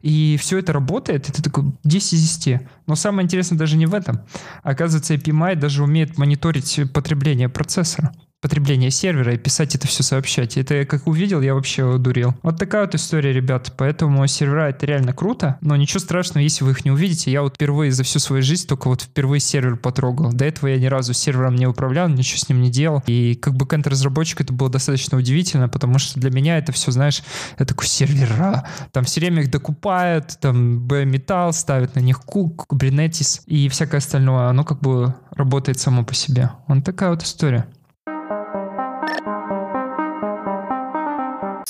и 0.06 0.36
все 0.36 0.58
это 0.58 0.72
работает, 0.72 1.28
и 1.28 1.32
ты 1.32 1.42
такой 1.42 1.64
10 1.82 2.12
из 2.12 2.38
10. 2.38 2.60
Но 2.86 2.94
самое 2.94 3.24
интересное 3.24 3.58
даже 3.58 3.76
не 3.76 3.86
в 3.86 3.94
этом. 3.94 4.20
Оказывается, 4.62 5.14
API 5.14 5.56
даже 5.56 5.82
умеет 5.82 6.16
мониторить 6.16 6.80
потребление 6.94 7.48
процессора 7.48 8.12
потребление 8.46 8.92
сервера 8.92 9.34
и 9.34 9.38
писать 9.38 9.74
это 9.74 9.88
все 9.88 10.04
сообщать. 10.04 10.56
Это 10.56 10.84
как 10.84 11.08
увидел, 11.08 11.40
я 11.40 11.52
вообще 11.52 11.98
дурел. 11.98 12.32
Вот 12.44 12.60
такая 12.60 12.84
вот 12.84 12.94
история, 12.94 13.32
ребят. 13.32 13.72
Поэтому 13.76 14.24
сервера 14.28 14.68
это 14.68 14.86
реально 14.86 15.12
круто, 15.12 15.58
но 15.62 15.74
ничего 15.74 15.98
страшного, 15.98 16.44
если 16.44 16.62
вы 16.62 16.70
их 16.70 16.84
не 16.84 16.92
увидите. 16.92 17.32
Я 17.32 17.42
вот 17.42 17.56
впервые 17.56 17.90
за 17.90 18.04
всю 18.04 18.20
свою 18.20 18.44
жизнь 18.44 18.68
только 18.68 18.86
вот 18.86 19.02
впервые 19.02 19.40
сервер 19.40 19.76
потрогал. 19.76 20.32
До 20.32 20.44
этого 20.44 20.68
я 20.68 20.78
ни 20.78 20.86
разу 20.86 21.12
сервером 21.12 21.56
не 21.56 21.66
управлял, 21.66 22.08
ничего 22.08 22.38
с 22.38 22.48
ним 22.48 22.60
не 22.60 22.70
делал. 22.70 23.02
И 23.08 23.34
как 23.34 23.54
бы 23.54 23.66
разработчик 23.68 24.40
это 24.42 24.52
было 24.52 24.70
достаточно 24.70 25.18
удивительно, 25.18 25.68
потому 25.68 25.98
что 25.98 26.20
для 26.20 26.30
меня 26.30 26.58
это 26.58 26.70
все, 26.70 26.92
знаешь, 26.92 27.24
это 27.56 27.74
такой 27.74 27.88
сервера. 27.88 28.64
Там 28.92 29.02
все 29.02 29.18
время 29.18 29.42
их 29.42 29.50
докупают, 29.50 30.38
там 30.40 30.86
B-металл 30.86 31.52
ставят 31.52 31.96
на 31.96 32.00
них 32.00 32.20
кук, 32.20 32.66
Kubernetes 32.70 33.40
и 33.46 33.68
всякое 33.68 33.98
остальное. 33.98 34.46
Оно 34.50 34.62
как 34.62 34.78
бы 34.78 35.16
работает 35.32 35.80
само 35.80 36.04
по 36.04 36.14
себе. 36.14 36.50
Вот 36.68 36.84
такая 36.84 37.10
вот 37.10 37.24
история. 37.24 37.66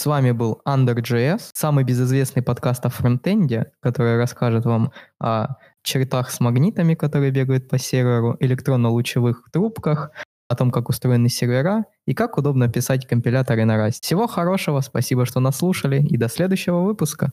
С 0.06 0.08
вами 0.08 0.30
был 0.30 0.62
Under.js, 0.64 1.50
самый 1.52 1.82
безызвестный 1.82 2.40
подкаст 2.40 2.86
о 2.86 2.90
фронтенде, 2.90 3.72
который 3.80 4.16
расскажет 4.16 4.64
вам 4.64 4.92
о 5.18 5.56
чертах 5.82 6.30
с 6.30 6.38
магнитами, 6.38 6.94
которые 6.94 7.32
бегают 7.32 7.68
по 7.68 7.76
серверу, 7.76 8.36
электронно-лучевых 8.38 9.42
трубках, 9.52 10.12
о 10.48 10.54
том, 10.54 10.70
как 10.70 10.90
устроены 10.90 11.28
сервера 11.28 11.86
и 12.06 12.14
как 12.14 12.38
удобно 12.38 12.68
писать 12.68 13.04
компиляторы 13.04 13.64
на 13.64 13.84
Rust. 13.84 14.02
Всего 14.02 14.28
хорошего, 14.28 14.80
спасибо, 14.80 15.26
что 15.26 15.40
нас 15.40 15.56
слушали, 15.56 16.00
и 16.00 16.16
до 16.16 16.28
следующего 16.28 16.82
выпуска. 16.82 17.32